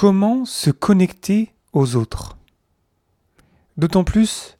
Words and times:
Comment 0.00 0.46
se 0.46 0.70
connecter 0.70 1.52
aux 1.74 1.94
autres. 1.94 2.38
D'autant 3.76 4.02
plus 4.02 4.56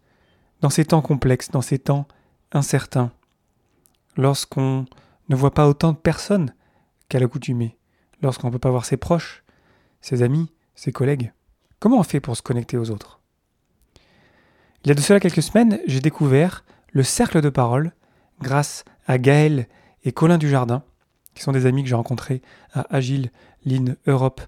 dans 0.61 0.69
ces 0.69 0.85
temps 0.85 1.01
complexes, 1.01 1.51
dans 1.51 1.63
ces 1.63 1.79
temps 1.79 2.07
incertains, 2.53 3.11
lorsqu'on 4.19 4.85
ne 5.31 5.37
voit 5.37 5.55
pas 5.55 5.67
autant 5.67 5.93
de 5.93 5.97
personnes 5.97 6.53
qu'à 7.09 7.19
l'accoutumée, 7.19 7.79
lorsqu'on 8.21 8.49
ne 8.49 8.53
peut 8.53 8.59
pas 8.59 8.71
voir 8.71 8.85
ses 8.85 8.99
proches, 8.99 9.43
ses 10.03 10.21
amis, 10.21 10.53
ses 10.75 10.93
collègues. 10.93 11.33
Comment 11.79 12.01
on 12.01 12.03
fait 12.03 12.21
pour 12.21 12.37
se 12.37 12.43
connecter 12.43 12.77
aux 12.77 12.91
autres? 12.91 13.19
Il 14.85 14.89
y 14.89 14.91
a 14.91 14.95
de 14.95 15.01
cela 15.01 15.21
quelques 15.21 15.43
semaines, 15.43 15.81
j'ai 15.87 16.01
découvert 16.01 16.67
le 16.93 17.03
cercle 17.03 17.41
de 17.41 17.49
parole 17.49 17.93
grâce 18.43 18.85
à 19.07 19.17
Gaël 19.17 19.69
et 20.05 20.13
Colin 20.13 20.37
Dujardin, 20.37 20.83
qui 21.35 21.43
sont 21.43 21.53
des 21.53 21.65
amis 21.65 21.83
que 21.83 21.89
j'ai 21.89 21.95
rencontrés 21.95 22.43
à 22.75 22.95
Agile 22.95 23.31
Line 23.65 23.97
Europe 24.07 24.43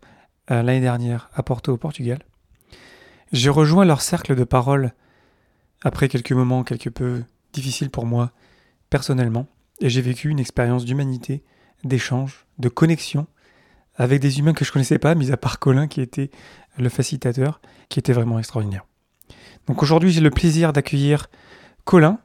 l'année 0.61 0.81
dernière 0.81 1.31
à 1.35 1.43
Porto 1.43 1.73
au 1.73 1.79
Portugal. 1.79 2.19
J'ai 3.33 3.49
rejoint 3.49 3.87
leur 3.87 4.03
cercle 4.03 4.35
de 4.35 4.45
parole 4.45 4.93
après 5.83 6.09
quelques 6.09 6.33
moments 6.33 6.65
quelque 6.65 6.91
peu 6.91 7.23
difficiles 7.53 7.91
pour 7.91 8.05
moi 8.05 8.33
personnellement, 8.91 9.47
et 9.81 9.89
j'ai 9.89 10.03
vécu 10.03 10.29
une 10.29 10.39
expérience 10.39 10.85
d'humanité, 10.85 11.43
d'échange, 11.85 12.47
de 12.59 12.69
connexion 12.69 13.27
avec 13.97 14.21
des 14.21 14.39
humains 14.39 14.53
que 14.53 14.65
je 14.65 14.73
connaissais 14.73 14.99
pas, 14.99 15.15
mis 15.15 15.33
à 15.33 15.37
part 15.37 15.59
Colin 15.59 15.87
qui 15.87 16.01
était 16.01 16.31
le 16.79 16.89
facilitateur, 16.89 17.61
qui 17.89 17.99
était 17.99 18.13
vraiment 18.13 18.39
extraordinaire. 18.39 18.85
Donc 19.67 19.83
aujourd'hui, 19.83 20.13
j'ai 20.13 20.21
le 20.21 20.31
plaisir 20.31 20.73
d'accueillir 20.73 21.29
Colin. 21.85 22.19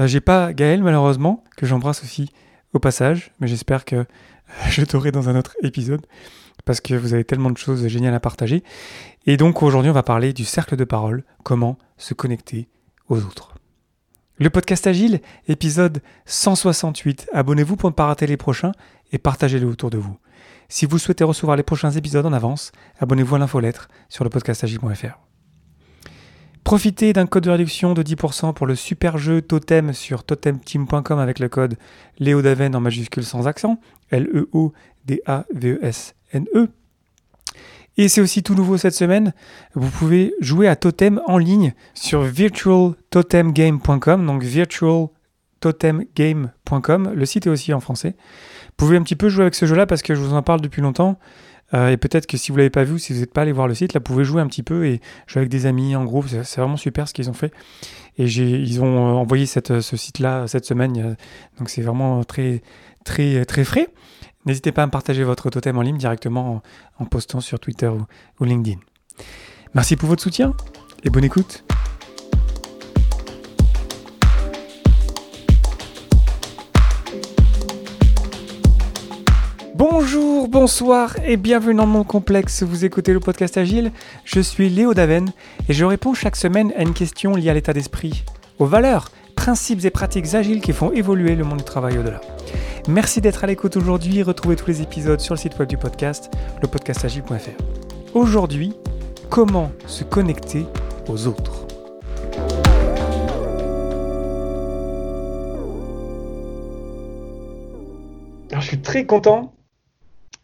Euh, 0.00 0.06
j'ai 0.06 0.20
pas 0.20 0.52
Gaël 0.52 0.82
malheureusement, 0.82 1.44
que 1.56 1.66
j'embrasse 1.66 2.02
aussi 2.02 2.30
au 2.72 2.78
passage, 2.78 3.32
mais 3.40 3.46
j'espère 3.46 3.84
que 3.84 4.06
je 4.68 4.82
t'aurai 4.82 5.12
dans 5.12 5.28
un 5.28 5.36
autre 5.36 5.56
épisode 5.62 6.06
parce 6.64 6.80
que 6.80 6.94
vous 6.94 7.14
avez 7.14 7.24
tellement 7.24 7.50
de 7.50 7.58
choses 7.58 7.86
géniales 7.86 8.14
à 8.14 8.20
partager. 8.20 8.62
Et 9.26 9.36
donc 9.36 9.62
aujourd'hui, 9.62 9.90
on 9.90 9.94
va 9.94 10.02
parler 10.02 10.32
du 10.32 10.44
cercle 10.44 10.76
de 10.76 10.84
parole, 10.84 11.24
comment 11.42 11.78
se 11.96 12.14
connecter 12.14 12.68
aux 13.08 13.18
autres. 13.18 13.54
Le 14.36 14.50
podcast 14.50 14.86
Agile, 14.86 15.20
épisode 15.46 16.02
168. 16.26 17.28
Abonnez-vous 17.32 17.76
pour 17.76 17.90
ne 17.90 17.94
pas 17.94 18.06
rater 18.06 18.26
les 18.26 18.36
prochains 18.36 18.72
et 19.12 19.18
partagez-le 19.18 19.66
autour 19.66 19.90
de 19.90 19.98
vous. 19.98 20.16
Si 20.68 20.86
vous 20.86 20.98
souhaitez 20.98 21.22
recevoir 21.22 21.56
les 21.56 21.62
prochains 21.62 21.92
épisodes 21.92 22.26
en 22.26 22.32
avance, 22.32 22.72
abonnez-vous 22.98 23.36
à 23.36 23.38
l'infolettre 23.38 23.88
sur 24.08 24.24
le 24.24 24.30
podcastagile.fr. 24.30 25.18
Profitez 26.64 27.12
d'un 27.12 27.26
code 27.26 27.44
de 27.44 27.50
réduction 27.50 27.92
de 27.92 28.02
10% 28.02 28.54
pour 28.54 28.66
le 28.66 28.74
super 28.74 29.18
jeu 29.18 29.42
Totem 29.42 29.92
sur 29.92 30.24
totemteam.com 30.24 31.18
avec 31.18 31.38
le 31.38 31.50
code 31.50 31.76
Léodaven 32.18 32.74
en 32.74 32.80
majuscule 32.80 33.22
sans 33.22 33.46
accent, 33.46 33.78
L-E-O-D-A-V-E-S-N-E. 35.08 36.68
Et 37.96 38.08
c'est 38.08 38.20
aussi 38.20 38.42
tout 38.42 38.56
nouveau 38.56 38.76
cette 38.76 38.94
semaine, 38.94 39.32
vous 39.74 39.88
pouvez 39.88 40.34
jouer 40.40 40.66
à 40.66 40.74
Totem 40.74 41.20
en 41.26 41.38
ligne 41.38 41.74
sur 41.94 42.22
virtualtotemgame.com, 42.22 44.26
donc 44.26 44.42
virtualtotemgame.com, 44.42 47.12
le 47.14 47.24
site 47.24 47.46
est 47.46 47.50
aussi 47.50 47.72
en 47.72 47.78
français. 47.78 48.16
Vous 48.66 48.72
pouvez 48.76 48.96
un 48.96 49.02
petit 49.02 49.14
peu 49.14 49.28
jouer 49.28 49.42
avec 49.42 49.54
ce 49.54 49.66
jeu-là 49.66 49.86
parce 49.86 50.02
que 50.02 50.16
je 50.16 50.20
vous 50.20 50.34
en 50.34 50.42
parle 50.42 50.60
depuis 50.60 50.82
longtemps. 50.82 51.20
Euh, 51.72 51.90
et 51.90 51.96
peut-être 51.96 52.26
que 52.26 52.36
si 52.36 52.50
vous 52.50 52.56
ne 52.56 52.62
l'avez 52.62 52.70
pas 52.70 52.82
vu, 52.82 52.98
si 52.98 53.12
vous 53.12 53.20
n'êtes 53.20 53.32
pas 53.32 53.42
allé 53.42 53.52
voir 53.52 53.68
le 53.68 53.74
site, 53.74 53.94
là, 53.94 54.00
vous 54.00 54.04
pouvez 54.04 54.24
jouer 54.24 54.42
un 54.42 54.48
petit 54.48 54.64
peu 54.64 54.86
et 54.86 55.00
jouer 55.28 55.42
avec 55.42 55.48
des 55.48 55.66
amis 55.66 55.94
en 55.94 56.02
groupe. 56.04 56.26
C'est 56.28 56.60
vraiment 56.60 56.76
super 56.76 57.06
ce 57.08 57.14
qu'ils 57.14 57.30
ont 57.30 57.34
fait. 57.34 57.52
Et 58.18 58.24
ils 58.26 58.82
ont 58.82 58.96
euh, 58.96 59.12
envoyé 59.12 59.46
cette, 59.46 59.80
ce 59.80 59.96
site-là 59.96 60.48
cette 60.48 60.64
semaine. 60.64 61.16
Donc 61.58 61.70
c'est 61.70 61.82
vraiment 61.82 62.24
très, 62.24 62.60
très, 63.04 63.44
très 63.44 63.62
frais. 63.62 63.86
N'hésitez 64.46 64.72
pas 64.72 64.82
à 64.82 64.86
me 64.86 64.90
partager 64.90 65.24
votre 65.24 65.48
totem 65.48 65.78
en 65.78 65.82
ligne 65.82 65.96
directement 65.96 66.62
en, 66.98 67.04
postant 67.06 67.40
sur 67.40 67.58
Twitter 67.58 67.90
ou 68.40 68.44
LinkedIn. 68.44 68.78
Merci 69.74 69.96
pour 69.96 70.08
votre 70.08 70.22
soutien 70.22 70.52
et 71.02 71.10
bonne 71.10 71.24
écoute. 71.24 71.64
Bonjour, 79.74 80.48
bonsoir 80.48 81.16
et 81.24 81.38
bienvenue 81.38 81.74
dans 81.74 81.86
mon 81.86 82.04
complexe. 82.04 82.62
Vous 82.62 82.84
écoutez 82.84 83.14
le 83.14 83.20
podcast 83.20 83.56
Agile. 83.56 83.92
Je 84.24 84.40
suis 84.40 84.68
Léo 84.68 84.92
Daven 84.92 85.32
et 85.68 85.72
je 85.72 85.84
réponds 85.86 86.12
chaque 86.12 86.36
semaine 86.36 86.70
à 86.76 86.82
une 86.82 86.94
question 86.94 87.34
liée 87.34 87.48
à 87.48 87.54
l'état 87.54 87.72
d'esprit, 87.72 88.24
aux 88.58 88.66
valeurs, 88.66 89.10
principes 89.36 89.84
et 89.84 89.90
pratiques 89.90 90.34
agiles 90.34 90.60
qui 90.60 90.74
font 90.74 90.92
évoluer 90.92 91.34
le 91.34 91.44
monde 91.44 91.58
du 91.58 91.64
travail 91.64 91.98
au-delà. 91.98 92.20
Merci 92.88 93.22
d'être 93.22 93.44
à 93.44 93.46
l'écoute 93.46 93.78
aujourd'hui. 93.78 94.22
Retrouvez 94.22 94.56
tous 94.56 94.66
les 94.66 94.82
épisodes 94.82 95.18
sur 95.18 95.32
le 95.32 95.38
site 95.38 95.58
web 95.58 95.66
du 95.66 95.78
podcast, 95.78 96.30
lepodcastagile.fr. 96.60 98.14
Aujourd'hui, 98.14 98.74
comment 99.30 99.72
se 99.86 100.04
connecter 100.04 100.66
aux 101.08 101.26
autres? 101.26 101.66
Je 108.52 108.60
suis 108.60 108.80
très 108.82 109.06
content 109.06 109.54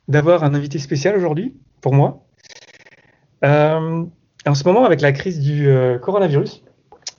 d'avoir 0.09 0.43
un 0.43 0.55
invité 0.55 0.79
spécial 0.79 1.15
aujourd'hui 1.19 1.55
pour 1.83 1.93
moi. 1.93 2.25
Euh, 3.45 4.05
en 4.47 4.55
ce 4.55 4.65
moment, 4.65 4.87
avec 4.87 5.03
la 5.03 5.13
crise 5.13 5.41
du 5.41 5.69
euh, 5.69 5.99
coronavirus, 5.99 6.65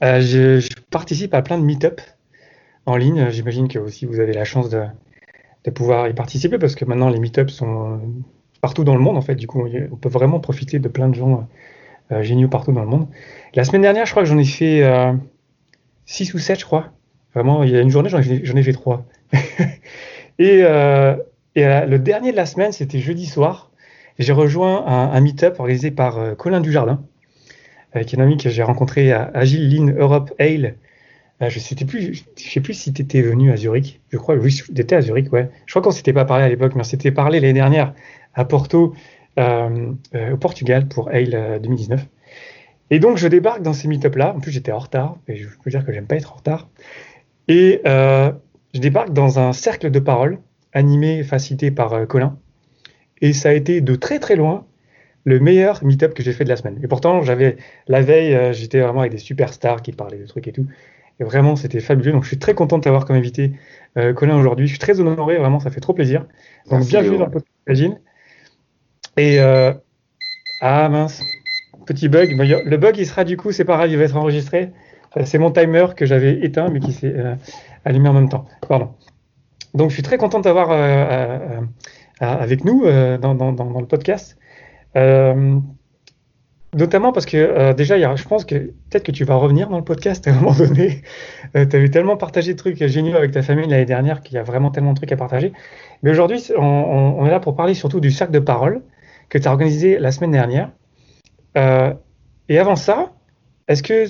euh, 0.04 0.20
je, 0.20 0.68
participe 0.90 1.36
à 1.36 1.44
plein 1.44 1.60
de 1.60 1.64
meet-up 1.64 2.02
en 2.88 2.98
ligne. 2.98 3.30
J'imagine 3.30 3.68
que 3.68 3.78
aussi 3.78 4.08
vous 4.08 4.20
avez 4.20 4.34
la 4.34 4.46
chance 4.46 4.70
de, 4.70 4.84
pouvoir 5.70 6.08
y 6.08 6.14
participer 6.14 6.58
parce 6.58 6.76
que 6.76 6.86
maintenant 6.86 7.10
les 7.10 7.20
meet-up 7.20 7.52
sont 7.52 8.02
partout 8.62 8.84
dans 8.84 8.96
le 8.96 9.02
monde 9.02 9.18
en 9.18 9.22
fait. 9.22 9.36
Du 9.36 9.48
coup, 9.48 9.64
on 9.92 9.96
peut 9.96 10.10
vraiment 10.10 10.40
profiter 10.40 10.80
de 10.80 10.88
plein 10.88 11.10
de 11.10 11.16
gens 11.16 11.48
géniaux 12.22 12.48
partout 12.48 12.72
dans 12.72 12.82
le 12.82 12.88
monde. 12.88 13.08
La 13.54 13.64
semaine 13.64 13.84
dernière, 13.84 14.06
je 14.06 14.12
crois 14.12 14.24
que 14.24 14.30
j'en 14.30 14.38
ai 14.38 14.44
fait 14.44 14.84
6 16.06 16.34
ou 16.34 16.40
7, 16.40 16.60
je 16.60 16.66
crois. 16.66 16.92
Vraiment, 17.36 17.64
il 17.64 17.70
y 17.70 17.78
a 17.78 17.82
une 17.82 17.90
journée, 17.90 18.10
j'en 18.10 18.20
ai, 18.20 18.64
fait 18.64 18.74
3. 18.74 19.06
et 20.40 20.64
et 21.56 21.66
euh, 21.66 21.86
le 21.86 22.00
dernier 22.00 22.32
de 22.32 22.38
la 22.38 22.46
semaine, 22.46 22.72
c'était 22.72 23.00
jeudi 23.00 23.26
soir. 23.26 23.72
J'ai 24.20 24.34
rejoint 24.34 24.86
un, 24.86 25.20
meet-up 25.20 25.60
organisé 25.60 25.92
par 25.92 26.18
euh, 26.18 26.36
Colin 26.36 26.62
Dujardin, 26.62 27.04
euh, 27.96 28.04
qui 28.04 28.16
est 28.16 28.20
un 28.20 28.24
ami 28.24 28.38
que 28.38 28.50
j'ai 28.50 28.64
rencontré 28.64 29.12
à 29.12 29.32
Agile 29.34 29.70
Lean 29.70 29.94
Europe 29.98 30.32
Ale. 30.40 30.76
Je 31.50 31.58
ne 31.58 31.64
sais 31.64 32.62
plus, 32.62 32.74
si 32.74 32.94
tu 32.94 33.02
étais 33.02 33.22
venu 33.22 33.52
à 33.52 33.58
Zurich. 33.58 34.02
Je 34.10 34.18
crois, 34.18 34.36
oui, 34.36 34.54
tu 34.54 34.80
étais 34.80 34.96
à 34.96 35.02
Zurich, 35.02 35.32
ouais. 35.34 35.50
Je 35.66 35.72
crois 35.72 35.82
qu'on 35.82 35.92
s'était 35.92 36.14
pas 36.14 36.26
parlé 36.26 36.44
à 36.44 36.50
l'époque, 36.50 36.74
mais 36.76 36.82
on 36.82 36.86
s'était 36.86 37.12
parlé 37.12 37.40
l'année 37.40 37.54
dernière 37.54 37.94
à 38.34 38.46
Porto, 38.46 38.94
au 39.38 40.38
Portugal, 40.40 40.88
pour 40.88 41.10
Ale 41.10 41.60
2019. 41.62 42.06
Et 42.92 43.00
donc, 43.00 43.18
je 43.18 43.28
débarque 43.28 43.62
dans 43.62 43.74
ces 43.74 43.88
meet-up-là. 43.88 44.36
En 44.36 44.40
plus, 44.40 44.52
j'étais 44.52 44.72
en 44.72 44.80
retard. 44.80 45.18
Et 45.28 45.38
je 45.38 45.48
peux 45.64 45.70
dire 45.72 45.86
que 45.86 45.92
j'aime 45.92 46.06
pas 46.06 46.16
être 46.16 46.32
en 46.32 46.36
retard. 46.36 46.70
Et 47.48 47.82
je 47.86 48.80
débarque 48.80 49.12
dans 49.12 49.40
un 49.40 49.54
cercle 49.54 49.92
de 49.92 50.00
parole 50.00 50.40
animé 50.74 51.24
facilité 51.24 51.72
par 51.72 51.94
euh, 51.94 52.06
Colin. 52.06 52.38
Et 53.22 53.34
ça 53.34 53.50
a 53.50 53.54
été 53.54 53.82
de 53.82 53.96
très 53.96 54.20
très 54.20 54.36
loin 54.36 54.66
le 55.24 55.40
meilleur 55.40 55.84
meet-up 55.84 56.14
que 56.14 56.24
j'ai 56.24 56.34
fait 56.34 56.44
de 56.44 56.50
la 56.50 56.56
semaine. 56.56 56.80
Et 56.82 56.88
pourtant, 56.88 57.22
j'avais 57.22 57.58
la 57.88 58.02
veille, 58.02 58.34
euh, 58.34 58.54
j'étais 58.54 58.80
vraiment 58.80 59.02
avec 59.02 59.12
des 59.12 59.20
superstars 59.20 59.82
qui 59.82 59.92
parlaient 59.92 60.18
de 60.18 60.26
trucs 60.26 60.48
et 60.48 60.52
tout. 60.52 60.66
Et 61.22 61.24
vraiment, 61.24 61.56
c'était 61.56 61.80
fabuleux. 61.80 62.12
Donc, 62.12 62.24
je 62.24 62.28
suis 62.28 62.40
très 62.40 62.54
content 62.54 62.80
de 62.80 62.84
t'avoir 62.84 63.06
comme 63.06 63.16
invité, 63.16 63.54
euh, 63.98 64.12
Colin, 64.12 64.36
aujourd'hui. 64.38 64.66
Je 64.66 64.72
suis 64.72 64.80
très 64.80 65.00
honoré, 65.00 65.38
vraiment, 65.38 65.60
ça 65.60 65.70
fait 65.70 65.80
trop 65.80 65.94
plaisir. 65.94 66.26
Donc, 66.70 66.86
bienvenue 66.88 67.18
dans 67.18 67.26
le 67.26 67.32
podcast 67.32 67.94
Et, 69.18 69.40
ah 69.40 70.90
mince, 70.90 71.22
petit 71.86 72.10
bug. 72.10 72.32
Le 72.32 72.78
bug, 72.78 72.98
il 72.98 73.06
sera 73.06 73.24
du 73.24 73.38
coup, 73.38 73.52
c'est 73.52 73.66
pareil, 73.66 73.92
il 73.92 73.98
va 73.98 74.04
être 74.04 74.18
enregistré. 74.18 74.72
C'est 75.26 75.38
mon 75.38 75.52
timer 75.52 75.88
que 75.96 76.06
j'avais 76.06 76.44
éteint, 76.44 76.70
mais 76.70 76.80
qui 76.80 76.92
s'est 76.92 77.16
allumé 77.86 78.10
en 78.10 78.14
même 78.14 78.30
temps. 78.30 78.46
Pardon. 78.68 78.90
Donc, 79.74 79.90
je 79.90 79.94
suis 79.94 80.04
très 80.04 80.18
content 80.18 80.40
d'avoir 80.40 80.72
euh, 80.72 80.76
euh, 80.78 81.62
euh, 82.22 82.26
avec 82.26 82.66
nous 82.66 82.84
dans, 82.84 83.80
le 83.80 83.86
podcast. 83.86 84.38
Notamment 86.74 87.12
parce 87.12 87.26
que 87.26 87.74
déjà, 87.74 88.16
je 88.16 88.24
pense 88.24 88.46
que 88.46 88.56
peut-être 88.56 89.04
que 89.04 89.12
tu 89.12 89.26
vas 89.26 89.36
revenir 89.36 89.68
dans 89.70 89.78
le 89.78 89.84
podcast 89.84 90.26
à 90.28 90.32
un 90.32 90.36
moment 90.36 90.56
donné. 90.56 91.02
tu 91.54 91.60
avais 91.60 91.90
tellement 91.90 92.16
partagé 92.16 92.54
de 92.54 92.58
trucs 92.58 92.82
géniaux 92.86 93.18
avec 93.18 93.32
ta 93.32 93.42
famille 93.42 93.68
l'année 93.68 93.86
dernière 93.86 94.22
qu'il 94.22 94.36
y 94.36 94.38
a 94.38 94.44
vraiment 94.44 94.72
tellement 94.72 94.94
de 94.94 94.98
trucs 94.98 95.12
à 95.12 95.18
partager. 95.18 95.52
Mais 96.02 96.12
aujourd'hui, 96.12 96.42
on, 96.58 97.26
est 97.26 97.30
là 97.30 97.42
pour 97.42 97.56
parler 97.56 97.74
surtout 97.74 98.00
du 98.00 98.10
cercle 98.10 98.32
de 98.32 98.40
parole 98.40 98.82
que 99.28 99.38
tu 99.38 99.48
as 99.48 99.52
organisé 99.52 100.00
la 100.00 100.12
semaine 100.12 100.32
dernière. 100.32 100.72
et 101.56 102.58
avant 102.58 102.78
ça, 102.78 103.12
est-ce 103.68 103.84
que, 103.84 104.06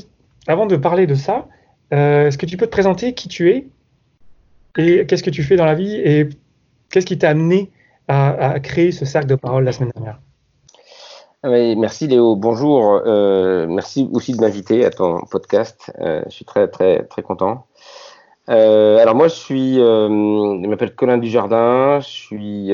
avant 0.48 0.68
de 0.68 0.76
parler 0.76 1.08
de 1.08 1.16
ça, 1.16 1.48
est-ce 1.90 2.38
que 2.38 2.46
tu 2.46 2.58
peux 2.58 2.68
te 2.68 2.72
présenter 2.72 3.14
qui 3.14 3.28
tu 3.28 3.50
es 3.50 3.66
et 4.78 5.06
qu'est-ce 5.06 5.24
que 5.24 5.30
tu 5.30 5.44
fais 5.44 5.56
dans 5.56 5.66
la 5.66 5.76
vie 5.76 5.96
et 5.96 6.30
qu'est-ce 6.90 7.06
qui 7.06 7.18
t'a 7.18 7.30
amené 7.30 7.72
à, 8.08 8.60
créer 8.60 8.92
ce 8.92 9.06
cercle 9.06 9.28
de 9.28 9.36
parole 9.36 9.64
la 9.64 9.72
semaine 9.72 9.92
dernière? 9.96 10.20
Ah 11.44 11.50
merci 11.50 12.08
Léo, 12.08 12.36
bonjour. 12.36 13.02
Euh, 13.04 13.66
merci 13.68 14.08
aussi 14.14 14.34
de 14.34 14.40
m'inviter 14.42 14.86
à 14.86 14.92
ton 14.92 15.22
podcast. 15.22 15.92
Euh, 16.00 16.22
je 16.28 16.32
suis 16.36 16.46
très 16.46 16.68
très 16.68 17.04
très 17.06 17.24
content. 17.24 17.66
Euh, 18.50 19.00
alors 19.00 19.16
moi 19.16 19.28
je 19.28 19.34
suis, 19.36 19.76
je 19.76 20.68
m'appelle 20.68 20.94
Colin 20.94 21.18
Dujardin, 21.18 22.00
je 22.00 22.08
suis, 22.08 22.72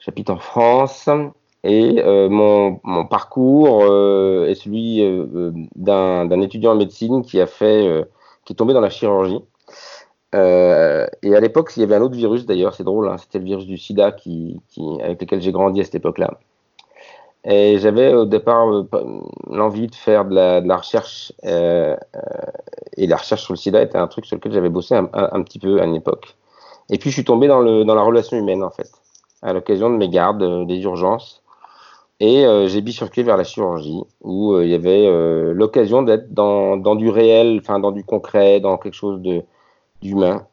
j'habite 0.00 0.30
en 0.30 0.38
France 0.38 1.08
Et 1.62 2.02
mon, 2.28 2.80
mon, 2.82 3.06
parcours 3.06 3.84
est 4.48 4.54
celui 4.56 5.00
d'un 5.76 6.40
étudiant 6.40 6.72
en 6.72 6.76
médecine 6.76 7.22
qui 7.22 7.40
a 7.40 7.46
fait, 7.46 8.04
qui 8.44 8.52
est 8.54 8.56
tombé 8.56 8.74
dans 8.74 8.80
la 8.80 8.90
chirurgie. 8.90 9.40
et 10.34 11.36
à 11.36 11.40
l'époque, 11.40 11.72
il 11.76 11.80
y 11.80 11.84
avait 11.84 11.96
un 11.96 12.02
autre 12.02 12.16
virus 12.16 12.46
d'ailleurs, 12.46 12.74
c'est 12.74 12.84
drôle, 12.84 13.08
hein, 13.08 13.16
c'était 13.18 13.38
le 13.38 13.44
virus 13.44 13.66
du 13.66 13.78
sida 13.78 14.10
qui, 14.12 14.60
qui, 14.68 14.82
avec 15.02 15.20
lequel 15.20 15.40
j'ai 15.40 15.52
grandi 15.52 15.80
à 15.80 15.84
cette 15.84 15.94
époque-là. 15.96 16.38
Et 17.50 17.78
j'avais 17.78 18.12
au 18.12 18.26
départ 18.26 18.68
euh, 18.68 18.86
l'envie 19.48 19.86
de 19.86 19.94
faire 19.94 20.26
de 20.26 20.34
la, 20.34 20.76
recherche, 20.76 21.32
euh, 21.46 21.96
euh, 22.14 22.20
et 22.98 23.06
la 23.06 23.16
recherche 23.16 23.42
sur 23.42 23.54
le 23.54 23.56
sida 23.56 23.80
était 23.80 23.96
un 23.96 24.06
truc 24.06 24.26
sur 24.26 24.36
lequel 24.36 24.52
j'avais 24.52 24.68
bossé 24.68 24.94
un, 24.94 25.42
petit 25.42 25.58
peu 25.58 25.80
à 25.80 25.86
une 25.86 25.94
époque. 25.94 26.36
Et 26.90 26.98
puis 26.98 27.08
je 27.08 27.14
suis 27.14 27.24
tombé 27.24 27.48
dans, 27.48 27.62
la 27.62 28.02
relation 28.02 28.36
humaine 28.36 28.62
en 28.62 28.70
fait, 28.70 28.90
à 29.40 29.54
l'occasion 29.54 29.88
de 29.88 29.96
mes 29.96 30.10
gardes, 30.10 30.66
des 30.66 30.78
urgences. 30.82 31.42
Et 32.20 32.44
j'ai 32.66 32.82
bifurqué 32.82 33.22
vers 33.22 33.36
la 33.36 33.44
chirurgie, 33.44 34.02
où 34.20 34.58
il 34.60 34.68
y 34.68 34.74
avait 34.74 35.06
l'occasion 35.54 36.02
d'être 36.02 36.34
dans, 36.34 36.96
du 36.96 37.08
réel, 37.08 37.60
enfin 37.62 37.78
dans 37.78 37.92
du 37.92 38.04
concret, 38.04 38.60
dans 38.60 38.76
quelque 38.76 38.94
chose 38.94 39.22
d'humain. 40.02 40.46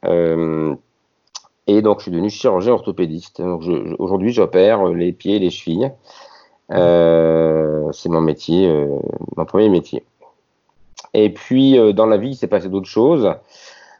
et 1.67 1.81
donc 1.81 1.99
je 1.99 2.03
suis 2.03 2.11
devenu 2.11 2.29
chirurgien 2.29 2.71
orthopédiste. 2.73 3.41
Aujourd'hui 3.99 4.31
j'opère 4.31 4.85
les 4.85 5.11
pieds 5.11 5.37
et 5.37 5.39
les 5.39 5.49
chevilles. 5.49 5.91
Euh, 6.71 7.91
c'est 7.91 8.09
mon 8.09 8.21
métier, 8.21 8.67
euh, 8.67 8.99
mon 9.37 9.45
premier 9.45 9.69
métier. 9.69 10.03
Et 11.13 11.29
puis 11.31 11.77
euh, 11.77 11.93
dans 11.93 12.05
la 12.05 12.17
vie, 12.17 12.29
il 12.29 12.35
s'est 12.35 12.47
passé 12.47 12.69
d'autres 12.69 12.89
choses. 12.89 13.29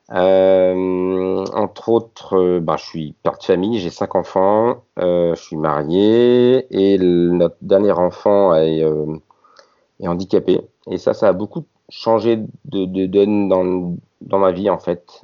entre 0.09 1.89
autres, 1.89 2.59
bah, 2.59 2.75
je 2.77 2.85
suis 2.85 3.15
père 3.23 3.37
de 3.37 3.43
famille, 3.43 3.79
j'ai 3.79 3.89
cinq 3.89 4.15
enfants, 4.15 4.83
je 4.97 5.35
suis 5.35 5.57
marié 5.57 6.67
et 6.71 6.97
notre 6.97 7.57
dernier 7.61 7.91
enfant 7.91 8.55
est, 8.55 8.83
est, 9.99 10.07
handicapé. 10.07 10.61
Et 10.89 10.97
ça, 10.97 11.13
ça 11.13 11.29
a 11.29 11.33
beaucoup 11.33 11.65
changé 11.89 12.37
de, 12.65 12.85
de, 12.85 13.05
de 13.05 13.47
dans, 13.49 13.95
dans, 14.21 14.39
ma 14.39 14.51
vie 14.51 14.69
en 14.69 14.79
fait. 14.79 15.21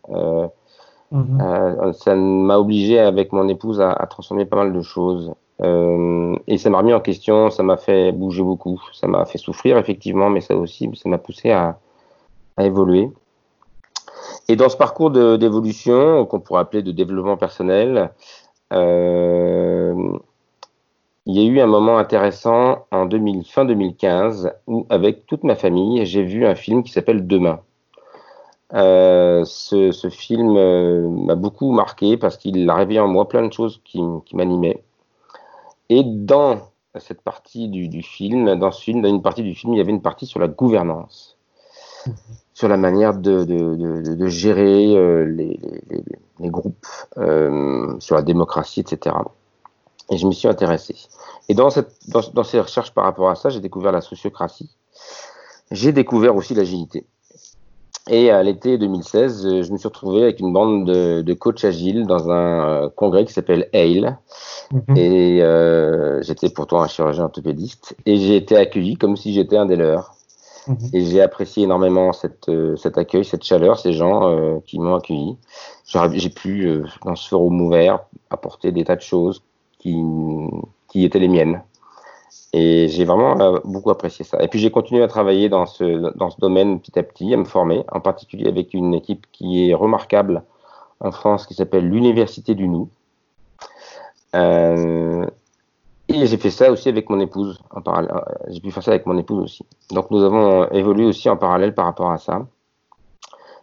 Mmh. 1.12 1.92
ça 1.92 2.16
m'a 2.16 2.58
obligé 2.58 2.98
avec 2.98 3.34
mon 3.34 3.50
épouse 3.50 3.82
à, 3.82 3.92
à, 3.92 4.08
transformer 4.08 4.46
pas 4.46 4.56
mal 4.56 4.72
de 4.72 4.82
choses. 4.82 5.34
Euh, 5.64 6.36
et 6.48 6.58
ça 6.58 6.70
m'a 6.70 6.80
remis 6.80 6.94
en 6.94 7.00
question, 7.00 7.50
ça 7.50 7.64
m'a 7.64 7.78
fait 7.78 8.12
bouger 8.12 8.44
beaucoup, 8.44 8.82
ça 8.94 9.08
m'a 9.08 9.26
fait 9.26 9.38
souffrir 9.38 9.78
effectivement, 9.78 10.30
mais 10.30 10.42
ça 10.42 10.56
aussi, 10.56 10.90
ça 10.96 11.08
m'a 11.08 11.18
poussé 11.18 11.52
à, 11.52 11.78
évoluer. 12.60 13.10
Et 14.48 14.56
dans 14.56 14.70
ce 14.70 14.78
parcours 14.78 15.10
d'évolution, 15.12 16.26
qu'on 16.26 16.40
pourrait 16.40 16.62
appeler 16.62 16.84
de 16.84 16.92
développement 16.92 17.38
personnel, 17.38 18.12
euh, 18.74 20.18
il 21.26 21.40
y 21.40 21.40
a 21.40 21.50
eu 21.50 21.60
un 21.60 21.68
moment 21.68 21.98
intéressant 21.98 22.86
en 22.92 23.06
2000, 23.06 23.46
fin 23.46 23.66
2015 23.66 24.54
où, 24.68 24.86
avec 24.90 25.26
toute 25.26 25.44
ma 25.44 25.56
famille, 25.56 26.06
j'ai 26.06 26.24
vu 26.24 26.46
un 26.46 26.56
film 26.56 26.84
qui 26.84 26.92
s'appelle 26.92 27.26
Demain. 27.26 27.62
Euh, 28.74 29.44
ce, 29.46 30.10
film 30.10 31.26
m'a 31.26 31.36
beaucoup 31.36 31.72
marqué 31.72 32.18
parce 32.18 32.38
qu'il 32.38 32.70
a 32.70 32.76
réveillé 32.76 33.00
en 33.00 33.08
moi 33.08 33.28
plein 33.28 33.46
de 33.48 33.54
choses 33.54 33.82
qui 33.84 34.02
m'animaient. 34.34 34.84
Et 35.94 36.04
dans 36.06 36.72
cette 36.98 37.22
partie 37.22 37.68
du, 37.68 38.02
film, 38.02 38.56
dans 38.56 38.72
une 38.72 39.22
partie 39.22 39.44
du 39.44 39.54
film, 39.54 39.74
il 39.74 39.78
y 39.78 39.82
avait 39.82 39.92
une 39.92 40.02
partie 40.02 40.26
sur 40.26 40.40
la 40.40 40.48
gouvernance, 40.48 41.38
sur 42.54 42.70
la 42.70 42.78
manière 42.78 43.14
de, 43.14 44.26
gérer 44.28 44.96
euh, 44.96 45.26
les, 45.26 45.60
groupes, 46.50 46.88
euh, 47.18 48.00
sur 48.00 48.16
la 48.16 48.22
démocratie, 48.22 48.80
etc. 48.80 49.18
Et 50.10 50.18
je 50.18 50.26
me 50.26 50.32
suis 50.32 50.48
intéressé. 50.48 50.96
Et 51.50 51.56
dans, 51.56 51.68
dans 52.08 52.44
ces 52.46 52.62
recherches 52.62 52.94
par 52.94 53.04
rapport 53.04 53.30
à 53.30 53.36
ça, 53.36 53.50
j'ai 53.50 53.60
découvert 53.60 53.92
la 53.92 54.00
sociocratie. 54.00 54.70
J'ai 55.72 55.92
découvert 55.92 56.38
aussi 56.38 56.54
l'agilité. 56.54 57.06
Et 58.14 58.30
à 58.30 58.44
l'été 58.44 58.78
2016, 58.78 59.64
je 59.64 59.72
me 59.72 59.78
suis 59.78 59.88
retrouvé 59.88 60.24
avec 60.24 60.42
une 60.42 60.52
bande 60.52 60.86
de, 60.86 61.22
de 61.22 61.34
coachs 61.34 61.64
agiles 61.64 62.06
dans 62.06 62.30
un 62.30 62.68
euh, 62.68 62.90
congrès 62.90 63.24
qui 63.24 63.32
s'appelle 63.32 63.70
AIL. 63.72 64.18
Mm-hmm. 64.74 64.98
Et 64.98 65.42
euh, 65.42 66.22
j'étais 66.22 66.50
pourtant 66.50 66.82
un 66.82 66.90
chirurgien 66.90 67.24
orthopédiste. 67.24 67.96
Et 68.06 68.18
j'ai 68.18 68.36
été 68.36 68.58
accueilli 68.58 68.98
comme 68.98 69.16
si 69.16 69.34
j'étais 69.34 69.56
un 69.56 69.66
des 69.66 69.78
leurs. 69.78 70.14
Mm-hmm. 70.68 70.90
Et 70.94 71.06
j'ai 71.06 71.22
apprécié 71.22 71.64
énormément 71.64 72.12
cette, 72.12 72.50
euh, 72.50 72.76
cet 72.76 72.98
accueil, 72.98 73.24
cette 73.24 73.44
chaleur, 73.44 73.80
ces 73.80 73.94
gens 73.94 74.30
euh, 74.30 74.60
qui 74.66 74.78
m'ont 74.78 74.96
accueilli. 74.96 75.38
J'ai 75.86 76.30
pu, 76.30 76.68
euh, 76.68 76.86
dans 77.06 77.16
ce 77.16 77.30
forum 77.30 77.62
ouvert, 77.62 78.00
apporter 78.30 78.74
des 78.74 78.84
tas 78.84 78.98
de 78.98 79.02
choses 79.02 79.42
qui, 79.80 79.98
qui 80.90 81.06
étaient 81.06 81.20
les 81.20 81.30
miennes. 81.30 81.64
Et 82.54 82.90
j'ai 82.90 83.06
vraiment 83.06 83.40
euh, 83.40 83.60
beaucoup 83.64 83.92
apprécié 83.92 84.26
ça. 84.26 84.42
Et 84.44 84.48
puis 84.48 84.60
j'ai 84.60 84.72
continué 84.72 85.02
à 85.04 85.08
travailler 85.08 85.48
dans 85.48 85.66
ce, 85.66 86.16
dans 86.18 86.30
ce 86.30 86.40
domaine 86.40 86.82
petit 86.82 86.98
à 87.00 87.04
petit, 87.04 87.34
à 87.34 87.38
me 87.38 87.46
former, 87.46 87.86
en 87.92 88.02
particulier 88.02 88.48
avec 88.48 88.74
une 88.74 88.94
équipe 88.94 89.26
qui 89.32 89.70
est 89.70 89.74
remarquable 89.74 90.44
en 91.00 91.12
France, 91.12 91.48
qui 91.48 91.54
s'appelle 91.54 91.88
l'Université 91.88 92.54
du 92.54 92.68
Nou. 92.68 92.90
Euh, 94.36 95.26
et 96.10 96.26
j'ai 96.26 96.38
fait 96.38 96.50
ça 96.50 96.72
aussi 96.72 96.90
avec 96.90 97.10
mon 97.10 97.22
épouse. 97.22 97.62
Euh, 97.88 98.20
j'ai 98.50 98.60
pu 98.60 98.72
faire 98.72 98.84
ça 98.84 98.92
avec 98.92 99.06
mon 99.06 99.18
épouse 99.18 99.44
aussi. 99.44 99.66
Donc 99.92 100.12
nous 100.12 100.24
avons 100.24 100.70
évolué 100.72 101.06
aussi 101.06 101.30
en 101.30 101.38
parallèle 101.38 101.74
par 101.74 101.86
rapport 101.86 102.12
à 102.12 102.18
ça. 102.18 102.46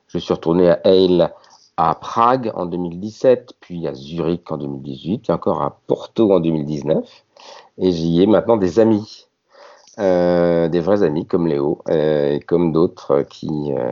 Je 0.07 0.19
suis 0.19 0.33
retourné 0.33 0.71
à 0.71 0.81
Hale 0.85 1.35
à 1.77 1.95
Prague 1.95 2.51
en 2.55 2.67
2017, 2.67 3.55
puis 3.61 3.87
à 3.87 3.95
Zurich 3.95 4.51
en 4.51 4.57
2018, 4.57 5.29
et 5.29 5.33
encore 5.33 5.63
à 5.63 5.79
Porto 5.87 6.33
en 6.33 6.41
2019 6.41 7.25
et 7.79 7.93
j'y 7.93 8.23
ai 8.23 8.27
maintenant 8.27 8.57
des 8.57 8.81
amis, 8.81 9.27
euh, 9.99 10.69
des 10.69 10.81
vrais 10.81 11.03
amis 11.03 11.27
comme 11.27 11.47
Léo 11.47 11.83
euh, 11.89 12.35
et 12.35 12.41
comme 12.41 12.73
d'autres 12.73 13.23
qui, 13.23 13.73
euh, 13.73 13.91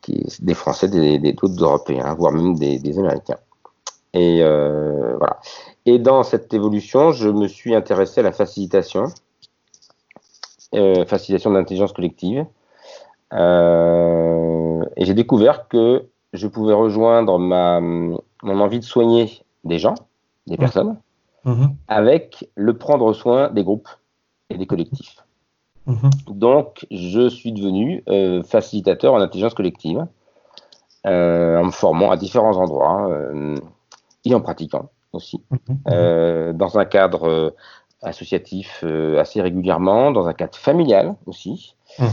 qui, 0.00 0.26
des 0.40 0.54
Français, 0.54 0.88
des, 0.88 1.18
d'autres 1.32 1.62
Européens, 1.62 2.14
voire 2.14 2.32
même 2.32 2.54
des, 2.54 2.78
des 2.78 2.98
Américains. 2.98 3.38
Et 4.12 4.42
voilà. 4.42 5.40
Et 5.86 5.98
dans 5.98 6.22
cette 6.22 6.54
évolution, 6.54 7.10
je 7.10 7.28
me 7.28 7.48
suis 7.48 7.74
intéressé 7.74 8.20
à 8.20 8.22
la 8.22 8.30
facilitation, 8.30 9.06
facilitation 10.72 11.50
d'intelligence 11.50 11.92
collective, 11.92 12.46
euh, 13.34 14.84
et 14.96 15.04
j'ai 15.04 15.14
découvert 15.14 15.68
que 15.68 16.06
je 16.32 16.46
pouvais 16.46 16.74
rejoindre 16.74 17.38
ma 17.38 17.80
mon 17.80 18.60
envie 18.60 18.78
de 18.78 18.84
soigner 18.84 19.42
des 19.64 19.78
gens, 19.78 19.94
des 20.46 20.54
mmh. 20.54 20.58
personnes, 20.58 20.96
mmh. 21.44 21.66
avec 21.88 22.50
le 22.54 22.76
prendre 22.76 23.12
soin 23.12 23.50
des 23.50 23.64
groupes 23.64 23.88
et 24.50 24.56
des 24.56 24.66
collectifs. 24.66 25.24
Mmh. 25.86 26.08
Donc, 26.28 26.86
je 26.90 27.28
suis 27.28 27.52
devenu 27.52 28.02
euh, 28.08 28.42
facilitateur 28.42 29.14
en 29.14 29.20
intelligence 29.20 29.54
collective, 29.54 30.06
euh, 31.06 31.58
en 31.58 31.64
me 31.64 31.70
formant 31.70 32.10
à 32.10 32.16
différents 32.16 32.56
endroits 32.56 33.10
euh, 33.10 33.56
et 34.24 34.34
en 34.34 34.40
pratiquant 34.40 34.88
aussi, 35.12 35.42
mmh. 35.50 35.56
Euh, 35.90 36.52
dans 36.54 36.78
un 36.78 36.86
cadre 36.86 37.54
associatif 38.02 38.84
assez 39.18 39.40
régulièrement, 39.40 40.10
dans 40.12 40.26
un 40.26 40.32
cadre 40.32 40.56
familial 40.56 41.14
aussi, 41.26 41.76
mmh. 41.98 42.04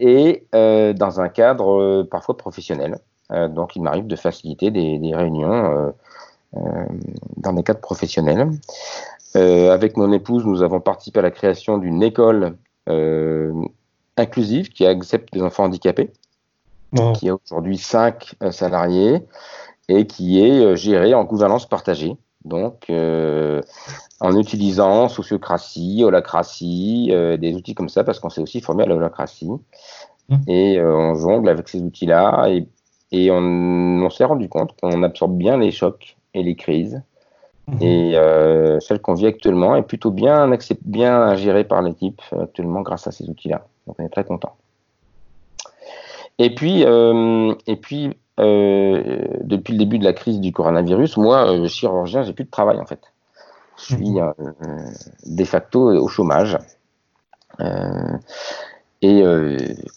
et 0.00 0.46
dans 0.52 1.20
un 1.20 1.28
cadre 1.28 2.02
parfois 2.04 2.36
professionnel. 2.36 2.98
donc, 3.30 3.76
il 3.76 3.82
m'arrive 3.82 4.06
de 4.06 4.16
faciliter 4.16 4.70
des, 4.70 4.98
des 4.98 5.14
réunions 5.14 5.92
dans 7.36 7.52
des 7.52 7.62
cadres 7.62 7.80
professionnels. 7.80 8.50
Euh, 9.36 9.72
avec 9.72 9.96
mon 9.96 10.12
épouse, 10.12 10.44
nous 10.44 10.62
avons 10.62 10.80
participé 10.80 11.20
à 11.20 11.22
la 11.22 11.30
création 11.30 11.78
d'une 11.78 12.02
école 12.02 12.56
euh, 12.88 13.52
inclusive 14.16 14.68
qui 14.68 14.84
accepte 14.84 15.32
des 15.32 15.42
enfants 15.42 15.64
handicapés, 15.64 16.12
oh. 16.98 17.12
qui 17.12 17.30
a 17.30 17.36
aujourd'hui 17.46 17.78
cinq 17.78 18.34
salariés 18.50 19.22
et 19.88 20.06
qui 20.06 20.44
est 20.44 20.76
gérée 20.76 21.14
en 21.14 21.24
gouvernance 21.24 21.66
partagée. 21.66 22.16
Donc, 22.44 22.86
euh, 22.90 23.60
en 24.20 24.36
utilisant 24.36 25.08
sociocratie, 25.08 26.02
holacratie, 26.04 27.10
euh, 27.12 27.36
des 27.36 27.54
outils 27.54 27.74
comme 27.74 27.88
ça, 27.88 28.04
parce 28.04 28.18
qu'on 28.18 28.30
s'est 28.30 28.40
aussi 28.40 28.60
formé 28.60 28.82
à 28.82 28.86
la 28.86 28.96
holacratie. 28.96 29.48
Mmh. 30.28 30.36
Et 30.48 30.78
euh, 30.78 30.94
on 30.94 31.14
jongle 31.14 31.48
avec 31.48 31.68
ces 31.68 31.80
outils-là. 31.80 32.48
Et, 32.48 32.66
et 33.12 33.30
on, 33.30 33.38
on 33.38 34.10
s'est 34.10 34.24
rendu 34.24 34.48
compte 34.48 34.74
qu'on 34.80 35.02
absorbe 35.02 35.36
bien 35.36 35.56
les 35.56 35.70
chocs 35.70 36.16
et 36.34 36.42
les 36.42 36.54
crises. 36.54 37.02
Mmh. 37.68 37.82
Et 37.82 38.12
euh, 38.16 38.80
celle 38.80 39.00
qu'on 39.00 39.14
vit 39.14 39.26
actuellement 39.26 39.76
est 39.76 39.82
plutôt 39.82 40.10
bien, 40.10 40.50
bien 40.84 41.34
gérée 41.36 41.64
par 41.64 41.82
l'équipe 41.82 42.20
actuellement 42.38 42.82
grâce 42.82 43.06
à 43.06 43.12
ces 43.12 43.28
outils-là. 43.28 43.66
Donc 43.86 43.96
on 43.98 44.04
est 44.04 44.08
très 44.08 44.24
content. 44.24 44.56
Et 46.38 46.54
puis, 46.54 46.84
euh, 46.84 47.54
et 47.66 47.76
puis 47.76 48.16
euh, 48.40 49.20
depuis 49.42 49.72
le 49.72 49.78
début 49.78 49.98
de 49.98 50.04
la 50.04 50.12
crise 50.12 50.40
du 50.40 50.52
coronavirus, 50.52 51.16
moi, 51.16 51.52
euh, 51.52 51.68
chirurgien, 51.68 52.22
j'ai 52.22 52.32
plus 52.32 52.44
de 52.44 52.50
travail 52.50 52.78
en 52.78 52.86
fait. 52.86 53.00
Je 53.78 53.94
suis 53.94 54.10
mmh. 54.10 54.34
de 55.26 55.44
facto 55.44 55.90
au 55.90 56.08
chômage. 56.08 56.58
et 57.60 59.22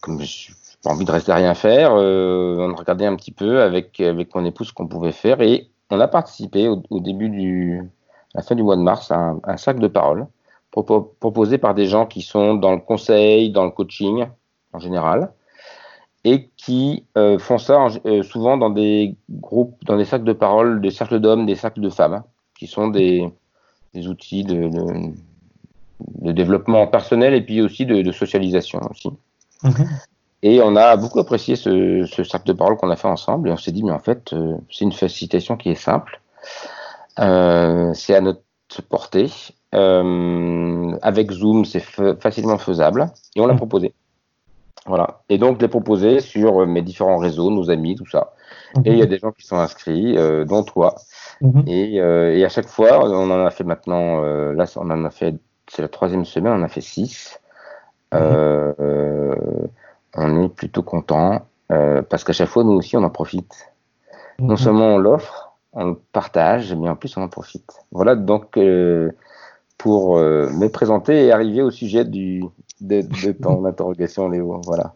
comme 0.02 0.22
je 0.22 0.52
n'ai 0.52 0.56
pas 0.84 0.92
envie 0.92 1.06
de 1.06 1.12
rester 1.12 1.32
à 1.32 1.36
rien 1.36 1.54
faire, 1.54 1.94
on 1.94 2.74
a 2.74 2.76
regardé 2.76 3.06
un 3.06 3.16
petit 3.16 3.32
peu 3.32 3.62
avec, 3.62 4.00
avec 4.00 4.34
mon 4.34 4.46
épouse 4.46 4.70
ce 4.70 4.74
qu'on 4.74 4.88
pouvait 4.88 5.12
faire. 5.12 5.42
Et 5.42 5.70
on 5.90 6.00
a 6.00 6.08
participé 6.08 6.68
au, 6.68 7.00
début 7.00 7.30
du, 7.30 7.80
à 8.34 8.40
la 8.40 8.42
fin 8.42 8.56
du 8.56 8.64
mois 8.64 8.76
de 8.76 8.82
mars 8.82 9.12
à 9.12 9.36
un, 9.44 9.58
sac 9.58 9.80
de 9.80 9.88
parole 9.88 10.28
proposés 10.72 11.58
par 11.58 11.74
des 11.74 11.86
gens 11.86 12.06
qui 12.06 12.22
sont 12.22 12.56
dans 12.56 12.74
le 12.74 12.82
conseil, 12.82 13.50
dans 13.52 13.64
le 13.64 13.72
coaching 13.72 14.26
en 14.74 14.80
général, 14.80 15.32
et 16.26 16.50
qui 16.58 17.06
euh, 17.18 17.38
font 17.38 17.58
ça 17.58 17.88
euh, 18.06 18.24
souvent 18.24 18.58
dans 18.58 18.72
des 18.72 19.16
groupes, 19.30 19.78
dans 19.86 19.96
des 19.96 20.06
cercles 20.06 20.26
de 20.26 20.34
parole, 20.34 20.82
des 20.82 20.92
cercles 20.92 21.20
d'hommes, 21.20 21.46
des 21.46 21.56
cercles 21.56 21.82
de 21.82 21.90
femmes, 21.90 22.24
qui 22.58 22.68
sont 22.68 22.88
des, 22.88 23.32
outils 24.08 24.44
de, 24.44 24.70
développement 26.32 26.88
personnel 26.88 27.34
et 27.34 27.42
puis 27.42 27.62
aussi 27.62 27.86
de, 27.86 28.12
socialisation 28.12 28.82
aussi. 28.90 29.10
Mhm. 29.64 29.88
Et 30.46 30.62
on 30.62 30.76
a 30.76 30.96
beaucoup 30.96 31.20
apprécié 31.20 31.56
ce, 31.56 32.06
cercle 32.24 32.48
de 32.48 32.54
parole 32.54 32.78
qu'on 32.78 32.92
a 32.92 32.96
fait 32.96 33.08
ensemble 33.08 33.50
et 33.50 33.52
on 33.52 33.58
s'est 33.58 33.72
dit 33.72 33.84
mais 33.84 33.92
en 33.92 34.00
fait 34.00 34.34
euh, 34.34 34.56
c'est 34.72 34.86
une 34.86 34.92
facilitation 34.92 35.58
qui 35.58 35.70
est 35.70 35.76
simple, 35.76 36.22
c'est 37.18 38.16
à 38.16 38.22
notre 38.22 38.42
portée. 38.90 39.32
avec 39.72 41.32
Zoom 41.32 41.66
c'est 41.66 41.84
facilement 42.20 42.58
faisable 42.58 43.08
et 43.36 43.42
on 43.42 43.48
l'a 43.48 43.54
mhm. 43.54 43.60
proposé. 43.60 43.94
Voilà. 44.86 45.22
Et 45.30 45.38
donc, 45.38 45.58
je 45.58 45.62
l'ai 45.62 45.68
proposé 45.68 46.20
sur 46.20 46.62
euh, 46.62 46.66
mes 46.66 46.84
différents 46.84 47.18
réseaux, 47.18 47.50
nos 47.50 47.72
amis, 47.72 47.96
tout 47.96 48.06
ça. 48.06 48.34
Et 48.86 48.92
il 48.92 48.98
y 48.98 49.02
a 49.02 49.06
mhm. 49.06 49.10
des 49.10 49.18
gens 49.18 49.32
qui 49.32 49.46
sont 49.46 49.58
inscrits, 49.58 50.16
euh, 50.18 50.46
dont 50.46 50.64
toi. 50.64 50.96
Mhm. 51.42 51.64
et, 51.68 52.00
euh, 52.00 52.36
et, 52.36 52.46
à 52.46 52.50
chaque 52.50 52.68
fois, 52.68 53.04
on 53.10 53.32
en 53.32 53.46
a 53.46 53.50
fait 53.50 53.64
maintenant, 53.64 54.24
euh, 54.24 54.54
là, 54.54 54.66
on 54.76 54.90
en 54.92 55.06
a 55.06 55.10
fait, 55.10 55.36
c'est 55.68 55.82
la 55.82 55.88
troisième 55.88 56.26
semaine, 56.26 56.54
on 56.54 56.58
en 56.58 56.64
a 56.64 56.68
fait 56.68 56.82
six. 56.82 57.40
On 60.16 60.44
est 60.44 60.50
plutôt 60.50 60.84
content 60.84 61.46
parce 61.68 62.24
qu'à 62.24 62.34
chaque 62.34 62.50
fois, 62.50 62.64
nous 62.64 62.74
aussi, 62.74 62.96
on 62.98 63.04
en 63.04 63.10
profite. 63.10 63.72
Non 64.40 64.58
seulement 64.58 64.96
on 64.96 64.98
l'offre, 64.98 65.54
on 65.74 65.86
le 65.86 65.96
partage, 66.12 66.74
mais 66.76 66.90
en 66.90 66.96
plus, 66.96 67.16
on 67.18 67.22
en 67.22 67.30
profite. 67.30 67.74
Voilà 67.92 68.16
donc 68.16 68.60
pour 69.78 70.18
me 70.18 70.68
présenter 70.68 71.26
et 71.26 71.32
arriver 71.32 71.62
au 71.62 71.72
sujet 71.72 72.06
du, 72.06 72.44
de, 72.82 73.02
de 73.02 73.32
ton 73.32 73.66
interrogation, 73.70 74.30
Léo. 74.30 74.62
Voilà. 74.66 74.96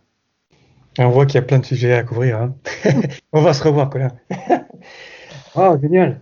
on 0.98 1.10
voit 1.10 1.26
qu'il 1.26 1.36
y 1.36 1.40
a 1.40 1.44
plein 1.44 1.60
de 1.60 1.66
sujets 1.66 1.94
à 1.94 2.04
couvrir. 2.04 2.42
Hein. 2.42 2.56
on 3.34 3.42
va 3.42 3.54
se 3.54 3.64
revoir, 3.64 3.90
Colin. 3.90 4.12
oh, 5.56 5.78
génial. 5.82 6.22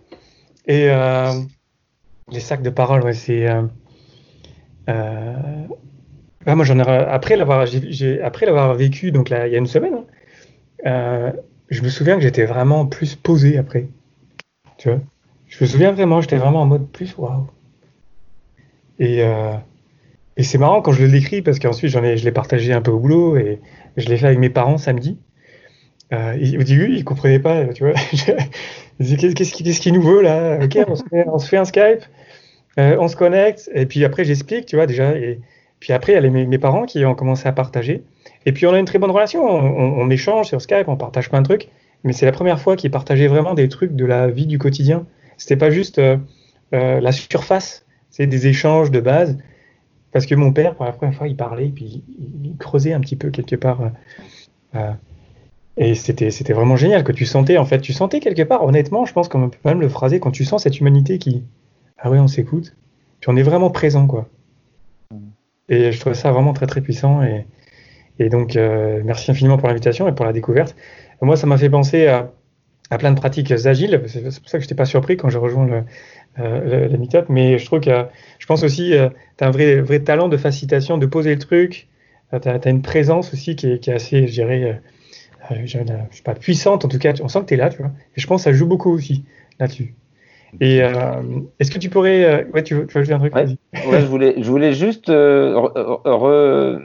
Et 0.66 0.90
euh, 0.90 1.32
les 2.30 2.40
sacs 2.40 2.62
de 2.62 2.70
parole, 2.70 3.04
ouais, 3.04 3.14
c'est. 3.14 3.48
Euh, 3.48 3.64
euh, 6.48 6.56
moi, 6.56 6.66
après 7.10 7.36
l'avoir, 7.36 7.66
après 8.24 8.46
l'avoir 8.46 8.74
vécu, 8.76 9.12
donc 9.12 9.30
il 9.30 9.34
y 9.34 9.56
a 9.56 9.58
une 9.58 9.68
semaine. 9.68 10.04
Hein, 10.86 11.34
je 11.70 11.82
me 11.82 11.90
souviens 11.90 12.16
que 12.16 12.22
j'étais 12.22 12.46
vraiment 12.46 12.86
plus 12.86 13.16
posé 13.16 13.58
après. 13.58 13.88
Tu 14.78 14.90
vois? 14.90 15.02
Je 15.48 15.64
me 15.64 15.68
souviens 15.68 15.92
vraiment, 15.92 16.22
j'étais 16.22 16.38
vraiment 16.38 16.62
en 16.62 16.66
mode 16.66 16.88
plus 16.90 17.16
waouh. 17.18 17.48
Et 19.00 19.24
et 20.38 20.44
c'est 20.44 20.60
marrant 20.60 20.82
quand 20.82 20.92
je 20.92 21.04
le 21.04 21.10
décris 21.12 21.42
parce 21.42 21.58
qu'ensuite 21.58 21.92
j'en 21.92 22.04
ai, 22.04 22.16
je 22.16 22.24
l'ai 22.24 22.32
partagé 22.32 22.72
un 22.72 22.82
peu 22.82 22.92
au 22.92 23.00
boulot 23.00 23.38
et 23.38 23.60
je 23.98 24.08
l'ai 24.08 24.18
fait 24.18 24.28
avec 24.28 24.40
mes 24.40 24.52
parents 24.52 24.78
samedi. 24.78 25.18
Euh, 26.14 26.36
au 26.36 26.64
début, 26.64 26.96
ils 26.96 27.04
comprenaient 27.04 27.40
pas, 27.40 27.66
tu 27.66 27.84
vois? 27.84 27.94
ils 28.14 29.06
disaient 29.06 29.18
qu'est-ce 29.34 29.52
qui, 29.52 29.64
qu'est-ce 29.64 29.82
qui 29.82 29.92
nous 29.92 30.04
veut 30.04 30.22
là? 30.22 30.60
Ok, 30.64 30.78
on 30.88 30.96
se, 31.40 31.48
fait, 31.48 31.58
un 31.58 31.66
Skype, 31.66 32.04
euh, 32.80 32.96
on 33.00 33.08
se 33.08 33.16
connecte, 33.18 33.70
et 33.74 33.86
puis 33.88 34.06
après 34.06 34.24
j'explique, 34.24 34.68
tu 34.68 34.78
vois 34.78 34.86
déjà. 34.86 35.14
Puis 35.80 35.94
après, 35.94 36.14
il 36.14 36.16
y 36.16 36.28
a 36.28 36.30
mes, 36.30 36.58
parents 36.58 36.86
qui 36.86 37.06
ont 37.06 37.16
commencé 37.16 37.48
à 37.48 37.52
partager. 37.52 38.04
Et 38.46 38.52
puis 38.52 38.66
on 38.66 38.74
a 38.74 38.80
une 38.80 38.86
très 38.86 39.00
bonne 39.00 39.12
relation. 39.12 39.44
On, 39.44 40.02
on, 40.02 40.10
échange 40.10 40.48
sur 40.48 40.62
Skype, 40.62 40.88
on 40.88 40.98
partage 40.98 41.30
plein 41.30 41.42
de 41.42 41.46
trucs. 41.46 41.70
Mais 42.04 42.14
c'est 42.14 42.26
la 42.26 42.32
première 42.32 42.60
fois 42.60 42.76
qu'ils 42.76 42.92
partageaient 42.92 43.28
vraiment 43.28 43.54
des 43.54 43.70
trucs 43.70 43.96
de 43.96 44.06
la 44.06 44.28
vie 44.28 44.48
du 44.48 44.58
quotidien. 44.58 45.06
C'était 45.38 45.58
pas 45.58 45.70
juste 45.70 46.00
euh, 46.00 46.18
euh 46.74 47.00
la 47.00 47.12
surface, 47.12 47.86
c'est 48.10 48.28
des 48.28 48.48
échanges 48.48 48.92
de 48.92 49.00
base. 49.00 49.38
Parce 50.12 50.26
que 50.26 50.36
mon 50.36 50.52
père, 50.52 50.76
pour 50.76 50.86
la 50.86 50.94
première 50.94 51.16
fois, 51.16 51.28
il 51.28 51.36
parlait, 51.36 51.68
puis 51.68 52.04
il, 52.44 52.56
creusait 52.58 52.94
un 52.94 53.00
petit 53.02 53.16
peu 53.16 53.30
quelque 53.30 53.56
part. 53.56 53.92
Euh, 54.74 54.92
et 55.76 55.94
c'était, 55.94 56.32
c'était 56.32 56.54
vraiment 56.54 56.76
génial 56.76 57.04
que 57.04 57.12
tu 57.12 57.26
sentais, 57.26 57.58
en 57.58 57.66
fait, 57.66 57.82
tu 57.82 57.94
sentais 57.94 58.20
quelque 58.20 58.42
part, 58.42 58.64
honnêtement, 58.64 59.06
je 59.06 59.14
pense 59.14 59.28
qu'on 59.28 59.50
peut 59.50 59.58
même 59.64 59.80
le 59.80 59.90
phraser, 59.90 60.20
quand 60.20 60.32
tu 60.32 60.44
sens 60.44 60.64
cette 60.64 60.80
humanité 60.80 61.20
qui, 61.20 61.44
ah 62.00 62.10
ouais, 62.10 62.18
on 62.18 62.28
s'écoute, 62.28 62.76
puis 63.20 63.30
on 63.30 63.38
est 63.38 63.44
vraiment 63.44 63.70
présent, 63.70 64.08
quoi. 64.08 64.28
Et 65.70 65.92
je 65.92 66.00
trouvais 66.00 66.16
ça 66.16 66.32
vraiment 66.32 66.54
très, 66.54 66.68
très 66.68 66.82
puissant. 66.82 67.22
Et, 68.20 68.30
donc, 68.30 68.56
euh, 68.56 69.02
merci 69.04 69.30
infiniment 69.32 69.58
pour 69.58 69.68
l'invitation 69.68 70.08
et 70.08 70.14
pour 70.14 70.26
la 70.26 70.34
découverte. 70.34 70.76
Moi, 71.22 71.36
ça 71.36 71.48
m'a 71.48 71.58
fait 71.58 71.70
penser 71.70 72.08
à, 72.08 72.32
plein 72.98 73.12
de 73.12 73.20
pratiques 73.20 73.52
agiles. 73.52 74.02
C'est 74.08 74.22
pour 74.24 74.50
ça 74.50 74.58
que 74.58 74.64
je 74.64 74.66
n'étais 74.66 74.76
pas 74.76 74.86
surpris 74.86 75.18
quand 75.18 75.30
j'ai 75.30 75.38
rejoint 75.38 75.66
le, 75.66 75.84
euh, 76.40 76.98
meetup. 76.98 77.26
Mais 77.30 77.58
je 77.58 77.66
trouve 77.66 77.82
que 77.82 78.06
je 78.40 78.46
pense 78.46 78.64
aussi, 78.64 78.94
euh, 78.94 79.10
tu 79.38 79.44
as 79.44 79.48
un 79.48 79.52
vrai, 79.52 79.82
vrai 79.82 80.00
talent 80.00 80.30
de 80.30 80.38
facilitation, 80.38 80.98
de 80.98 81.06
poser 81.06 81.34
le 81.34 81.40
truc. 81.40 81.88
Euh, 82.34 82.40
tu 82.40 82.50
as, 82.50 82.70
une 82.70 82.82
présence 82.82 83.34
aussi 83.34 83.56
qui 83.56 83.68
est, 83.68 83.88
assez, 83.90 84.28
je 84.28 84.32
dirais, 84.32 84.82
euh, 85.52 85.56
je 85.66 85.78
sais 85.78 86.24
pas, 86.24 86.34
puissante. 86.36 86.86
En 86.86 86.88
tout 86.88 87.00
cas, 87.00 87.14
on 87.22 87.28
sent 87.28 87.42
que 87.42 87.46
tu 87.46 87.54
es 87.54 87.58
là. 87.58 87.70
Et 87.70 88.20
je 88.20 88.28
pense 88.28 88.42
que 88.42 88.52
ça 88.52 88.54
joue 88.54 88.68
beaucoup 88.68 88.92
aussi 88.92 89.26
là-dessus. 89.60 89.96
Et 90.62 90.78
est-ce 91.60 91.72
que 91.72 91.80
tu 91.80 91.90
pourrais. 91.90 92.46
ouais, 92.54 92.64
tu 92.64 92.76
veux, 92.76 92.88
tu 92.88 92.94
veux 92.94 93.02
ajouter 93.02 93.14
un 93.14 93.20
truc 93.20 93.36
ouais. 93.36 93.58
ouais, 93.88 94.02
je, 94.02 94.06
voulais, 94.06 94.36
je 94.38 94.50
voulais 94.50 94.74
juste. 94.74 95.08
Re, 95.10 96.80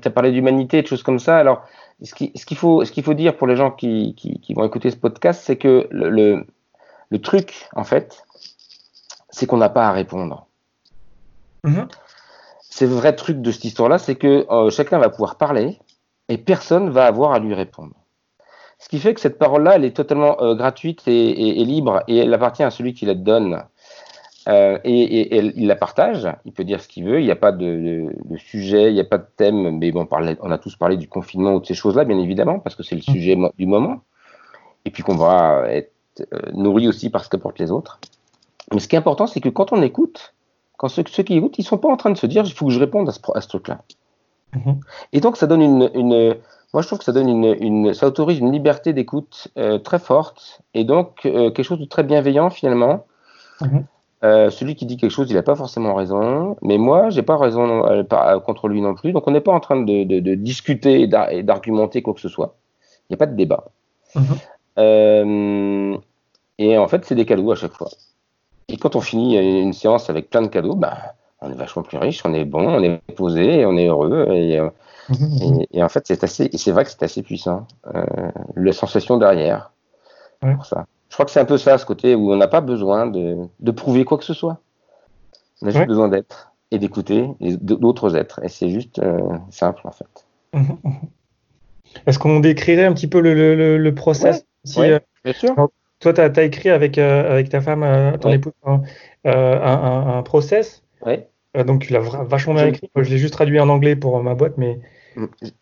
tu 0.00 0.08
as 0.08 0.10
parlé 0.10 0.32
d'humanité, 0.32 0.82
de 0.82 0.86
choses 0.86 1.02
comme 1.02 1.18
ça. 1.18 1.38
Alors, 1.38 1.62
ce 2.02 2.14
qu'il 2.14 2.30
ce 2.34 2.46
qu'il 2.46 2.56
faut, 2.56 2.84
ce 2.84 2.92
qu'il 2.92 3.02
faut 3.02 3.14
dire 3.14 3.36
pour 3.36 3.46
les 3.46 3.56
gens 3.56 3.70
qui, 3.70 4.14
qui, 4.14 4.40
qui 4.40 4.54
vont 4.54 4.64
écouter 4.64 4.90
ce 4.90 4.96
podcast, 4.96 5.42
c'est 5.44 5.56
que 5.56 5.88
le, 5.90 6.10
le, 6.10 6.46
le, 7.10 7.20
truc, 7.20 7.68
en 7.74 7.84
fait, 7.84 8.24
c'est 9.30 9.46
qu'on 9.46 9.56
n'a 9.56 9.68
pas 9.68 9.88
à 9.88 9.92
répondre. 9.92 10.46
Mhm. 11.64 11.88
C'est 12.60 12.86
le 12.86 12.92
vrai 12.92 13.14
truc 13.16 13.42
de 13.42 13.50
cette 13.50 13.64
histoire-là, 13.64 13.98
c'est 13.98 14.14
que 14.14 14.46
euh, 14.50 14.70
chacun 14.70 14.98
va 14.98 15.08
pouvoir 15.08 15.36
parler 15.36 15.78
et 16.28 16.38
personne 16.38 16.90
va 16.90 17.06
avoir 17.06 17.32
à 17.32 17.38
lui 17.38 17.54
répondre. 17.54 17.94
Ce 18.78 18.88
qui 18.88 18.98
fait 18.98 19.12
que 19.12 19.20
cette 19.20 19.38
parole-là, 19.38 19.76
elle 19.76 19.84
est 19.84 19.96
totalement 19.96 20.40
euh, 20.40 20.54
gratuite 20.54 21.02
et, 21.06 21.64
libre 21.64 22.02
et 22.06 22.18
elle 22.18 22.32
appartient 22.32 22.62
à 22.62 22.70
celui 22.70 22.94
qui 22.94 23.06
la 23.06 23.14
donne. 23.14 23.64
Euh, 24.48 24.78
et, 24.84 25.36
il 25.36 25.66
la 25.66 25.76
partage, 25.76 26.28
il 26.44 26.52
peut 26.52 26.64
dire 26.64 26.80
ce 26.80 26.88
qu'il 26.88 27.04
veut, 27.04 27.20
il 27.20 27.24
n'y 27.24 27.30
a 27.30 27.36
pas 27.36 27.52
de, 27.52 28.06
sujet, 28.36 28.90
il 28.90 28.94
n'y 28.94 29.00
a 29.00 29.04
pas 29.04 29.18
de 29.18 29.26
thème, 29.36 29.78
mais 29.78 29.90
bon, 29.90 30.08
on 30.10 30.50
a 30.50 30.58
tous 30.58 30.76
parlé 30.76 30.96
du 30.96 31.08
confinement 31.08 31.54
ou 31.54 31.60
de 31.60 31.66
ces 31.66 31.74
choses-là, 31.74 32.04
bien 32.04 32.18
évidemment, 32.18 32.60
parce 32.60 32.74
que 32.74 32.82
c'est 32.82 32.94
le 32.94 33.02
mhm. 33.06 33.14
sujet 33.14 33.36
du 33.58 33.66
moment, 33.66 34.00
et 34.86 34.90
puis 34.90 35.02
qu'on 35.02 35.16
va 35.16 35.64
être 35.68 35.92
nourri 36.54 36.88
aussi 36.88 37.10
par 37.10 37.24
ce 37.24 37.28
qu'apportent 37.28 37.58
les 37.58 37.70
autres. 37.70 38.00
Mais 38.72 38.80
ce 38.80 38.88
qui 38.88 38.96
est 38.96 38.98
important, 38.98 39.26
c'est 39.26 39.40
que 39.40 39.50
quand 39.50 39.72
on 39.72 39.82
écoute, 39.82 40.34
quand 40.78 40.88
ceux, 40.88 41.02
qui 41.02 41.36
écoutent, 41.36 41.58
ils 41.58 41.64
sont 41.64 41.78
pas 41.78 41.88
en 41.88 41.96
train 41.96 42.10
de 42.10 42.16
se 42.16 42.26
dire 42.26 42.44
il 42.46 42.52
faut 42.52 42.66
que 42.66 42.72
je 42.72 42.80
réponde 42.80 43.08
à 43.08 43.40
ce, 43.40 43.48
truc-là. 43.48 43.82
Mhm. 44.54 44.80
Et 45.12 45.20
donc 45.20 45.36
ça 45.36 45.46
donne 45.46 45.60
une, 45.60 45.90
une, 45.94 46.36
moi 46.74 46.82
je 46.82 46.86
trouve 46.86 46.98
que 46.98 47.04
ça 47.04 47.12
donne 47.12 47.28
une, 47.28 47.56
une 47.60 47.94
ça 47.94 48.06
autorise 48.06 48.38
une 48.38 48.52
liberté 48.52 48.92
d'écoute 48.92 49.48
euh, 49.56 49.78
très 49.78 49.98
forte 49.98 50.60
et 50.74 50.84
donc 50.84 51.24
euh, 51.24 51.50
quelque 51.50 51.64
chose 51.64 51.80
de 51.80 51.86
très 51.86 52.02
bienveillant 52.02 52.50
finalement. 52.50 53.06
Mhm. 53.60 53.84
Euh, 54.24 54.50
celui 54.50 54.74
qui 54.74 54.84
dit 54.84 54.96
quelque 54.96 55.12
chose, 55.12 55.30
il 55.30 55.34
n'a 55.34 55.44
pas 55.44 55.54
forcément 55.54 55.94
raison, 55.94 56.56
mais 56.60 56.76
moi, 56.76 57.08
j'ai 57.08 57.22
pas 57.22 57.36
raison 57.36 57.84
contre 58.44 58.66
lui 58.66 58.80
non 58.80 58.96
plus. 58.96 59.12
Donc, 59.12 59.28
on 59.28 59.30
n'est 59.30 59.40
pas 59.40 59.52
en 59.52 59.60
train 59.60 59.80
de, 59.80 60.02
de, 60.02 60.18
de 60.18 60.34
discuter 60.34 61.02
et 61.02 61.42
d'argumenter 61.44 62.02
quoi 62.02 62.14
que 62.14 62.20
ce 62.20 62.28
soit. 62.28 62.56
Il 63.02 63.12
n'y 63.12 63.14
a 63.14 63.16
pas 63.16 63.26
de 63.26 63.36
débat. 63.36 63.66
Mhm. 64.16 66.00
et 66.58 66.78
en 66.78 66.88
fait, 66.88 67.04
c'est 67.04 67.14
des 67.14 67.26
cadeaux 67.26 67.52
à 67.52 67.54
chaque 67.54 67.74
fois. 67.74 67.90
Et 68.66 68.76
quand 68.76 68.96
on 68.96 69.00
finit 69.00 69.36
une 69.36 69.72
séance 69.72 70.10
avec 70.10 70.30
plein 70.30 70.42
de 70.42 70.48
cadeaux, 70.48 70.74
bah, 70.74 71.14
on 71.40 71.52
est 71.52 71.54
vachement 71.54 71.84
plus 71.84 71.98
riche, 71.98 72.22
on 72.24 72.34
est 72.34 72.44
bon, 72.44 72.66
on 72.66 72.82
est 72.82 72.98
posé, 73.14 73.64
on 73.66 73.76
est 73.76 73.86
heureux. 73.86 74.26
Et, 74.32 74.58
euh, 75.10 75.64
et, 75.72 75.82
en 75.82 75.88
fait, 75.88 76.06
c'est 76.06 76.22
assez, 76.24 76.50
c'est 76.54 76.72
vrai 76.72 76.84
que 76.84 76.90
c'est 76.90 77.02
assez 77.02 77.22
puissant. 77.22 77.66
Euh, 77.94 78.04
la 78.56 78.72
sensation 78.72 79.16
derrière, 79.16 79.72
pour 80.40 80.66
ça. 80.66 80.86
Je 81.08 81.14
crois 81.14 81.24
que 81.24 81.30
c'est 81.30 81.40
un 81.40 81.46
peu 81.46 81.58
ça, 81.58 81.78
ce 81.78 81.86
côté 81.86 82.14
où 82.14 82.32
on 82.32 82.36
n'a 82.36 82.48
pas 82.48 82.60
besoin 82.60 83.06
de, 83.06 83.36
de, 83.60 83.70
prouver 83.70 84.04
quoi 84.04 84.18
que 84.18 84.24
ce 84.24 84.34
soit. 84.34 84.58
On 85.62 85.66
a 85.66 85.70
juste 85.70 85.86
besoin 85.86 86.08
d'être 86.08 86.52
et 86.70 86.78
d'écouter 86.78 87.28
d'autres 87.40 88.14
êtres. 88.16 88.40
Et 88.44 88.48
c'est 88.48 88.68
juste 88.68 88.98
euh, 88.98 89.18
simple, 89.50 89.82
en 89.84 89.92
fait. 89.92 90.26
Est-ce 92.06 92.18
qu'on 92.18 92.40
décrirait 92.40 92.84
un 92.84 92.92
petit 92.92 93.06
peu 93.06 93.20
le, 93.20 93.34
le, 93.34 93.78
le 93.78 93.94
process 93.94 94.44
si, 94.64 94.80
euh, 94.80 94.98
bien 95.24 95.32
sûr. 95.32 95.54
Toi, 96.00 96.12
tu 96.12 96.20
as, 96.20 96.44
écrit 96.44 96.68
avec, 96.68 96.96
avec 96.98 97.48
ta 97.48 97.60
femme, 97.60 98.16
ton 98.20 98.30
épouse, 98.30 98.52
euh, 98.66 98.80
un, 99.24 100.18
un, 100.18 100.22
process. 100.22 100.84
Oui. 101.04 101.14
donc, 101.64 101.82
tu 101.82 101.92
l'as 101.92 102.00
vachement 102.00 102.54
bien 102.54 102.66
écrit. 102.66 102.88
je 102.94 103.10
l'ai 103.10 103.18
juste 103.18 103.32
traduit 103.32 103.58
en 103.58 103.68
anglais 103.68 103.96
pour 103.96 104.22
ma 104.22 104.34
boîte, 104.34 104.58
mais. 104.58 104.78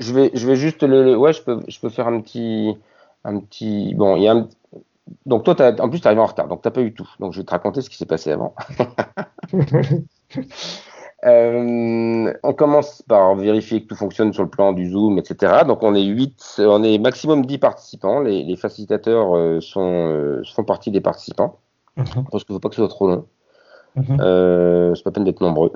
Je 0.00 0.12
vais, 0.12 0.30
je 0.34 0.46
vais 0.46 0.56
juste 0.56 0.82
le, 0.82 1.16
ouais, 1.16 1.32
je 1.32 1.42
peux, 1.42 1.62
je 1.68 1.80
peux 1.80 1.88
faire 1.88 2.08
un 2.08 2.20
petit, 2.20 2.76
un 3.24 3.40
petit. 3.40 3.94
Bon, 3.94 4.16
il 4.16 4.22
y 4.22 4.28
a 4.28 4.32
un, 4.32 4.48
donc 5.24 5.44
toi, 5.44 5.60
as, 5.60 5.80
en 5.80 5.88
plus, 5.88 6.00
tu 6.00 6.06
arrives 6.06 6.20
en 6.20 6.26
retard, 6.26 6.48
donc 6.48 6.62
tu 6.62 6.68
n'as 6.68 6.72
pas 6.72 6.82
eu 6.82 6.92
tout. 6.92 7.08
Donc 7.20 7.32
je 7.32 7.40
vais 7.40 7.44
te 7.44 7.50
raconter 7.50 7.80
ce 7.80 7.90
qui 7.90 7.96
s'est 7.96 8.06
passé 8.06 8.32
avant. 8.32 8.54
Euh, 11.24 12.32
on 12.42 12.52
commence 12.52 13.02
par 13.02 13.34
vérifier 13.34 13.82
que 13.82 13.88
tout 13.88 13.96
fonctionne 13.96 14.32
sur 14.34 14.44
le 14.44 14.50
plan 14.50 14.72
du 14.72 14.90
Zoom, 14.90 15.18
etc. 15.18 15.64
Donc 15.66 15.82
on 15.82 15.94
est 15.94 16.04
8, 16.04 16.56
on 16.58 16.84
est 16.84 16.98
maximum 16.98 17.46
10 17.46 17.58
participants. 17.58 18.20
Les, 18.20 18.54
facilitateurs 18.54 19.34
euh, 19.34 19.60
sont, 19.60 20.10
euh, 20.10 20.42
font 20.54 20.62
partie 20.62 20.90
des 20.90 21.00
participants. 21.00 21.58
Mhm. 21.96 22.26
Parce 22.30 22.44
qu'il 22.44 22.52
ne 22.52 22.56
faut 22.56 22.60
pas 22.60 22.68
que 22.68 22.76
ce 22.76 22.82
soit 22.82 22.88
trop 22.88 23.08
long. 23.08 23.26
Mm 23.96 24.02
-hmm. 24.02 24.94
c'est 24.94 25.02
pas 25.04 25.10
peine 25.10 25.24
d'être 25.24 25.40
nombreux. 25.40 25.72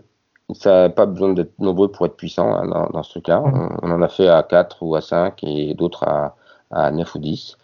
Ça 0.54 0.82
n'a 0.82 0.90
pas 0.90 1.06
besoin 1.06 1.32
d'être 1.32 1.58
nombreux 1.58 1.90
pour 1.90 2.06
être 2.06 2.16
puissant 2.16 2.54
hein, 2.54 2.88
dans, 2.92 3.02
ce 3.02 3.18
cas. 3.18 3.40
Mm. 3.40 3.78
On, 3.82 3.90
en 3.90 4.02
a 4.02 4.08
fait 4.08 4.28
à 4.28 4.42
4 4.42 4.82
ou 4.82 4.94
à 4.94 5.00
5 5.00 5.42
et 5.44 5.74
d'autres 5.74 6.04
à, 6.04 6.36
à 6.70 6.90
9 6.90 7.14
ou 7.14 7.18
10. 7.18 7.56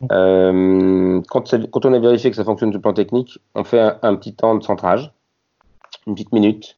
Mm. 0.00 0.06
Euh, 0.12 1.20
quand, 1.28 1.54
quand, 1.70 1.86
on 1.86 1.92
a 1.92 1.98
vérifié 1.98 2.30
que 2.30 2.36
ça 2.36 2.44
fonctionne 2.44 2.70
sur 2.70 2.78
le 2.78 2.82
plan 2.82 2.92
technique, 2.92 3.38
on 3.54 3.64
fait 3.64 3.80
un, 4.02 4.16
petit 4.16 4.34
temps 4.34 4.54
de 4.54 4.62
centrage, 4.62 5.12
une 6.06 6.14
petite 6.14 6.32
minute. 6.32 6.76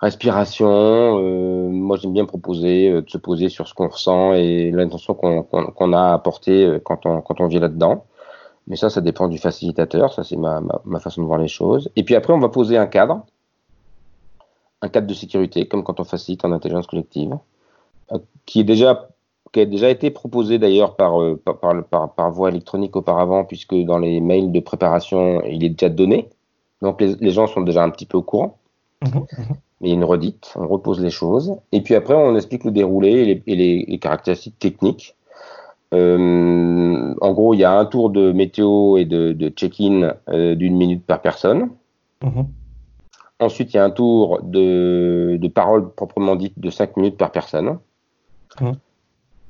Respiration, 0.00 0.68
euh, 0.68 1.68
moi 1.70 1.96
j'aime 1.96 2.12
bien 2.12 2.26
proposer 2.26 2.90
euh, 2.90 3.00
de 3.00 3.08
se 3.08 3.16
poser 3.16 3.48
sur 3.48 3.68
ce 3.68 3.74
qu'on 3.74 3.88
ressent 3.88 4.34
et 4.34 4.70
l'intention 4.70 5.14
qu'on 5.14 5.92
a 5.92 6.12
apportée 6.12 6.78
quand 6.84 7.06
on, 7.06 7.22
quand 7.22 7.40
on 7.40 7.46
vient 7.46 7.60
là-dedans. 7.60 8.04
Mais 8.66 8.76
ça, 8.76 8.90
ça 8.90 9.00
dépend 9.00 9.28
du 9.28 9.38
facilitateur, 9.38 10.12
ça 10.12 10.24
c'est 10.24 10.36
ma, 10.36 10.60
ma, 10.60 10.80
ma, 10.84 10.98
façon 10.98 11.22
de 11.22 11.26
voir 11.26 11.38
les 11.38 11.48
choses. 11.48 11.90
Et 11.96 12.02
puis 12.02 12.14
après, 12.14 12.32
on 12.32 12.38
va 12.38 12.48
poser 12.48 12.76
un 12.76 12.86
cadre 12.86 13.24
un 14.84 14.88
cadre 14.88 15.06
de 15.06 15.14
sécurité, 15.14 15.66
comme 15.66 15.82
quand 15.82 15.98
on 15.98 16.04
facilite 16.04 16.44
en 16.44 16.52
intelligence 16.52 16.86
collective, 16.86 17.36
euh, 18.12 18.18
qui 18.46 18.60
est 18.60 18.64
déjà 18.64 19.08
qui 19.52 19.60
a 19.60 19.66
déjà 19.66 19.88
été 19.88 20.10
proposé 20.10 20.58
d'ailleurs 20.58 20.96
par, 20.96 21.22
euh, 21.22 21.40
par, 21.44 22.12
par, 22.12 22.30
voie 22.32 22.48
électronique 22.48 22.96
auparavant, 22.96 23.44
puisque 23.44 23.76
dans 23.84 23.98
les 23.98 24.20
mails 24.20 24.50
de 24.50 24.58
préparation, 24.58 25.42
il 25.44 25.62
est 25.62 25.68
déjà 25.68 25.88
donné. 25.88 26.28
Donc 26.82 27.00
les, 27.00 27.30
gens 27.30 27.46
sont 27.46 27.60
déjà 27.60 27.84
un 27.84 27.90
petit 27.90 28.04
peu 28.04 28.18
au 28.18 28.22
courant. 28.22 28.58
Mais 29.00 29.10
mhm, 29.10 29.20
mhm. 29.20 29.56
il 29.82 29.88
y 29.88 29.90
a 29.92 29.94
une 29.94 30.04
redite, 30.04 30.52
on 30.56 30.66
repose 30.66 31.00
les 31.00 31.10
choses. 31.10 31.54
Et 31.70 31.82
puis 31.82 31.94
après, 31.94 32.14
on 32.14 32.34
explique 32.34 32.64
le 32.64 32.72
déroulé 32.72 33.42
et 33.46 33.54
les, 33.54 33.98
caractéristiques 33.98 34.58
techniques. 34.58 35.14
Euh, 35.94 37.14
en 37.20 37.32
gros, 37.32 37.54
il 37.54 37.60
y 37.60 37.64
a 37.64 37.78
un 37.78 37.84
tour 37.84 38.10
de 38.10 38.32
météo 38.32 38.96
et 38.96 39.04
de, 39.04 39.48
check-in 39.50 40.14
d'une 40.56 40.76
minute 40.76 41.06
par 41.06 41.22
personne. 41.22 41.70
Mhm. 42.24 42.46
Ensuite, 43.44 43.74
il 43.74 43.76
y 43.76 43.80
a 43.80 43.84
un 43.84 43.90
tour 43.90 44.40
de, 44.42 45.36
de 45.40 45.48
parole 45.48 45.90
proprement 45.90 46.36
dite 46.36 46.58
de 46.58 46.70
5 46.70 46.96
minutes 46.96 47.16
par 47.16 47.30
personne. 47.30 47.78
Mmh. 48.60 48.72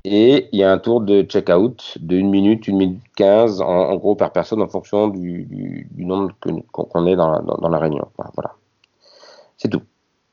Et 0.04 0.48
il 0.52 0.58
y 0.58 0.62
a 0.62 0.70
un 0.70 0.78
tour 0.78 1.00
de 1.00 1.22
check-out 1.22 1.96
de 1.98 2.18
1 2.18 2.24
minute, 2.24 2.68
1 2.68 2.72
minute 2.72 3.02
15, 3.16 3.62
en, 3.62 3.96
gros, 3.96 4.14
par 4.14 4.32
personne 4.32 4.60
en 4.60 4.68
fonction 4.68 5.08
du, 5.08 5.44
du, 5.44 6.04
nombre 6.04 6.34
qu'on 6.72 7.06
est 7.06 7.16
dans 7.16 7.30
la, 7.30 7.38
dans, 7.40 7.68
la 7.68 7.78
réunion. 7.78 8.06
Voilà. 8.34 8.52
C'est 9.56 9.68
tout. 9.68 9.82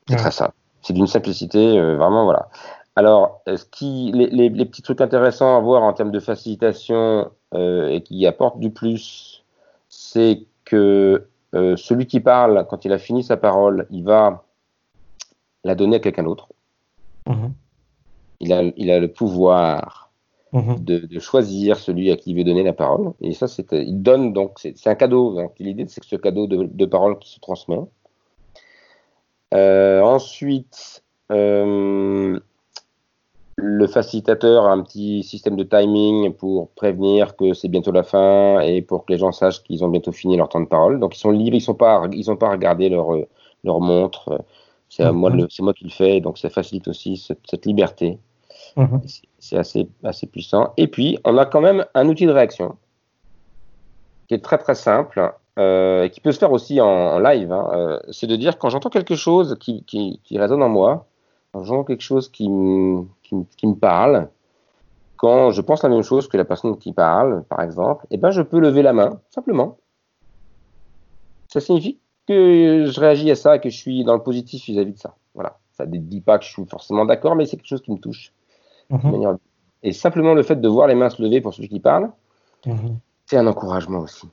C'est 0.08 0.16
très 0.16 0.30
simple. 0.30 0.54
C'est 0.82 0.92
d'une 0.92 1.06
simplicité, 1.06 1.78
euh, 1.78 1.96
vraiment, 1.96 2.24
voilà. 2.24 2.48
Alors, 2.96 3.40
ce 3.46 3.64
qui, 3.64 4.12
les, 4.12 4.50
les, 4.50 4.66
petits 4.66 4.82
trucs 4.82 5.00
intéressants 5.00 5.56
à 5.56 5.60
voir 5.60 5.82
en 5.82 5.94
termes 5.94 6.10
de 6.10 6.20
facilitation 6.20 7.30
euh, 7.54 7.88
et 7.88 8.02
qui 8.02 8.26
apportent 8.26 8.60
du 8.60 8.70
plus, 8.70 9.42
c'est 9.88 10.44
que 10.66 11.28
euh, 11.54 11.76
celui 11.76 12.06
qui 12.06 12.20
parle, 12.20 12.66
quand 12.68 12.84
il 12.84 12.92
a 12.92 12.98
fini 12.98 13.22
sa 13.22 13.36
parole, 13.36 13.86
il 13.90 14.04
va 14.04 14.44
la 15.64 15.74
donner 15.74 15.96
à 15.96 16.00
quelqu'un 16.00 16.22
d'autre. 16.22 16.48
Mhm. 17.26 17.52
Il, 18.40 18.52
a, 18.52 18.62
il 18.76 18.90
a 18.90 18.98
le 18.98 19.08
pouvoir 19.08 20.10
mhm. 20.52 20.76
de, 20.80 21.18
choisir 21.20 21.78
celui 21.78 22.10
à 22.10 22.16
qui 22.16 22.30
il 22.30 22.36
veut 22.36 22.44
donner 22.44 22.62
la 22.62 22.72
parole. 22.72 23.12
Et 23.20 23.32
ça, 23.32 23.48
c'est, 23.48 23.72
il 23.72 24.02
donne 24.02 24.32
donc, 24.32 24.58
c'est, 24.58 24.86
un 24.86 24.94
cadeau. 24.94 25.38
l'idée, 25.58 25.86
c'est 25.88 26.00
que 26.00 26.06
ce 26.06 26.16
cadeau 26.16 26.46
de, 26.46 26.86
parole 26.86 27.18
qui 27.18 27.30
se 27.30 27.40
transmet. 27.40 27.78
Euh, 29.54 30.00
ensuite, 30.00 31.04
euh, 31.30 32.40
le 33.62 33.86
facilitateur 33.86 34.66
a 34.66 34.72
un 34.72 34.82
petit 34.82 35.22
système 35.22 35.54
de 35.54 35.62
timing 35.62 36.32
pour 36.32 36.70
prévenir 36.70 37.36
que 37.36 37.54
c'est 37.54 37.68
bientôt 37.68 37.92
la 37.92 38.02
fin 38.02 38.58
et 38.60 38.82
pour 38.82 39.04
que 39.04 39.12
les 39.12 39.18
gens 39.18 39.30
sachent 39.30 39.62
qu'ils 39.62 39.84
ont 39.84 39.88
bientôt 39.88 40.10
fini 40.10 40.36
leur 40.36 40.48
temps 40.48 40.60
de 40.60 40.66
parole. 40.66 40.98
Donc 40.98 41.16
ils 41.16 41.20
sont 41.20 41.30
libres, 41.30 41.56
ils 41.56 41.60
sont 41.60 41.74
pas, 41.74 42.02
ils 42.12 42.28
ont 42.28 42.36
pas 42.36 42.48
à 42.48 42.50
regarder 42.52 42.88
leur, 42.88 43.06
leur 43.62 43.80
montre. 43.80 44.44
C'est 44.88 45.10
moi, 45.12 45.30
mhm. 45.30 45.46
moi 45.60 45.74
qui 45.74 45.84
le 45.84 45.90
fais, 45.90 46.20
donc 46.20 46.38
ça 46.38 46.50
facilite 46.50 46.88
aussi 46.88 47.16
cette, 47.16 47.64
liberté. 47.64 48.18
Mhm. 48.76 49.00
C'est 49.38 49.56
assez, 49.56 49.88
assez 50.02 50.26
puissant. 50.26 50.72
Et 50.76 50.88
puis 50.88 51.18
on 51.24 51.38
a 51.38 51.46
quand 51.46 51.60
même 51.60 51.86
un 51.94 52.08
outil 52.08 52.26
de 52.26 52.32
réaction 52.32 52.76
qui 54.26 54.34
est 54.34 54.42
très 54.42 54.58
très 54.58 54.74
simple 54.74 55.34
euh, 55.58 56.04
et 56.04 56.10
qui 56.10 56.20
peut 56.20 56.32
se 56.32 56.38
faire 56.38 56.50
aussi 56.50 56.80
en, 56.80 57.20
live. 57.20 57.52
Hein. 57.52 57.70
Euh, 57.74 58.00
c'est 58.10 58.26
de 58.26 58.34
dire 58.34 58.58
quand 58.58 58.70
j'entends 58.70 58.90
quelque 58.90 59.14
chose 59.14 59.56
qui, 59.60 59.84
qui, 59.84 60.20
qui 60.24 60.36
résonne 60.36 60.64
en 60.64 60.68
moi, 60.68 61.06
j'entends 61.54 61.84
quelque 61.84 62.02
chose 62.02 62.28
qui 62.28 62.48
me 62.48 63.04
qui, 63.56 63.66
me 63.66 63.74
parle, 63.74 64.28
quand 65.16 65.50
je 65.50 65.62
pense 65.62 65.82
la 65.82 65.88
même 65.88 66.02
chose 66.02 66.28
que 66.28 66.36
la 66.36 66.44
personne 66.44 66.76
qui 66.76 66.92
parle, 66.92 67.44
par 67.44 67.62
exemple, 67.62 68.06
eh 68.10 68.18
ben, 68.18 68.30
je 68.30 68.42
peux 68.42 68.58
lever 68.58 68.82
la 68.82 68.92
main, 68.92 69.20
simplement. 69.30 69.78
Ça 71.48 71.60
signifie 71.60 71.98
que 72.28 72.86
je 72.86 73.00
réagis 73.00 73.30
à 73.30 73.36
ça, 73.36 73.58
que 73.58 73.70
je 73.70 73.76
suis 73.76 74.04
dans 74.04 74.14
le 74.14 74.22
positif 74.22 74.66
vis-à-vis 74.66 74.92
de 74.92 74.98
ça. 74.98 75.16
Voilà. 75.34 75.58
Ça 75.72 75.86
ne 75.86 75.96
dit 75.96 76.20
pas 76.20 76.38
que 76.38 76.44
je 76.44 76.50
suis 76.50 76.64
forcément 76.66 77.04
d'accord, 77.04 77.34
mais 77.34 77.46
c'est 77.46 77.56
quelque 77.56 77.68
chose 77.68 77.82
qui 77.82 77.92
me 77.92 77.98
touche. 77.98 78.32
Mhm. 78.90 79.38
Et 79.82 79.92
simplement 79.92 80.34
le 80.34 80.42
fait 80.42 80.56
de 80.56 80.68
voir 80.68 80.86
les 80.86 80.94
mains 80.94 81.10
se 81.10 81.22
lever 81.22 81.40
pour 81.40 81.54
celui 81.54 81.68
qui 81.68 81.80
parle, 81.80 82.10
mhm. 82.66 82.98
c'est 83.26 83.36
un 83.36 83.46
encouragement 83.46 84.00
aussi. 84.00 84.28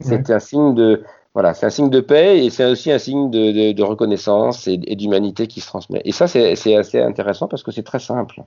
C'est 0.00 0.30
un 0.30 0.38
signe 0.38 0.74
de, 0.74 1.04
voilà, 1.34 1.54
c'est 1.54 1.66
un 1.66 1.70
signe 1.70 1.90
de 1.90 2.00
paix 2.00 2.44
et 2.44 2.50
c'est 2.50 2.64
aussi 2.64 2.90
un 2.90 2.98
signe 2.98 3.30
de, 3.30 3.82
reconnaissance 3.82 4.66
et, 4.66 4.76
d'humanité 4.76 5.46
qui 5.46 5.60
se 5.60 5.66
transmet. 5.66 6.00
Et 6.04 6.12
ça, 6.12 6.26
c'est 6.26 6.74
assez 6.74 7.00
intéressant 7.00 7.48
parce 7.48 7.62
que 7.62 7.70
c'est 7.70 7.82
très 7.82 8.00
simple. 8.00 8.42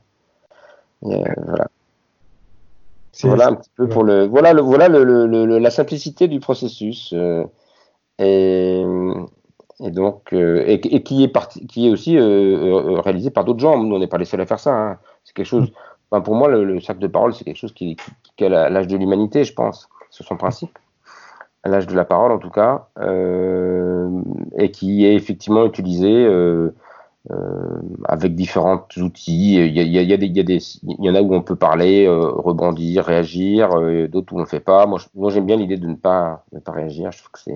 Euh, 1.04 1.24
voilà. 1.46 1.68
Voilà 3.24 3.48
un 3.50 3.56
petit 3.56 3.70
peu 3.76 3.88
pour 3.88 4.04
le. 4.04 4.26
Voilà, 4.26 4.54
le, 4.54 4.62
voilà 4.62 4.88
le, 4.88 5.58
la 5.60 5.70
simplicité 5.70 6.28
du 6.28 6.40
processus. 6.40 7.14
Euh, 7.14 7.46
et, 8.20 8.84
donc, 9.92 10.34
euh, 10.34 10.64
et, 10.68 11.04
qui, 11.04 11.24
est 11.24 11.28
parti, 11.28 11.66
qui 11.68 11.88
est 11.88 11.92
aussi 11.92 12.18
réalisé 12.18 13.30
par 13.30 13.46
d'autres 13.46 13.60
gens. 13.60 13.78
Nous, 13.78 13.96
on 13.96 14.00
n'est 14.00 14.08
pas 14.08 14.18
les 14.18 14.26
seuls 14.26 14.42
à 14.42 14.46
faire 14.46 14.60
ça. 14.60 14.74
Hein. 14.74 14.98
C'est 15.24 15.34
quelque 15.34 15.46
chose. 15.46 15.72
Enfin, 16.10 16.22
pour 16.22 16.36
moi, 16.36 16.50
le, 16.50 16.80
sac 16.80 17.00
de 17.00 17.08
parole, 17.08 17.34
c'est 17.34 17.44
quelque 17.44 17.58
chose 17.58 17.74
qui, 17.74 17.96
qui, 17.96 18.12
qui 18.36 18.46
a 18.46 18.70
l'âge 18.70 18.88
de 18.88 18.98
l'humanité, 18.98 19.44
je 19.44 19.54
pense. 19.54 19.88
C'est 20.10 20.26
son 20.26 20.36
principe 20.36 20.78
à 21.64 21.70
l'âge 21.70 21.88
de 21.88 21.96
la 21.96 22.06
parole 22.06 22.32
en 22.32 22.40
tout 22.40 22.50
cas, 22.50 22.88
euh, 23.00 24.10
et 24.58 24.72
qui 24.72 25.06
est 25.06 25.16
effectivement 25.16 25.66
utilisé 25.66 26.12
euh, 26.12 26.74
euh, 27.30 27.82
avec 28.06 28.36
différents 28.36 28.88
outils. 28.98 29.56
Il 29.56 29.76
y, 29.76 29.80
a, 29.80 29.84
il, 29.84 29.92
y 29.92 30.14
a 30.14 30.18
des, 30.18 30.26
il, 30.26 30.36
y 30.36 30.40
a 30.40 30.44
des, 30.44 30.60
il 30.84 31.06
y 31.06 31.10
en 31.10 31.16
a 31.16 31.22
où 31.22 31.34
on 31.36 31.42
peut 31.42 31.56
parler, 31.56 32.08
rebondir, 32.10 33.06
réagir, 33.06 33.70
d'autres 34.10 34.34
où 34.34 34.38
on 34.38 34.40
ne 34.40 34.46
le 34.46 34.50
fait 34.50 34.60
pas. 34.60 34.88
Moi, 34.88 35.30
j'aime 35.30 35.46
bien 35.46 35.56
l'idée 35.56 35.78
de 35.78 35.88
ne 35.88 35.96
pas, 35.96 36.44
ne 36.52 36.60
pas 36.60 36.72
réagir. 36.72 37.12
Je 37.12 37.20
trouve 37.20 37.32
que 37.32 37.40
c'est 37.40 37.56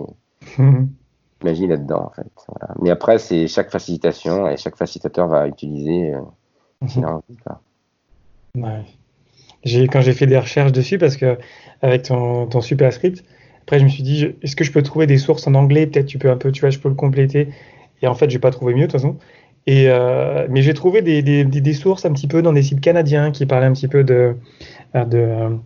magie 1.44 1.68
là-dedans 1.68 2.06
en 2.06 2.10
fait. 2.10 2.32
Voilà. 2.48 2.74
Mais 2.82 2.90
après, 2.90 3.20
c'est 3.20 3.48
chaque 3.48 3.70
facilitation 3.70 4.48
et 4.48 4.58
chaque 4.58 4.78
facilitateur 4.78 5.28
va 5.28 5.48
utiliser. 5.48 6.14
Mhm. 6.82 7.22
Quand 9.92 10.02
j'ai 10.02 10.14
fait 10.14 10.28
des 10.28 10.38
recherches 10.38 10.72
dessus, 10.72 10.98
parce 11.00 11.18
que 11.18 11.38
avec 11.82 12.04
ton, 12.04 12.46
ton 12.48 12.62
super 12.62 12.94
script, 12.94 13.24
après, 13.66 13.80
je 13.80 13.84
me 13.84 13.90
suis 13.90 14.04
dit, 14.04 14.28
est-ce 14.44 14.56
que 14.56 14.64
je 14.64 14.72
peux 14.72 14.84
trouver 14.84 15.08
des 15.08 15.18
sources 15.18 15.48
en 15.48 15.56
anglais? 15.56 15.88
Peut-être 15.88 16.06
tu 16.06 16.20
peux 16.20 16.30
un 16.30 16.38
peu, 16.38 16.52
tu 16.52 16.62
vois, 16.62 16.70
je 16.70 16.78
peux 16.78 16.88
le 16.88 16.94
compléter. 16.94 17.50
Et 18.04 18.08
en 18.08 18.14
fait, 18.14 18.30
j'ai 18.30 18.38
pas 18.38 18.52
trouvé 18.52 18.76
mieux 18.76 18.82
de 18.82 18.92
toute 18.92 19.02
façon. 19.02 19.18
Et 19.66 19.86
euh, 19.90 20.46
mais 20.52 20.62
j'ai 20.62 20.76
trouvé 20.76 21.02
des, 21.02 21.24
des, 21.24 21.44
des, 21.44 21.74
sources 21.74 22.06
un 22.06 22.14
petit 22.14 22.28
peu 22.28 22.44
dans 22.44 22.54
des 22.54 22.62
sites 22.62 22.80
canadiens 22.80 23.32
qui 23.32 23.48
parlaient 23.48 23.66
un 23.66 23.74
petit 23.74 23.88
peu 23.88 24.04
de, 24.04 24.36
euh, 24.94 25.06
de, 25.06 25.58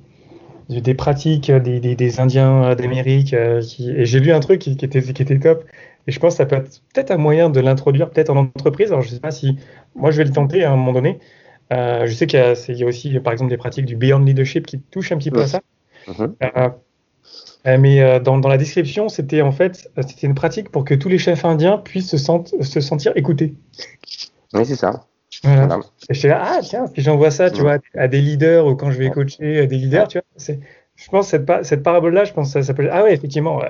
de 0.73 0.79
des 0.79 0.93
pratiques 0.93 1.51
des, 1.51 1.81
des 1.81 2.19
Indiens 2.21 2.73
d'Amérique. 2.75 3.33
Euh, 3.33 3.61
et 3.79 4.05
j'ai 4.05 4.19
lu 4.21 4.31
un 4.31 4.39
truc 4.39 4.61
qui, 4.61 4.77
qui, 4.77 4.85
était, 4.85 5.01
qui 5.01 5.21
était 5.21 5.39
top. 5.39 5.65
Et 6.07 6.13
je 6.13 6.19
pense 6.21 6.35
que 6.35 6.37
ça 6.37 6.45
peut 6.45 6.55
être 6.55 6.81
peut-être 6.93 7.11
un 7.11 7.17
moyen 7.17 7.49
de 7.49 7.59
l'introduire 7.59 8.09
peut-être 8.09 8.29
en 8.29 8.37
entreprise. 8.37 8.91
Alors 8.91 9.01
je 9.01 9.09
sais 9.09 9.19
pas 9.19 9.31
si 9.31 9.57
moi 9.93 10.11
je 10.11 10.19
vais 10.19 10.23
le 10.23 10.31
tenter 10.31 10.63
à 10.63 10.71
un 10.71 10.77
moment 10.77 10.93
donné. 10.93 11.19
Euh, 11.73 12.07
je 12.07 12.13
sais 12.13 12.27
qu'il 12.27 12.39
y, 12.39 12.71
y, 12.79 12.83
a 12.83 12.87
aussi 12.87 13.19
par 13.19 13.33
exemple 13.33 13.49
des 13.49 13.57
pratiques 13.57 13.85
du 13.85 13.97
Beyond 13.97 14.19
Leadership 14.19 14.65
qui 14.65 14.79
touchent 14.79 15.11
un 15.11 15.17
petit 15.17 15.31
peu 15.31 15.41
à 15.41 15.47
ça. 15.47 15.59
Mm-hmm. 16.07 16.31
Euh, 16.43 16.69
mais 17.65 18.01
euh, 18.01 18.19
dans, 18.19 18.37
dans, 18.37 18.49
la 18.49 18.57
description, 18.57 19.09
c'était 19.09 19.41
en 19.41 19.51
fait 19.51 19.89
euh, 19.97 20.01
c'était 20.07 20.27
une 20.27 20.35
pratique 20.35 20.69
pour 20.69 20.85
que 20.85 20.93
tous 20.93 21.09
les 21.09 21.17
chefs 21.17 21.43
indiens 21.45 21.77
puissent 21.77 22.15
se, 22.15 22.17
se 22.17 22.81
sentir 22.81 23.11
écoutés. 23.15 23.53
Oui, 24.53 24.65
c'est 24.65 24.75
ça. 24.75 25.05
Voilà. 25.43 25.79
Et 26.09 26.13
j'étais 26.13 26.29
là, 26.29 26.41
ah 26.43 26.59
tiens, 26.61 26.85
puis 26.91 27.01
j'envoie 27.01 27.31
ça, 27.31 27.51
tu 27.51 27.61
vois, 27.61 27.77
à 27.95 28.07
des 28.07 28.21
leaders 28.21 28.65
ou 28.65 28.75
quand 28.75 28.91
je 28.91 28.97
vais 28.97 29.09
coacher 29.09 29.67
des 29.67 29.77
leaders, 29.77 30.07
tu 30.07 30.17
vois. 30.17 30.25
C'est, 30.37 30.59
je 30.95 31.09
pense 31.09 31.27
cette, 31.27 31.49
cette 31.63 31.83
parabole-là, 31.83 32.25
je 32.25 32.33
pense 32.33 32.53
que 32.53 32.61
ça, 32.61 32.73
peut. 32.73 32.89
Ah 32.91 33.03
ouais, 33.03 33.13
effectivement, 33.13 33.61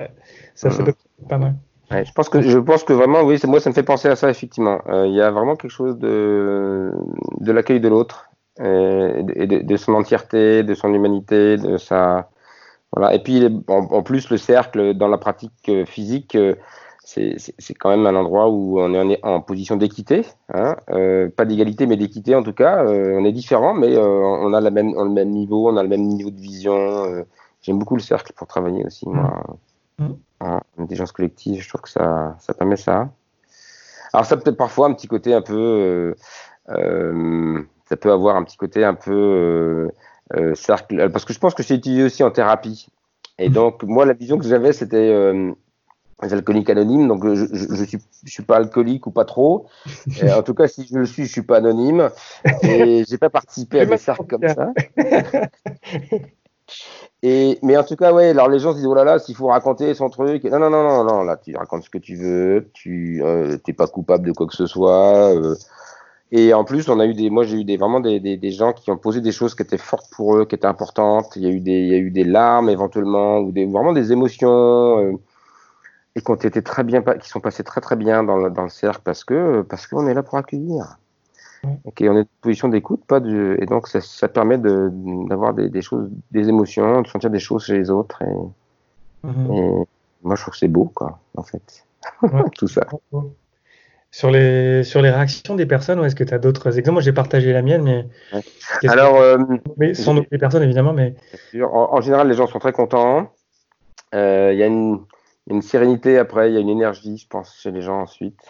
ça, 0.54 0.70
ça 0.70 0.82
peut 0.82 0.90
être 0.90 1.28
pas 1.28 1.38
mal. 1.38 1.54
Ouais, 1.90 2.04
je 2.04 2.12
pense 2.12 2.28
que 2.28 2.40
je 2.40 2.58
pense 2.58 2.82
que 2.82 2.92
vraiment, 2.92 3.22
oui, 3.22 3.38
moi, 3.44 3.60
ça 3.60 3.70
me 3.70 3.74
fait 3.74 3.82
penser 3.82 4.08
à 4.08 4.16
ça 4.16 4.30
effectivement. 4.30 4.80
Il 5.04 5.14
y 5.14 5.20
a 5.20 5.30
vraiment 5.30 5.54
quelque 5.54 5.70
chose 5.70 5.98
de 5.98 6.92
de 7.40 7.52
l'accueil 7.52 7.80
de 7.80 7.88
l'autre 7.88 8.30
et, 8.58 8.62
de, 8.62 9.62
de, 9.62 9.76
son 9.76 9.94
entièreté, 9.94 10.62
de 10.62 10.74
son 10.74 10.92
humanité, 10.92 11.56
de 11.56 11.76
sa 11.76 12.30
voilà. 12.92 13.14
Et 13.14 13.22
puis, 13.22 13.46
en, 13.68 14.02
plus, 14.02 14.30
le 14.30 14.36
cercle, 14.36 14.94
dans 14.94 15.08
la 15.08 15.18
pratique 15.18 15.68
euh, 15.68 15.84
physique, 15.84 16.34
euh, 16.34 16.54
c'est 17.04 17.74
quand 17.78 17.90
même 17.90 18.06
un 18.06 18.14
endroit 18.14 18.48
où 18.48 18.80
on 18.80 19.10
est 19.10 19.24
en, 19.24 19.40
position 19.40 19.76
d'équité. 19.76 20.26
Hein, 20.52 20.76
euh, 20.90 21.28
pas 21.28 21.44
d'égalité, 21.44 21.86
mais 21.86 21.96
d'équité 21.96 22.36
en 22.36 22.42
tout 22.44 22.52
cas. 22.52 22.84
on 22.86 23.24
est 23.24 23.32
différents, 23.32 23.74
mais 23.74 23.96
on 23.98 24.52
a 24.52 24.60
la 24.60 24.70
même, 24.70 24.94
le 24.94 25.08
même 25.08 25.30
niveau, 25.30 25.68
on 25.68 25.76
a 25.76 25.82
le 25.82 25.88
même 25.88 26.02
niveau 26.02 26.30
de 26.30 26.40
vision. 26.40 27.24
J'aime 27.62 27.80
beaucoup 27.80 27.96
le 27.96 28.02
cercle 28.02 28.32
pour 28.34 28.46
travailler 28.46 28.84
aussi, 28.84 29.08
moi. 29.08 29.42
Mmh. 29.98 30.08
En 30.38 30.60
intelligence 30.78 31.10
collective, 31.10 31.60
je 31.60 31.68
trouve 31.68 31.80
que 31.80 31.90
ça, 31.90 32.36
ça 32.38 32.54
permet 32.54 32.76
ça. 32.76 33.08
Alors 34.12 34.24
ça 34.24 34.36
peut 34.36 34.48
être 34.48 34.56
parfois 34.56 34.86
un 34.86 34.92
petit 34.92 35.08
côté 35.08 35.34
un 35.34 35.42
peu, 35.42 36.14
ça 36.68 37.96
peut 37.96 38.12
avoir 38.12 38.36
un 38.36 38.44
petit 38.44 38.56
côté 38.56 38.84
un 38.84 38.94
peu 38.94 39.90
cercle, 40.54 41.10
parce 41.10 41.24
que 41.24 41.32
je 41.32 41.38
pense 41.38 41.54
que 41.54 41.62
c'est 41.62 41.74
utilisé 41.74 42.04
aussi 42.04 42.22
en 42.22 42.30
thérapie. 42.30 42.88
Et 43.38 43.48
mmh. 43.48 43.52
donc 43.52 43.82
moi 43.82 44.04
la 44.04 44.12
vision 44.12 44.38
que 44.38 44.46
j'avais 44.46 44.72
c'était 44.72 45.12
alcoolique 46.20 46.70
anonyme, 46.70 47.08
donc 47.08 47.26
je, 47.26 47.46
je, 47.52 47.84
suis, 47.84 47.98
je 48.24 48.30
suis 48.30 48.42
pas 48.42 48.56
alcoolique 48.56 49.06
ou 49.06 49.10
pas 49.10 49.24
trop. 49.24 49.66
en 50.22 50.42
tout 50.42 50.54
cas, 50.54 50.68
si 50.68 50.86
je 50.86 50.98
le 50.98 51.06
suis, 51.06 51.26
je 51.26 51.32
suis 51.32 51.42
pas 51.42 51.56
anonyme. 51.58 52.10
Et 52.62 53.04
j'ai 53.08 53.18
pas 53.18 53.30
participé 53.30 53.80
à 53.80 53.86
des 53.86 53.96
cercles 53.96 54.26
comme 54.26 54.46
ça. 54.48 54.72
Et, 57.22 57.58
mais 57.62 57.76
en 57.76 57.84
tout 57.84 57.96
cas, 57.96 58.12
ouais, 58.12 58.30
alors 58.30 58.48
les 58.48 58.58
gens 58.58 58.72
se 58.72 58.76
disent, 58.76 58.86
oh 58.86 58.94
là 58.94 59.04
là, 59.04 59.18
s'il 59.18 59.34
faut 59.34 59.48
raconter 59.48 59.92
son 59.94 60.08
truc. 60.08 60.44
Non, 60.44 60.58
non, 60.58 60.70
non, 60.70 60.82
non, 60.82 61.04
non, 61.04 61.22
là, 61.22 61.36
tu 61.36 61.54
racontes 61.56 61.84
ce 61.84 61.90
que 61.90 61.98
tu 61.98 62.16
veux, 62.16 62.70
tu 62.72 63.22
euh, 63.22 63.58
t'es 63.58 63.72
pas 63.72 63.88
coupable 63.88 64.26
de 64.26 64.32
quoi 64.32 64.46
que 64.46 64.54
ce 64.54 64.66
soit. 64.66 65.34
Euh. 65.34 65.54
Et 66.32 66.54
en 66.54 66.64
plus, 66.64 66.88
on 66.88 67.00
a 67.00 67.06
eu 67.06 67.14
des, 67.14 67.28
moi, 67.28 67.44
j'ai 67.44 67.56
eu 67.56 67.64
des, 67.64 67.76
vraiment 67.76 68.00
des, 68.00 68.20
des, 68.20 68.36
des, 68.36 68.50
gens 68.52 68.72
qui 68.72 68.90
ont 68.90 68.96
posé 68.96 69.20
des 69.20 69.32
choses 69.32 69.54
qui 69.54 69.62
étaient 69.62 69.78
fortes 69.78 70.06
pour 70.14 70.36
eux, 70.36 70.44
qui 70.46 70.54
étaient 70.54 70.66
importantes. 70.66 71.34
Il 71.36 71.42
y 71.42 71.46
a 71.46 71.50
eu 71.50 71.60
des, 71.60 71.80
il 71.80 71.88
y 71.88 71.94
a 71.94 71.98
eu 71.98 72.10
des 72.10 72.24
larmes 72.24 72.68
éventuellement, 72.68 73.38
ou 73.38 73.50
des, 73.50 73.66
vraiment 73.66 73.92
des 73.92 74.12
émotions. 74.12 74.98
Euh, 74.98 75.12
et 76.16 76.20
qui 76.20 76.30
ont 76.30 76.34
été 76.34 76.62
très 76.62 76.84
bien, 76.84 77.02
qui 77.02 77.28
sont 77.28 77.40
passés 77.40 77.62
très 77.62 77.80
très 77.80 77.96
bien 77.96 78.24
dans 78.24 78.36
le, 78.36 78.50
dans 78.50 78.64
le 78.64 78.68
cercle 78.68 79.00
parce 79.04 79.24
que 79.24 79.62
parce 79.62 79.86
qu'on 79.86 80.06
est 80.08 80.14
là 80.14 80.22
pour 80.22 80.38
accueillir. 80.38 80.98
Ok, 81.84 82.02
on 82.02 82.16
est 82.16 82.20
en 82.20 82.26
position 82.40 82.68
d'écoute, 82.68 83.04
pas 83.06 83.20
de, 83.20 83.58
et 83.60 83.66
donc 83.66 83.86
ça, 83.86 84.00
ça 84.00 84.28
permet 84.28 84.56
d'avoir 84.56 85.52
des, 85.52 85.68
des, 85.68 85.82
choses, 85.82 86.08
des 86.30 86.48
émotions, 86.48 87.02
de 87.02 87.06
sentir 87.06 87.28
des 87.28 87.38
choses 87.38 87.64
chez 87.64 87.76
les 87.76 87.90
autres. 87.90 88.22
Et, 88.22 89.26
mhm. 89.26 89.52
et 89.52 89.72
moi, 90.22 90.36
je 90.36 90.40
trouve 90.40 90.52
que 90.52 90.58
c'est 90.58 90.68
beau, 90.68 90.90
quoi, 90.94 91.18
en 91.36 91.42
fait, 91.42 91.84
tout 92.56 92.66
ça. 92.66 92.86
Sur 94.12 94.30
les, 94.30 94.82
sur 94.82 95.02
les 95.02 95.10
réactions 95.10 95.54
des 95.54 95.66
personnes, 95.66 96.04
est-ce 96.04 96.16
que 96.16 96.24
tu 96.24 96.34
as 96.34 96.38
d'autres 96.38 96.78
exemples? 96.78 96.94
Moi, 96.94 97.02
j'ai 97.02 97.12
partagé 97.12 97.52
la 97.52 97.62
mienne, 97.62 97.82
mais. 97.82 98.06
Alors. 98.88 99.16
Euh, 99.16 99.38
mais 99.76 99.94
sans 99.94 100.14
les 100.14 100.38
personnes, 100.38 100.64
évidemment, 100.64 100.92
mais. 100.92 101.14
En, 101.54 101.90
en, 101.92 102.00
général, 102.00 102.28
les 102.28 102.34
gens 102.34 102.48
sont 102.48 102.58
très 102.58 102.72
contents. 102.72 103.32
Euh, 104.14 104.50
il 104.52 104.58
y 104.58 104.62
a 104.64 104.66
une, 104.66 105.00
une 105.48 105.62
sérénité 105.62 106.18
après, 106.18 106.50
il 106.50 106.54
y 106.54 106.56
a 106.56 106.60
une 106.60 106.68
énergie, 106.68 107.18
je 107.18 107.28
pense, 107.28 107.56
chez 107.60 107.70
les 107.70 107.82
gens 107.82 108.00
ensuite. 108.00 108.40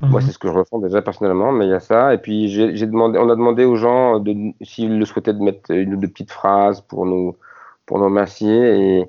Moi, 0.00 0.20
mhm. 0.20 0.26
c'est 0.26 0.32
ce 0.32 0.38
que 0.38 0.48
je 0.48 0.54
ressens 0.54 0.78
déjà 0.78 1.02
personnellement, 1.02 1.52
mais 1.52 1.66
il 1.66 1.70
y 1.70 1.74
a 1.74 1.80
ça. 1.80 2.14
Et 2.14 2.18
puis, 2.18 2.48
j'ai 2.48 2.86
demandé, 2.86 3.18
on 3.18 3.28
a 3.28 3.36
demandé 3.36 3.64
aux 3.64 3.76
gens 3.76 4.22
s'ils 4.62 4.98
le 4.98 5.04
souhaitaient 5.04 5.34
de 5.34 5.42
mettre 5.42 5.70
une 5.70 5.94
ou 5.94 5.96
deux 5.98 6.08
petites 6.08 6.30
phrases 6.30 6.80
pour 6.80 7.04
nous, 7.04 7.36
pour 7.84 7.98
nous 7.98 8.06
remercier 8.06 8.98
et 9.00 9.08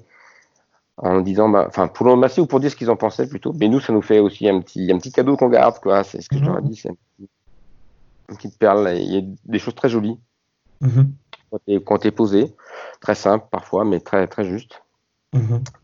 en 1.02 1.22
disant, 1.22 1.50
bah, 1.50 1.66
enfin, 1.68 1.88
pour 1.88 2.06
nous 2.06 2.14
remercier 2.14 2.42
ou 2.42 2.46
pour 2.46 2.60
dire 2.60 2.72
ce 2.72 2.76
qu'ils 2.76 2.90
en 2.90 2.96
pensaient 2.96 3.28
plutôt. 3.28 3.54
Mais 3.54 3.68
nous, 3.68 3.80
ça 3.80 3.92
nous 3.92 4.02
fait 4.02 4.20
aussi 4.20 4.48
un 4.48 4.62
petit, 4.62 4.92
un 4.92 4.98
petit 4.98 5.12
cadeau 5.12 5.36
qu'on 5.36 5.50
garde, 5.50 5.80
quoi. 5.80 6.04
C'est 6.04 6.22
ce 6.22 6.30
que 6.30 6.38
je 6.38 6.44
leur 6.44 6.60
ai 6.60 6.62
mhm. 6.62 6.70
dit, 6.70 6.76
c'est 6.76 6.90
une 7.20 7.28
petite 8.36 8.58
perle. 8.58 8.96
Il 8.96 9.14
y 9.14 9.18
a 9.18 9.22
des 9.46 9.60
choses 9.60 9.76
très 9.76 9.90
jolies 9.90 10.18
mhm. 10.80 11.12
quand 11.86 11.98
tu 11.98 12.08
es 12.08 12.12
posé, 12.12 12.56
très 13.02 13.16
simple 13.16 13.48
parfois, 13.52 13.84
mais 13.84 14.00
très, 14.00 14.28
très 14.28 14.46
juste. 14.46 14.82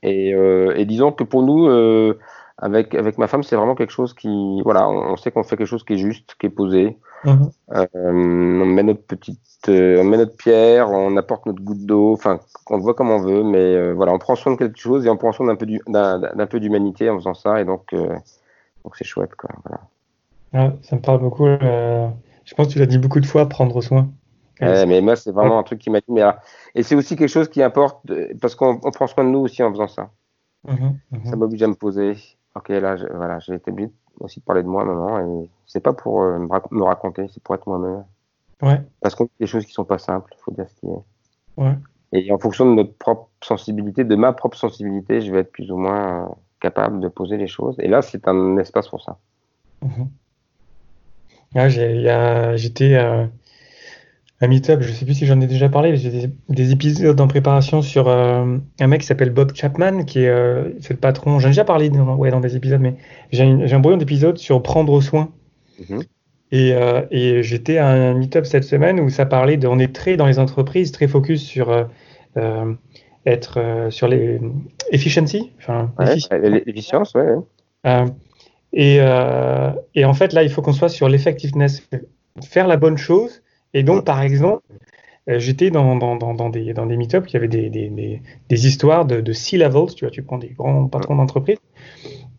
Et, 0.04 0.34
euh, 0.34 0.74
et, 0.76 0.86
disons 0.86 1.14
que 1.14 1.24
pour 1.24 1.42
nous, 1.42 1.68
euh, 1.68 2.20
avec, 2.60 2.96
avec 2.96 3.18
ma 3.18 3.28
femme, 3.28 3.44
c'est 3.44 3.56
vraiment 3.56 3.76
quelque 3.76 3.92
chose 3.92 4.14
qui, 4.14 4.62
voilà, 4.64 4.90
on, 4.90 5.16
sait 5.16 5.32
qu'on 5.32 5.44
fait 5.44 5.58
quelque 5.58 5.68
chose 5.68 5.84
qui 5.84 5.94
est 5.94 5.98
juste, 5.98 6.36
qui 6.40 6.48
est 6.48 6.52
posé. 6.52 6.98
Mhm. 7.24 7.52
Euh, 7.76 7.88
on 7.94 8.66
met 8.66 8.84
notre 8.84 9.04
petite, 9.04 9.40
euh, 9.70 10.02
on 10.02 10.04
met 10.04 10.18
notre 10.18 10.36
pierre, 10.36 10.90
on 10.90 11.16
apporte 11.18 11.46
notre 11.46 11.62
goutte 11.62 11.86
d'eau, 11.86 12.14
enfin, 12.14 12.40
on 12.70 12.78
le 12.78 12.82
voit 12.82 12.96
comme 12.96 13.12
on 13.12 13.20
veut, 13.20 13.44
mais 13.44 13.60
euh, 13.60 13.94
voilà, 13.94 14.12
on 14.14 14.18
prend 14.18 14.36
soin 14.36 14.54
de 14.54 14.58
quelque 14.58 14.80
chose 14.80 15.06
et 15.06 15.10
on 15.10 15.18
prend 15.18 15.32
soin 15.32 15.46
d'un 15.46 15.56
peu 15.56 15.68
d'un 15.88 16.48
peu 16.48 16.60
d'humanité 16.60 17.10
en 17.10 17.18
faisant 17.18 17.36
ça, 17.36 17.62
et 17.62 17.66
donc, 17.66 17.94
donc 17.94 18.96
c'est 18.96 19.06
chouette, 19.06 19.36
quoi. 19.36 19.52
Voilà. 19.64 20.74
ça 20.82 20.96
me 20.96 21.02
parle 21.02 21.20
beaucoup. 21.20 21.46
je 21.46 22.54
pense 22.56 22.68
que 22.68 22.74
tu 22.74 22.80
l'as 22.80 22.88
dit 22.88 22.98
beaucoup 22.98 23.20
de 23.20 23.26
fois, 23.26 23.48
prendre 23.48 23.82
soin. 23.82 24.10
mais 24.62 25.02
moi, 25.02 25.16
c'est 25.16 25.32
vraiment 25.32 25.60
un 25.60 25.64
truc 25.64 25.80
qui 25.80 25.92
m'a 25.92 26.00
dit. 26.00 26.12
Mais, 26.12 26.24
et 26.74 26.82
c'est 26.82 26.96
aussi 26.96 27.16
quelque 27.16 27.30
chose 27.30 27.50
qui 27.50 27.62
importe 27.62 28.00
parce 28.42 28.56
qu'on 28.56 28.80
prend 28.80 29.06
soin 29.06 29.24
de 29.24 29.30
nous 29.30 29.40
aussi 29.40 29.62
en 29.62 29.72
faisant 29.72 29.88
ça. 29.88 30.10
Mhm, 30.68 31.00
mhm. 31.12 31.26
Ça 31.26 31.36
m'oblige 31.36 31.64
à 31.64 31.68
me 31.68 31.76
poser, 31.76 32.16
Ok, 32.58 32.70
là, 32.70 32.96
voilà, 33.14 33.40
j'ai 33.40 33.54
été 33.54 33.70
obligé 33.72 33.92
aussi 34.20 34.40
de 34.40 34.46
parler 34.46 34.64
de 34.64 34.68
moi 34.68 34.84
maintenant, 34.84 35.20
et 35.20 35.50
c'est 35.68 35.80
pas 35.80 35.94
pour 35.94 36.24
euh, 36.24 36.40
me, 36.40 36.84
raconter, 36.84 37.28
c'est 37.32 37.44
pour 37.44 37.54
être 37.54 37.68
moi-même. 37.68 38.04
Ouais. 38.64 38.82
Parce 39.00 39.14
qu'on 39.14 39.26
fait 39.26 39.40
des 39.40 39.46
choses 39.46 39.66
qui 39.66 39.74
sont 39.74 39.86
pas 39.86 40.00
simples, 40.00 40.34
il 40.36 40.42
faut 40.42 40.52
dire 40.52 40.66
ce 40.68 40.80
qui 40.80 40.88
est. 40.88 41.62
Ouais. 41.62 41.76
Et 42.14 42.32
en 42.32 42.40
fonction 42.40 42.66
de 42.66 42.74
notre 42.74 42.94
propre 42.94 43.30
sensibilité, 43.44 44.04
de 44.04 44.16
ma 44.16 44.34
propre 44.34 44.58
sensibilité, 44.58 45.22
je 45.22 45.32
vais 45.32 45.42
être 45.42 45.52
plus 45.52 45.72
ou 45.72 45.78
moins 45.78 46.24
euh, 46.24 46.34
capable 46.60 47.00
de 47.00 47.10
poser 47.10 47.38
les 47.38 47.48
choses. 47.48 47.76
Et 47.80 47.88
là, 47.88 48.02
c'est 48.02 48.28
un 48.28 48.58
espace 48.58 48.88
pour 48.88 49.04
ça. 49.04 49.18
Mhm. 49.84 50.10
J'étais 51.70 52.96
euh, 52.96 53.28
un 54.40 54.48
meetup, 54.48 54.82
je 54.82 54.92
sais 54.92 55.04
plus 55.04 55.16
si 55.16 55.26
j'en 55.26 55.42
ai 55.42 55.48
déjà 55.48 55.68
parlé, 55.68 55.98
j'ai 55.98 56.30
des, 56.50 56.72
épisodes 56.72 57.20
en 57.20 57.28
préparation 57.28 57.82
sur 57.82 58.08
euh, 58.08 58.58
un 58.80 58.88
mec 58.88 59.02
qui 59.02 59.08
s'appelle 59.08 59.32
Bob 59.32 59.56
Chapman, 59.56 60.04
qui 60.04 60.20
est, 60.20 60.30
euh, 60.30 60.70
c'est 60.80 60.94
le 60.94 61.00
patron. 61.00 61.40
J'en 61.40 61.48
ai 61.48 61.52
déjà 61.52 61.66
parlé 61.66 61.90
dans, 61.90 62.16
ouais, 62.16 62.30
dans 62.30 62.40
des 62.40 62.56
épisodes, 62.56 62.80
mais 62.80 62.96
j'ai 63.32 63.44
un, 63.44 63.80
brouillon 63.80 63.98
d'épisodes 63.98 64.38
sur 64.38 64.62
prendre 64.62 65.02
soin. 65.02 65.32
Mhm. 65.90 66.04
Et, 66.52 66.74
euh, 66.74 67.02
et 67.10 67.42
j'étais 67.42 67.78
à 67.78 67.88
un 67.88 68.14
meetup 68.14 68.46
cette 68.46 68.64
semaine 68.64 69.00
où 69.00 69.10
ça 69.10 69.26
parlait 69.26 69.58
de. 69.58 69.68
On 69.68 69.80
est 69.80 69.94
très 69.94 70.18
dans 70.18 70.28
les 70.28 70.38
entreprises, 70.38 70.92
très 70.92 71.08
focus 71.08 71.44
sur 71.44 71.88
être 73.26 73.88
sur 73.90 74.08
les 74.08 74.40
efficiency, 74.92 75.52
enfin 75.58 75.92
l'efficience, 76.66 77.16
ouais. 77.16 78.06
et, 78.72 78.98
et 79.96 80.06
en 80.06 80.14
fait 80.14 80.34
là, 80.34 80.44
il 80.44 80.50
faut 80.50 80.62
qu'on 80.62 80.74
soit 80.74 80.90
sur 80.90 81.10
l'effectiveness, 81.10 81.90
faire 82.42 82.68
la 82.68 82.78
bonne 82.78 82.98
chose 82.98 83.42
et 83.78 83.84
donc, 83.84 84.06
par 84.06 84.24
exemple, 84.24 84.64
euh, 85.30 85.38
j'étais 85.38 85.70
dans, 85.70 85.96
dans, 85.96 86.16
dans, 86.16 86.50
des, 86.50 86.74
dans 86.74 86.88
des 86.88 86.98
meet-ups, 86.98 87.32
il 87.32 87.34
y 87.36 87.38
avait 87.38 87.48
des, 87.48 87.70
des, 87.70 88.22
des, 88.50 88.68
histoires 88.68 89.06
de, 89.06 89.22
de 89.22 89.34
C-levels, 89.34 89.94
tu 89.96 90.04
vois, 90.04 90.10
tu 90.10 90.24
prends 90.24 90.40
des 90.40 90.50
grands 90.50 90.88
patrons 90.88 91.16
d'entreprise, 91.16 91.60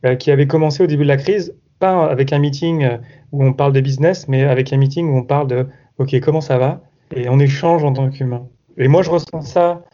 euh, 0.04 0.16
qui 0.16 0.32
avaient 0.32 0.48
commencé 0.48 0.82
au 0.82 0.88
début 0.88 1.04
de 1.04 1.08
la 1.08 1.16
crise, 1.16 1.54
pas 1.78 2.06
avec 2.06 2.32
un 2.32 2.40
meeting 2.40 2.82
euh, 2.82 2.96
où 3.30 3.44
on 3.44 3.52
parle 3.52 3.72
de 3.72 3.80
business, 3.80 4.26
mais 4.26 4.42
avec 4.42 4.72
un 4.72 4.78
meeting 4.78 5.08
où 5.08 5.16
on 5.16 5.22
parle 5.22 5.46
de, 5.46 5.68
OK, 5.98 6.18
comment 6.18 6.40
ça 6.40 6.58
va? 6.58 6.80
Et 7.14 7.28
on 7.28 7.38
échange 7.38 7.84
en 7.84 7.92
tant 7.92 8.10
qu'humain. 8.10 8.48
Et 8.76 8.88
moi, 8.88 9.02
je 9.02 9.10
ressens 9.10 9.42
ça 9.42 9.84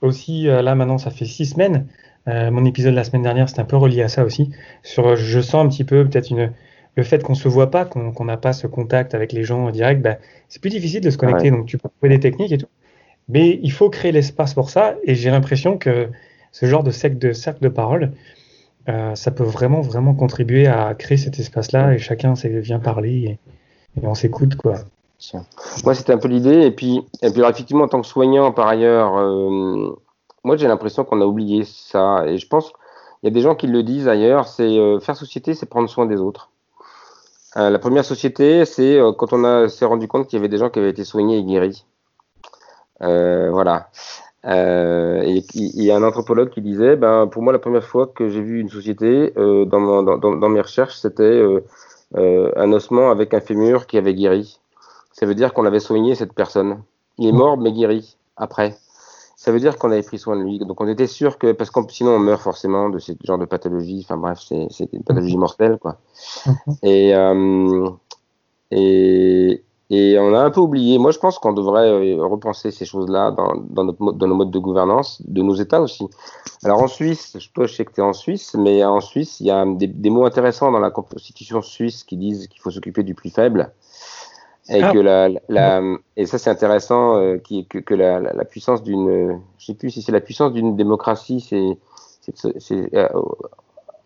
aussi, 0.00 0.44
là 0.44 0.76
maintenant, 0.76 0.98
ça 0.98 1.10
fait 1.10 1.24
six 1.24 1.46
semaines. 1.46 1.86
mon 2.26 2.64
épisode 2.64 2.92
de 2.92 2.96
la 2.96 3.04
semaine 3.04 3.22
dernière, 3.22 3.48
c'était 3.48 3.60
un 3.60 3.66
peu 3.66 3.76
relié 3.76 4.02
à 4.02 4.08
ça 4.08 4.24
aussi. 4.24 4.50
Sur, 4.82 5.16
je 5.16 5.40
sens 5.40 5.66
un 5.66 5.68
petit 5.68 5.84
peu 5.84 6.08
peut-être 6.08 6.30
une, 6.30 6.52
le 6.96 7.02
fait 7.02 7.22
qu'on 7.22 7.34
se 7.34 7.48
voit 7.48 7.70
pas, 7.70 7.84
qu'on 7.84 8.24
n'a 8.24 8.36
pas 8.36 8.52
ce 8.52 8.66
contact 8.66 9.14
avec 9.14 9.32
les 9.32 9.44
gens 9.44 9.66
en 9.66 9.70
direct, 9.70 10.02
bah, 10.02 10.16
c'est 10.48 10.60
plus 10.60 10.70
difficile 10.70 11.00
de 11.00 11.10
se 11.10 11.16
connecter. 11.16 11.50
Donc 11.50 11.66
tu 11.66 11.78
peux 11.78 11.88
trouver 11.88 12.10
des 12.10 12.20
techniques 12.20 12.52
et 12.52 12.58
tout. 12.58 12.68
Mais 13.28 13.58
il 13.62 13.72
faut 13.72 13.88
créer 13.88 14.12
l'espace 14.12 14.54
pour 14.54 14.70
ça. 14.70 14.96
Et 15.04 15.14
j'ai 15.14 15.30
l'impression 15.30 15.78
que 15.78 16.08
ce 16.50 16.66
genre 16.66 16.82
de 16.82 16.90
cercle 16.90 17.18
de, 17.18 17.32
cercle 17.32 17.62
de 17.62 17.68
parole, 17.68 18.12
euh, 18.88 19.14
ça 19.14 19.30
peut 19.30 19.44
vraiment, 19.44 19.80
vraiment 19.80 20.14
contribuer 20.14 20.66
à 20.66 20.94
créer 20.94 21.16
cet 21.16 21.38
espace-là 21.38 21.94
et 21.94 21.98
chacun 21.98 22.34
vient 22.34 22.78
parler 22.78 23.38
et, 23.96 24.00
on 24.02 24.14
s'écoute. 24.14 24.56
quoi. 24.56 24.74
Moi, 25.84 25.94
c'était 25.94 26.12
un 26.12 26.18
peu 26.18 26.28
l'idée. 26.28 26.66
Et 26.66 26.70
puis, 26.70 27.00
et 27.22 27.30
puis 27.30 27.42
effectivement, 27.42 27.84
en 27.84 27.88
tant 27.88 28.00
que 28.00 28.06
soignant, 28.06 28.52
par 28.52 28.68
ailleurs, 28.68 29.16
euh, 29.16 29.96
moi, 30.44 30.56
j'ai 30.56 30.66
l'impression 30.66 31.04
qu'on 31.04 31.20
a 31.20 31.24
oublié 31.24 31.64
ça. 31.64 32.24
Et 32.26 32.38
je 32.38 32.46
pense, 32.48 32.72
il 33.22 33.26
y 33.26 33.28
a 33.28 33.32
des 33.32 33.40
gens 33.40 33.54
qui 33.54 33.66
le 33.66 33.82
disent 33.82 34.08
ailleurs, 34.08 34.48
c'est 34.48 34.62
euh, 34.62 34.98
faire 34.98 35.16
société, 35.16 35.54
c'est 35.54 35.66
prendre 35.66 35.88
soin 35.88 36.06
des 36.06 36.16
autres. 36.16 36.51
Euh, 37.56 37.70
la 37.70 37.78
première 37.78 38.04
société, 38.04 38.64
c'est 38.64 38.98
euh, 38.98 39.12
quand 39.12 39.32
on 39.32 39.68
s'est 39.68 39.84
rendu 39.84 40.08
compte 40.08 40.26
qu'il 40.26 40.38
y 40.38 40.40
avait 40.40 40.48
des 40.48 40.58
gens 40.58 40.70
qui 40.70 40.78
avaient 40.78 40.90
été 40.90 41.04
soignés 41.04 41.38
et 41.38 41.44
guéris. 41.44 41.84
Euh, 43.02 43.50
voilà. 43.50 43.90
et 44.44 45.44
il 45.54 45.84
y 45.84 45.90
a 45.90 45.96
un 45.96 46.02
anthropologue 46.02 46.50
qui 46.50 46.62
disait, 46.62 46.96
ben, 46.96 47.26
pour 47.26 47.42
moi, 47.42 47.52
la 47.52 47.58
première 47.58 47.84
fois 47.84 48.06
que 48.06 48.28
j'ai 48.28 48.40
vu 48.40 48.60
une 48.60 48.68
société 48.68 49.32
dans, 49.36 50.02
dans, 50.02 50.16
dans, 50.18 50.48
mes 50.48 50.60
recherches, 50.60 50.96
c'était 50.96 51.42
un 52.14 52.72
ossement 52.72 53.10
avec 53.10 53.34
un 53.34 53.40
fémur 53.40 53.86
qui 53.86 53.98
avait 53.98 54.14
guéri. 54.14 54.60
Ça 55.12 55.26
veut 55.26 55.34
dire 55.34 55.52
qu'on 55.52 55.66
avait 55.66 55.80
soigné 55.80 56.14
cette 56.14 56.32
personne. 56.32 56.82
Il 57.18 57.28
est 57.28 57.32
mort, 57.32 57.58
mais 57.58 57.72
guéri 57.72 58.16
après 58.36 58.76
ça 59.42 59.50
veut 59.50 59.58
dire 59.58 59.76
qu'on 59.76 59.90
avait 59.90 60.04
pris 60.04 60.20
soin 60.20 60.36
de 60.36 60.42
lui. 60.42 60.60
Donc 60.60 60.80
on 60.80 60.86
était 60.86 61.08
sûr 61.08 61.36
que, 61.36 61.50
parce 61.50 61.72
que 61.72 61.80
sinon 61.88 62.12
on 62.12 62.20
meurt 62.20 62.40
forcément 62.40 62.88
de 62.90 63.00
ce 63.00 63.10
genre 63.24 63.38
de 63.38 63.44
pathologie, 63.44 64.00
enfin 64.04 64.16
bref, 64.16 64.38
c'est 64.38 64.92
une 64.92 65.02
pathologie 65.02 65.36
mortelle, 65.36 65.78
quoi. 65.78 65.96
Mhm. 66.46 66.76
Et, 66.84 67.12
euh, 67.12 67.90
et, 68.70 69.64
et, 69.90 70.16
on 70.20 70.32
a 70.32 70.38
un 70.38 70.50
peu 70.52 70.60
oublié, 70.60 70.96
moi 70.98 71.10
je 71.10 71.18
pense 71.18 71.40
qu'on 71.40 71.52
devrait 71.54 71.88
euh, 71.88 72.24
repenser 72.24 72.70
ces 72.70 72.84
choses-là 72.84 73.32
dans, 73.32 73.54
dans, 73.68 73.82
notre, 73.82 74.12
dans 74.12 74.28
nos 74.28 74.36
modes 74.36 74.52
de 74.52 74.60
gouvernance, 74.60 75.20
de 75.26 75.42
nos 75.42 75.56
États 75.56 75.82
aussi. 75.82 76.06
Alors 76.62 76.80
en 76.80 76.86
Suisse, 76.86 77.36
toi 77.52 77.66
je 77.66 77.74
sais 77.74 77.84
que 77.84 77.92
tu 77.92 78.00
es 78.00 78.04
en 78.04 78.12
Suisse, 78.12 78.54
mais 78.56 78.84
en 78.84 79.00
Suisse, 79.00 79.40
il 79.40 79.46
y 79.48 79.50
a 79.50 79.66
des, 79.66 79.88
des 79.88 80.10
mots 80.10 80.24
intéressants 80.24 80.70
dans 80.70 80.78
la 80.78 80.92
constitution 80.92 81.62
suisse 81.62 82.04
qui 82.04 82.16
disent 82.16 82.46
qu'il 82.46 82.60
faut 82.60 82.70
s'occuper 82.70 83.02
du 83.02 83.16
plus 83.16 83.30
faible 83.30 83.72
et 84.68 84.82
ah. 84.82 84.92
que 84.92 84.98
la, 84.98 85.28
la, 85.48 85.82
et 86.16 86.26
ça 86.26 86.38
c'est 86.38 86.50
intéressant 86.50 87.16
euh, 87.16 87.38
qui, 87.38 87.66
que, 87.66 87.78
que 87.78 87.94
la, 87.94 88.20
la, 88.20 88.44
puissance 88.44 88.82
d'une 88.82 89.40
je 89.58 89.66
sais 89.66 89.74
plus 89.74 89.90
si 89.90 90.02
c'est 90.02 90.12
la 90.12 90.20
puissance 90.20 90.52
d'une 90.52 90.76
démocratie 90.76 91.40
c'est 91.40 91.76
c'est 92.58 92.94
euh, 92.94 93.08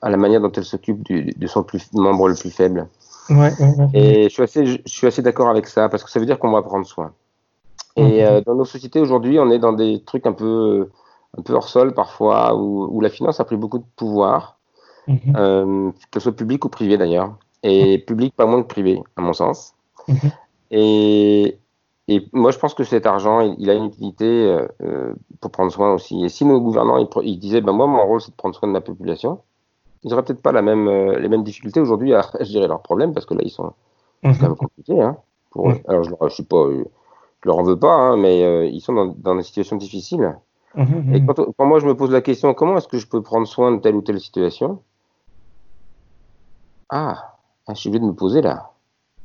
à 0.00 0.08
la 0.08 0.16
manière 0.16 0.40
dont 0.40 0.52
elle 0.52 0.64
s'occupe 0.64 1.02
de 1.06 1.46
son 1.46 1.62
plus, 1.62 1.92
membre 1.92 2.28
le 2.28 2.34
plus 2.34 2.50
faible 2.50 2.88
Ouais, 3.28 3.52
ouais, 3.58 3.74
ouais. 3.76 3.88
Et 3.92 4.22
je 4.24 4.28
suis 4.28 4.42
assez, 4.42 4.66
je 4.66 4.78
suis 4.86 5.06
assez 5.06 5.22
d'accord 5.22 5.48
avec 5.48 5.66
ça 5.66 5.88
parce 5.88 6.04
que 6.04 6.10
ça 6.10 6.20
veut 6.20 6.26
dire 6.26 6.38
qu'on 6.38 6.52
va 6.52 6.62
prendre 6.62 6.86
soin. 6.86 7.12
Et 7.96 8.02
Mhm. 8.02 8.20
euh, 8.20 8.40
dans 8.42 8.54
nos 8.54 8.64
sociétés 8.64 9.00
aujourd'hui, 9.00 9.38
on 9.38 9.50
est 9.50 9.58
dans 9.58 9.72
des 9.72 10.02
trucs 10.04 10.26
un 10.26 10.32
peu, 10.32 10.90
un 11.36 11.42
peu 11.42 11.54
hors 11.54 11.68
sol 11.68 11.94
parfois, 11.94 12.54
où, 12.54 12.88
où 12.90 13.00
la 13.00 13.08
finance 13.08 13.40
a 13.40 13.44
pris 13.44 13.56
beaucoup 13.56 13.78
de 13.78 13.84
pouvoir, 13.96 14.58
Mhm. 15.08 15.36
euh, 15.36 15.90
que 16.10 16.20
ce 16.20 16.24
soit 16.24 16.36
public 16.36 16.64
ou 16.64 16.68
privé 16.68 16.98
d'ailleurs, 16.98 17.36
et 17.62 17.98
public 17.98 18.34
pas 18.36 18.46
moins 18.46 18.62
que 18.62 18.68
privé, 18.68 19.02
à 19.16 19.22
mon 19.22 19.32
sens. 19.32 19.74
Mhm. 20.08 20.30
Et, 20.70 21.58
et 22.08 22.28
moi, 22.32 22.50
je 22.50 22.58
pense 22.58 22.74
que 22.74 22.84
cet 22.84 23.06
argent, 23.06 23.40
il, 23.40 23.54
il 23.58 23.70
a 23.70 23.74
une 23.74 23.86
utilité 23.86 24.24
euh, 24.26 24.66
euh, 24.82 25.14
pour 25.40 25.50
prendre 25.50 25.72
soin 25.72 25.92
aussi. 25.94 26.24
Et 26.24 26.28
si 26.28 26.44
nos 26.44 26.60
gouvernants, 26.60 26.98
ils, 27.22 27.38
disaient, 27.38 27.60
ben 27.60 27.72
moi, 27.72 27.86
mon 27.86 28.04
rôle, 28.06 28.20
c'est 28.20 28.30
de 28.30 28.36
prendre 28.36 28.54
soin 28.54 28.68
de 28.68 28.72
ma 28.72 28.80
population, 28.80 29.40
ils 30.02 30.10
n'auraient 30.10 30.24
peut-être 30.24 30.42
pas 30.42 30.52
la 30.52 30.62
même, 30.62 30.88
euh, 30.88 31.18
les 31.18 31.28
mêmes 31.28 31.44
difficultés 31.44 31.80
aujourd'hui 31.80 32.14
à 32.14 32.22
gérer 32.40 32.68
leurs 32.68 32.82
problèmes, 32.82 33.12
parce 33.12 33.26
que 33.26 33.34
là, 33.34 33.42
ils 33.44 33.50
sont 33.50 33.72
c'est 34.22 34.38
quand 34.40 34.42
Mhm. 34.42 34.48
même 34.48 34.56
compliqué 34.56 35.00
hein, 35.00 35.16
pour 35.50 35.70
eux. 35.70 35.74
Ouais. 35.74 35.84
Alors, 35.88 36.28
je 36.28 36.34
suis 36.34 36.42
pas, 36.44 36.68
je 36.70 37.48
leur 37.48 37.58
en 37.58 37.62
veux 37.62 37.78
pas, 37.78 37.94
hein, 37.94 38.16
mais 38.16 38.44
euh, 38.44 38.66
ils 38.66 38.80
sont 38.80 38.92
dans, 38.94 39.06
dans 39.06 39.36
des 39.36 39.42
situations 39.42 39.76
difficiles. 39.76 40.36
Mhm. 40.74 41.14
Et 41.14 41.24
quand, 41.24 41.34
quand 41.56 41.66
moi, 41.66 41.78
je 41.80 41.86
me 41.86 41.96
pose 41.96 42.10
la 42.10 42.22
question, 42.22 42.54
comment 42.54 42.76
est-ce 42.78 42.88
que 42.88 42.98
je 42.98 43.06
peux 43.06 43.22
prendre 43.22 43.46
soin 43.46 43.72
de 43.72 43.80
telle 43.80 43.94
ou 43.96 44.02
telle 44.02 44.20
situation? 44.20 44.82
Ah, 46.88 47.36
ah, 47.66 47.74
je 47.74 47.80
suis 47.80 47.88
obligé 47.88 48.00
de 48.02 48.06
me 48.06 48.14
poser 48.14 48.42
là. 48.42 48.72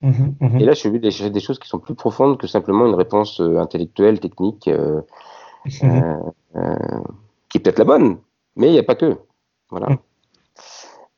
Mhm. 0.02 0.36
Mhm. 0.40 0.60
Et 0.60 0.66
là, 0.66 0.74
je 0.74 0.80
suis 0.80 0.88
obligé 0.90 1.02
de 1.06 1.10
chercher 1.12 1.30
des 1.30 1.40
choses 1.40 1.60
qui 1.60 1.68
sont 1.68 1.80
plus 1.80 1.96
profondes 1.96 2.38
que 2.40 2.48
simplement 2.48 2.86
une 2.88 2.96
réponse 2.96 3.40
euh, 3.40 3.58
intellectuelle, 3.60 4.20
technique, 4.20 4.68
euh, 4.68 5.02
euh, 5.84 6.20
qui 7.50 7.58
est 7.58 7.62
peut-être 7.62 7.80
la 7.80 7.86
bonne, 7.86 8.18
mais 8.56 8.68
il 8.68 8.72
n'y 8.74 8.80
a 8.80 8.84
pas 8.84 8.96
que. 8.96 9.18
Voilà. 9.70 9.90
Mm. 9.90 9.98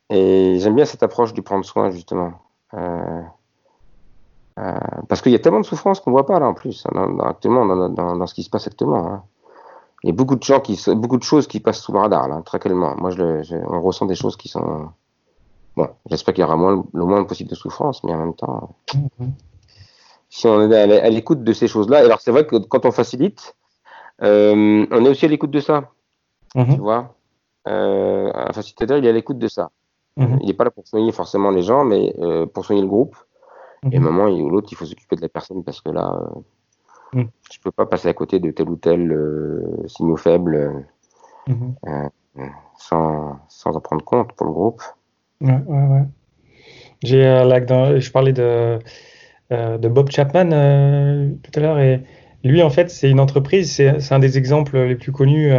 Et 0.09 0.59
j'aime 0.59 0.75
bien 0.75 0.85
cette 0.85 1.01
approche 1.03 1.33
du 1.33 1.41
prendre 1.41 1.63
soin, 1.65 1.89
justement. 1.91 2.33
Euh, 2.73 3.21
parce 5.09 5.21
qu'il 5.21 5.31
y 5.31 5.35
a 5.35 5.39
tellement 5.39 5.61
de 5.61 5.65
souffrances 5.65 5.99
qu'on 5.99 6.11
ne 6.11 6.15
voit 6.15 6.25
pas 6.27 6.39
là 6.39 6.47
en 6.47 6.53
plus, 6.53 6.85
hein, 6.85 6.91
dans, 6.93 7.09
dans- 7.09 7.23
actuellement, 7.23 7.65
dans, 7.65 7.89
dans- 7.89 8.15
dans 8.15 8.27
ce 8.27 8.33
qui 8.35 8.43
se 8.43 8.49
passe 8.49 8.67
actuellement. 8.67 9.05
hein. 9.07 9.23
Il 10.03 10.07
y 10.09 10.11
a 10.11 10.15
beaucoup 10.15 10.35
de 10.35 10.43
gens 10.43 10.59
qui, 10.59 10.77
beaucoup 10.95 11.17
de 11.17 11.23
choses 11.23 11.47
qui 11.47 11.59
passent 11.61 11.79
sous 11.79 11.93
le 11.93 11.99
radar, 11.99 12.27
là, 12.27 12.41
très 12.45 12.59
clairement. 12.59 12.93
Moi, 12.97 13.09
je, 13.11 13.17
le- 13.23 13.43
je- 13.43 13.55
on 13.55 13.81
ressent 13.81 14.05
des 14.05 14.15
choses 14.15 14.35
qui 14.35 14.49
sont. 14.49 14.89
Bon, 15.75 15.89
j'espère 16.09 16.33
qu'il 16.33 16.43
y 16.43 16.45
aura 16.45 16.55
moins, 16.55 16.85
le 16.93 17.05
moins 17.05 17.23
possible 17.23 17.49
de 17.49 17.55
souffrance, 17.55 18.03
mais 18.03 18.13
en 18.13 18.17
même 18.17 18.35
temps, 18.35 18.75
Mhm. 18.93 19.31
si 20.29 20.47
on 20.47 20.69
est 20.71 20.77
à 20.77 20.85
l'é- 20.85 20.99
à 21.01 21.09
l'écoute 21.09 21.43
de 21.43 21.53
ces 21.53 21.67
choses-là, 21.67 21.99
alors 21.99 22.21
c'est 22.21 22.31
vrai 22.31 22.45
que 22.45 22.57
quand 22.57 22.85
on 22.85 22.91
facilite, 22.91 23.55
euh, 24.21 24.85
on 24.91 25.05
est 25.05 25.09
aussi 25.09 25.25
à 25.25 25.29
l'écoute 25.29 25.51
de 25.51 25.59
ça, 25.59 25.89
tu 26.53 26.59
Mhm. 26.59 26.75
vois. 26.77 27.15
Euh, 27.67 28.31
un 28.33 28.53
facilitateur, 28.53 28.97
il 28.97 29.05
est 29.05 29.09
à 29.09 29.13
l'écoute 29.13 29.39
de 29.39 29.47
ça. 29.47 29.71
Mhm. 30.17 30.37
Il 30.41 30.47
n'est 30.47 30.53
pas 30.53 30.65
là 30.65 30.71
pour 30.71 30.85
soigner 30.87 31.11
forcément 31.11 31.49
les 31.49 31.63
gens, 31.63 31.83
mais 31.85 32.13
euh, 32.19 32.45
pour 32.45 32.65
soigner 32.65 32.81
le 32.81 32.87
groupe. 32.87 33.15
Et 33.91 33.95
à 33.97 33.99
un 33.99 34.03
moment 34.03 34.25
ou 34.25 34.49
l'autre, 34.49 34.69
il 34.71 34.75
faut 34.75 34.85
s'occuper 34.85 35.15
de 35.17 35.21
la 35.21 35.29
personne 35.29 35.63
parce 35.63 35.81
que 35.81 35.89
là, 35.89 36.17
je 37.51 37.59
peux 37.61 37.71
pas 37.71 37.85
passer 37.85 38.07
à 38.09 38.13
côté 38.13 38.39
de 38.39 38.49
tel 38.51 38.69
ou 38.69 38.75
tel 38.75 39.01
signaux 39.87 40.15
faibles 40.17 40.85
Mhm. 41.47 41.75
sans, 42.77 43.39
sans 43.49 43.75
en 43.75 43.81
prendre 43.81 44.03
compte 44.05 44.31
pour 44.33 44.45
le 44.47 44.53
groupe. 44.53 44.81
Ouais, 45.43 45.53
ouais, 45.67 45.87
ouais. 45.87 46.03
J'ai 47.03 47.25
euh, 47.25 47.59
dans- 47.61 47.99
je 47.99 48.11
parlais 48.11 48.33
de, 48.33 48.79
euh, 49.51 49.77
de 49.77 49.87
Bob 49.89 50.11
Chapman 50.11 50.51
euh, 50.53 51.31
tout 51.43 51.51
à 51.55 51.61
l'heure 51.61 51.79
et 51.79 52.01
lui 52.43 52.61
en 52.63 52.69
fait 52.69 52.89
c'est 52.89 53.09
une 53.09 53.19
entreprise, 53.19 53.71
c'est 53.73 53.99
c'est 54.01 54.13
un 54.15 54.19
des 54.19 54.37
exemples 54.37 54.77
les 54.79 54.95
plus 54.95 55.11
connus 55.11 55.51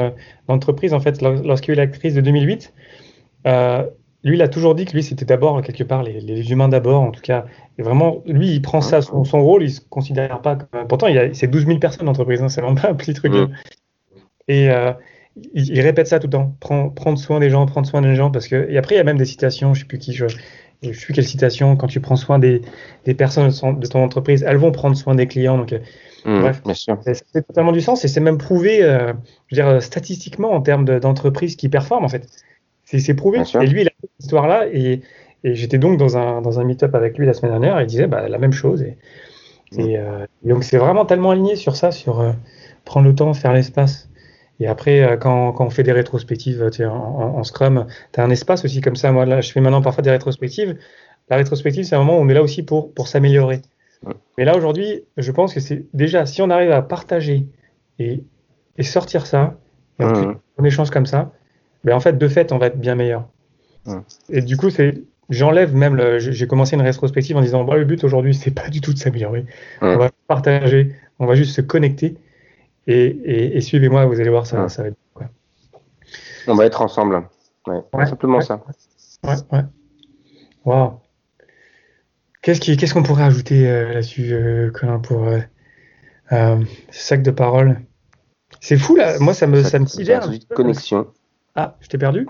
d'entreprise 0.49 0.95
en 0.95 1.01
fait 1.01 1.23
lors- 1.23 1.43
lorsqu'il 1.45 1.75
y 1.77 1.79
a 1.81 1.83
eu 1.83 1.87
la 1.87 1.93
crise 1.93 2.15
de 2.15 2.21
2008. 2.23 2.75
euh, 3.47 3.87
lui 4.25 4.37
il 4.37 4.43
a 4.43 4.49
toujours 4.49 4.75
dit 4.75 4.85
que 4.87 4.93
lui 4.95 5.03
c'était 5.05 5.25
d'abord 5.27 5.63
quelque 5.63 5.85
part 5.85 6.03
les, 6.05 6.21
les 6.21 6.51
humains 6.53 6.69
d'abord 6.69 7.03
en 7.03 7.11
tout 7.13 7.23
cas 7.23 7.47
et 7.79 7.83
vraiment 7.83 8.23
lui 8.27 8.51
il 8.53 8.63
prend 8.63 8.81
ça 8.83 9.03
son, 9.03 9.25
son 9.25 9.43
rôle 9.45 9.65
il 9.65 9.71
se 9.73 9.81
considère 9.83 10.43
pas 10.43 10.57
comme 10.57 10.89
pourtant 10.89 11.09
il 11.09 11.17
y 11.17 11.19
a 11.19 11.35
c'est 11.35 11.49
12 11.49 11.67
000 11.67 11.81
personnes 11.81 12.07
d'entreprise 12.07 12.43
hein, 12.43 12.49
c'est 12.51 12.61
vraiment 12.63 12.81
pas 12.81 12.91
un 12.91 12.95
petit 12.97 13.15
truc 13.15 13.35
et 14.49 14.69
il, 15.55 15.71
il 15.71 15.81
répète 15.81 16.07
ça 16.07 16.19
tout 16.21 16.27
le 16.27 16.33
temps 16.33 16.57
prendre, 16.61 16.93
prendre 16.95 17.19
soin 17.19 17.41
des 17.41 17.51
gens 17.51 17.67
prendre 17.67 17.87
soin 17.87 18.03
des 18.03 18.15
gens 18.15 18.31
parce 18.31 18.49
que 18.49 18.67
et 18.71 18.79
après 18.79 18.95
il 18.95 18.99
y 18.99 19.01
a 19.01 19.05
même 19.05 19.19
des 19.19 19.25
citations 19.25 19.75
je 19.75 19.81
sais 19.81 19.87
plus 19.87 19.99
qui 19.99 20.13
je 20.13 20.27
je 20.83 20.93
sais 20.93 21.07
plus 21.07 21.15
quelle 21.15 21.27
citation 21.27 21.77
quand 21.77 21.87
tu 21.87 22.01
prends 22.01 22.17
soin 22.17 22.39
des, 22.39 22.61
des 23.05 23.15
personnes 23.15 23.47
de 23.47 23.51
son- 23.53 23.73
de 23.73 23.87
ton 23.87 24.03
entreprise 24.05 24.45
elles 24.47 24.59
vont 24.59 24.71
prendre 24.73 24.97
soin 24.97 25.15
des 25.15 25.27
clients 25.27 25.59
donc 25.59 25.73
euh, 25.73 25.79
Mm, 26.27 26.41
Bref. 26.41 26.63
Fait 27.03 27.43
totalement 27.43 27.73
du 27.73 27.83
sens 27.83 28.03
et 28.03 28.09
c'est 28.09 28.21
même 28.21 28.39
prouvé 28.39 28.83
euh, 28.83 29.13
je 29.49 29.57
veux 29.57 29.63
dire, 29.63 29.83
statistiquement 29.83 30.53
en 30.53 30.63
termes 30.63 30.87
de- 30.87 30.99
d'entreprises 30.99 31.55
qui 31.55 31.69
performent 31.69 32.05
en 32.07 32.09
fait. 32.09 32.27
C'est 32.85 32.99
c'est 32.99 33.13
prouvé. 33.13 33.39
Bien 33.39 33.45
sûr. 33.45 33.61
Et 33.61 33.67
lui, 33.67 33.83
il 33.83 33.89
a 33.89 33.91
cette 34.01 34.11
histoire-là 34.21 34.67
et, 34.73 35.03
et 35.45 35.55
j'étais 35.55 35.77
donc 35.77 35.99
dans 35.99 36.17
un, 36.17 36.41
dans 36.41 36.61
un 36.61 36.65
meet-up 36.65 36.95
avec 36.95 37.19
lui 37.19 37.27
la 37.27 37.35
semaine 37.35 37.53
dernière 37.53 37.79
et 37.79 37.83
il 37.83 37.87
disait 37.89 38.07
bah, 38.07 38.27
la 38.27 38.39
même 38.39 38.53
chose. 38.53 38.81
Et, 38.83 38.97
et, 39.77 39.99
euh, 39.99 40.27
et 40.45 40.49
donc 40.49 40.65
c'est 40.65 40.79
vraiment 40.79 41.05
tellement 41.05 41.31
aligné 41.33 41.57
sur 41.57 41.77
ça, 41.77 41.91
sur 41.93 42.21
euh, 42.21 42.33
prendre 42.87 43.07
le 43.07 43.15
temps, 43.15 43.35
faire 43.35 43.53
l'espace. 43.53 44.09
Et 44.61 44.67
après, 44.67 45.03
euh, 45.03 45.17
quand, 45.17 45.53
quand 45.53 45.67
on 45.67 45.71
fait 45.71 45.83
des 45.83 45.93
rétrospectives 45.93 46.71
sais, 46.71 46.85
en, 46.85 47.43
Scrum, 47.43 47.87
tu 48.13 48.21
as 48.21 48.25
un 48.25 48.31
espace 48.31 48.65
aussi 48.65 48.81
comme 48.81 48.97
ça. 48.97 49.11
Moi, 49.13 49.27
là, 49.27 49.41
je 49.41 49.51
fais 49.51 49.61
maintenant 49.61 49.83
parfois 49.83 50.03
des 50.03 50.11
rétrospectives. 50.11 50.77
La 51.29 51.37
rétrospective, 51.37 51.85
c'est 51.85 51.97
un 51.97 51.99
moment 51.99 52.19
où 52.19 52.23
on 52.23 52.29
est 52.29 52.35
là 52.35 52.43
aussi 52.43 52.63
pour, 52.63 52.93
pour 52.93 53.09
s'améliorer. 53.09 53.63
Ouais. 54.07 54.13
Mais 54.39 54.45
là, 54.45 54.57
aujourd'hui, 54.57 55.03
je 55.17 55.33
pense 55.33 55.55
que 55.55 55.61
c'est 55.61 55.87
déjà, 55.95 56.27
si 56.27 56.43
on 56.43 56.51
arrive 56.51 56.71
à 56.71 56.83
partager 56.83 57.47
et, 57.99 58.23
et 58.77 58.83
sortir 58.83 59.27
ça, 59.27 59.57
et 59.99 60.05
plus, 60.05 60.27
on 60.59 60.65
échange 60.65 60.91
comme 60.91 61.07
ça, 61.07 61.33
ben 61.85 61.95
en 61.95 62.01
fait, 62.01 62.19
de 62.19 62.29
fait, 62.29 62.53
on 62.53 62.59
va 62.59 62.67
être 62.67 62.79
bien 62.79 62.95
meilleur. 62.95 63.29
Ouais. 63.87 63.99
Et 64.29 64.41
du 64.43 64.57
coup, 64.57 64.71
c'est, 64.71 65.03
j'enlève 65.31 65.75
même, 65.75 65.97
le- 65.97 66.19
j'ai 66.19 66.47
commencé 66.47 66.77
une 66.77 66.83
rétrospective 66.83 67.37
en 67.37 67.41
disant, 67.41 67.65
bon, 67.65 67.75
le 67.75 67.85
but 67.85 68.05
aujourd'hui, 68.05 68.35
c'est 68.35 68.51
pas 68.51 68.69
du 68.69 68.81
tout 68.81 68.93
de 68.93 68.99
s'améliorer. 68.99 69.47
Ouais. 69.81 69.95
On 69.95 69.99
va 69.99 70.11
partager, 70.29 70.95
on 71.19 71.27
va 71.27 71.35
juste 71.35 71.55
se 71.55 71.61
connecter 71.61 72.17
et, 72.87 73.05
et, 73.07 73.57
et 73.57 73.61
suivez-moi, 73.61 74.05
vous 74.07 74.21
allez 74.21 74.31
voir, 74.31 74.47
ça, 74.47 74.63
Ouais. 74.63 74.69
ça 74.69 74.83
va 74.83 74.89
être. 74.89 74.97
quoi. 75.15 75.29
On 76.47 76.55
va 76.55 76.67
être 76.67 76.83
ensemble. 76.83 77.27
Ouais. 77.67 77.81
Ouais. 77.93 78.07
Simplement 78.07 78.39
Ouais. 78.39 78.45
ça. 78.45 78.63
Ouais, 79.25 79.35
ouais. 79.53 79.63
Waouh. 80.65 81.01
Qu'est-ce 82.43 82.93
qu'on 82.93 83.03
pourrait 83.03 83.23
ajouter 83.25 83.69
euh, 83.69 83.95
là-dessus, 83.95 84.33
euh, 84.33 84.71
Colin, 84.71 84.99
pour 84.99 85.25
euh, 85.25 85.41
euh, 86.33 86.63
ce 86.91 87.01
sac 87.01 87.23
de 87.23 87.31
parole? 87.31 87.81
C'est 88.61 88.77
fou 88.77 88.97
là, 88.97 89.19
moi 89.19 89.33
ça 89.35 89.47
me, 89.47 89.63
ça, 89.63 89.79
me 89.79 89.87
sidère. 89.87 90.29
connexion. 90.55 91.07
Ah, 91.55 91.77
je 91.81 91.89
t'ai 91.89 91.97
perdu? 91.99 92.27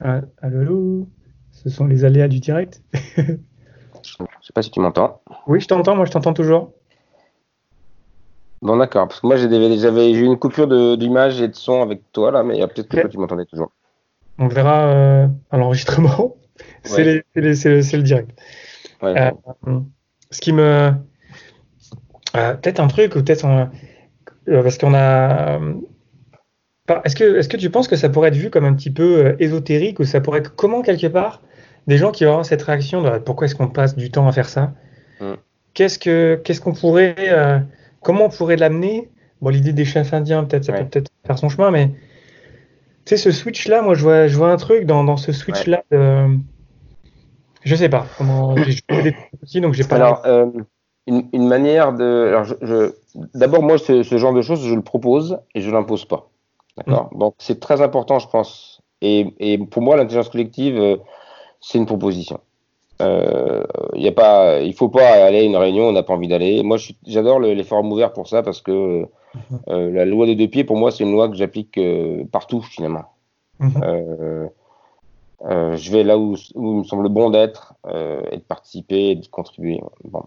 Ah, 0.00 0.20
allô, 0.40 0.60
allô? 0.60 1.08
Ce 1.50 1.68
sont 1.68 1.86
les 1.86 2.04
aléas 2.04 2.28
du 2.28 2.38
direct? 2.40 2.80
Je 4.02 4.12
sais 4.46 4.52
pas 4.54 4.62
si 4.62 4.70
tu 4.70 4.80
m'entends. 4.80 5.20
Oui, 5.46 5.60
je 5.60 5.68
t'entends, 5.68 5.94
moi 5.94 6.06
je 6.06 6.10
t'entends 6.10 6.32
toujours. 6.32 6.72
Bon, 8.62 8.76
d'accord. 8.76 9.08
Parce 9.08 9.20
que 9.20 9.26
moi, 9.26 9.36
j'avais 9.36 10.10
eu 10.12 10.22
une 10.24 10.38
coupure 10.38 10.96
d'image 10.96 11.40
et 11.40 11.48
de 11.48 11.54
son 11.54 11.82
avec 11.82 12.02
toi 12.12 12.30
là, 12.30 12.42
mais 12.42 12.56
il 12.56 12.60
y 12.60 12.62
a 12.62 12.68
peut-être 12.68 12.88
que 12.88 13.06
tu 13.08 13.18
m'entendais 13.18 13.46
toujours. 13.46 13.72
On 14.38 14.48
verra 14.48 14.88
euh, 14.88 15.28
à 15.50 15.56
l'enregistrement. 15.56 16.36
C'est 16.82 17.04
Ouais. 17.04 17.24
le, 17.34 17.40
le 17.52 18.02
direct. 18.02 18.38
Ouais. 19.02 19.14
Euh, 19.66 19.80
ce 20.30 20.40
qui 20.40 20.52
me. 20.52 20.92
euh, 22.36 22.54
peut-être 22.54 22.80
un 22.80 22.86
truc, 22.88 23.14
ou 23.16 23.22
peut-être. 23.22 23.44
un- 23.46 23.70
parce 24.46 24.78
qu'on 24.78 24.94
a. 24.94 25.58
Est-ce 27.04 27.14
que, 27.14 27.36
est-ce 27.38 27.48
que 27.48 27.56
tu 27.56 27.70
penses 27.70 27.86
que 27.88 27.96
ça 27.96 28.08
pourrait 28.08 28.28
être 28.28 28.36
vu 28.36 28.50
comme 28.50 28.64
un 28.64 28.74
petit 28.74 28.90
peu 28.90 29.36
ésotérique 29.38 30.00
ou 30.00 30.04
ça 30.04 30.20
pourrait 30.20 30.40
être 30.40 30.54
comment 30.56 30.82
quelque 30.82 31.06
part 31.06 31.40
des 31.86 31.96
gens 31.96 32.10
qui 32.10 32.24
avoir 32.24 32.44
cette 32.44 32.62
réaction 32.62 33.00
de 33.00 33.18
pourquoi 33.18 33.46
est-ce 33.46 33.54
qu'on 33.54 33.68
passe 33.68 33.94
du 33.96 34.10
temps 34.10 34.26
à 34.26 34.32
faire 34.32 34.48
ça? 34.48 34.72
Mm. 35.20 35.34
Qu'est-ce 35.72 35.98
que 35.98 36.40
qu'est-ce 36.42 36.60
qu'on 36.60 36.72
pourrait 36.72 37.14
comment 38.02 38.26
on 38.26 38.30
pourrait 38.30 38.56
l'amener? 38.56 39.10
Bon, 39.40 39.48
l'idée 39.50 39.72
des 39.72 39.84
chefs 39.84 40.12
indiens 40.12 40.44
peut-être 40.44 40.64
ça 40.64 40.72
Ouais. 40.72 40.84
peut 40.84 40.90
peut-être 40.90 41.10
faire 41.26 41.38
son 41.38 41.48
chemin, 41.48 41.70
mais 41.70 41.88
tu 43.04 43.16
sais 43.16 43.16
ce 43.16 43.32
switch 43.32 43.68
là, 43.68 43.82
moi 43.82 43.94
je 43.94 44.02
vois 44.02 44.28
je 44.28 44.36
vois 44.36 44.50
un 44.52 44.56
truc 44.56 44.84
dans, 44.84 45.04
dans 45.04 45.16
ce 45.16 45.32
switch 45.32 45.66
là. 45.66 45.82
de- 45.90 46.36
Je 47.62 47.74
sais 47.74 47.88
pas 47.88 48.06
comment. 48.18 48.56
J'ai 48.56 48.72
joué 48.72 49.02
des 49.02 49.12
trucs 49.12 49.42
aussi 49.42 49.60
donc 49.60 49.74
j'ai 49.74 49.84
pas. 49.84 49.96
Alors, 49.96 50.22
euh, 50.26 50.46
une, 51.06 51.28
une 51.32 51.48
manière 51.48 51.92
de. 51.92 52.28
Alors, 52.28 52.44
je, 52.44 52.54
je- 52.62 52.92
D'abord, 53.34 53.62
moi, 53.62 53.76
ce, 53.78 54.02
ce 54.02 54.18
genre 54.18 54.32
de 54.32 54.42
choses, 54.42 54.64
je 54.64 54.74
le 54.74 54.82
propose 54.82 55.38
et 55.54 55.60
je 55.60 55.70
l'impose 55.70 56.04
pas. 56.04 56.30
D'accord? 56.76 57.10
Donc, 57.14 57.34
c'est 57.38 57.58
très 57.58 57.80
important, 57.82 58.18
je 58.18 58.28
pense. 58.28 58.80
Et, 59.02 59.34
et 59.40 59.58
pour 59.58 59.82
moi, 59.82 59.96
l'intelligence 59.96 60.28
collective, 60.28 60.76
euh, 60.78 60.96
c'est 61.60 61.78
une 61.78 61.86
proposition. 61.86 62.40
Euh, 63.00 63.64
y 63.94 64.06
a 64.08 64.12
pas, 64.12 64.60
il 64.60 64.74
faut 64.74 64.88
pas 64.88 65.24
aller 65.26 65.38
à 65.38 65.42
une 65.42 65.56
réunion, 65.56 65.88
on 65.88 65.92
n'a 65.92 66.02
pas 66.02 66.12
envie 66.14 66.28
d'aller. 66.28 66.62
Moi, 66.62 66.76
j'adore 67.06 67.38
le- 67.40 67.54
les 67.54 67.64
forums 67.64 67.90
ouverts 67.92 68.12
pour 68.12 68.28
ça 68.28 68.42
parce 68.42 68.60
que 68.60 69.06
euh, 69.68 69.90
la 69.90 70.04
loi 70.04 70.26
des 70.26 70.34
deux 70.36 70.48
pieds, 70.48 70.64
pour 70.64 70.76
moi, 70.76 70.90
c'est 70.90 71.04
une 71.04 71.12
loi 71.12 71.28
que 71.28 71.36
j'applique 71.36 71.78
euh, 71.78 72.24
partout, 72.30 72.60
finalement. 72.62 73.04
Mhm. 73.58 73.82
Euh, 73.82 75.76
je 75.76 75.90
vais 75.90 76.02
là 76.04 76.18
où, 76.18 76.34
où 76.54 76.72
il 76.72 76.78
me 76.80 76.84
semble 76.84 77.08
bon 77.08 77.30
d'être 77.30 77.74
et 77.86 78.36
de 78.36 78.42
participer 78.42 79.10
et 79.10 79.14
de 79.14 79.26
contribuer. 79.26 79.80
Bon. 80.04 80.24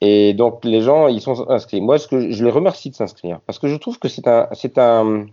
Et 0.00 0.34
donc 0.34 0.64
les 0.64 0.80
gens, 0.82 1.06
ils 1.06 1.20
sont 1.20 1.48
inscrits. 1.48 1.80
Moi, 1.80 1.98
ce 1.98 2.08
que 2.08 2.18
je, 2.18 2.30
je 2.30 2.44
les 2.44 2.50
remercie 2.50 2.90
de 2.90 2.96
s'inscrire 2.96 3.38
parce 3.46 3.60
que 3.60 3.68
je 3.68 3.76
trouve 3.76 3.98
que 4.00 4.08
c'est 4.08 4.26
un, 4.26 4.48
c'est 4.52 4.76
un, 4.78 5.26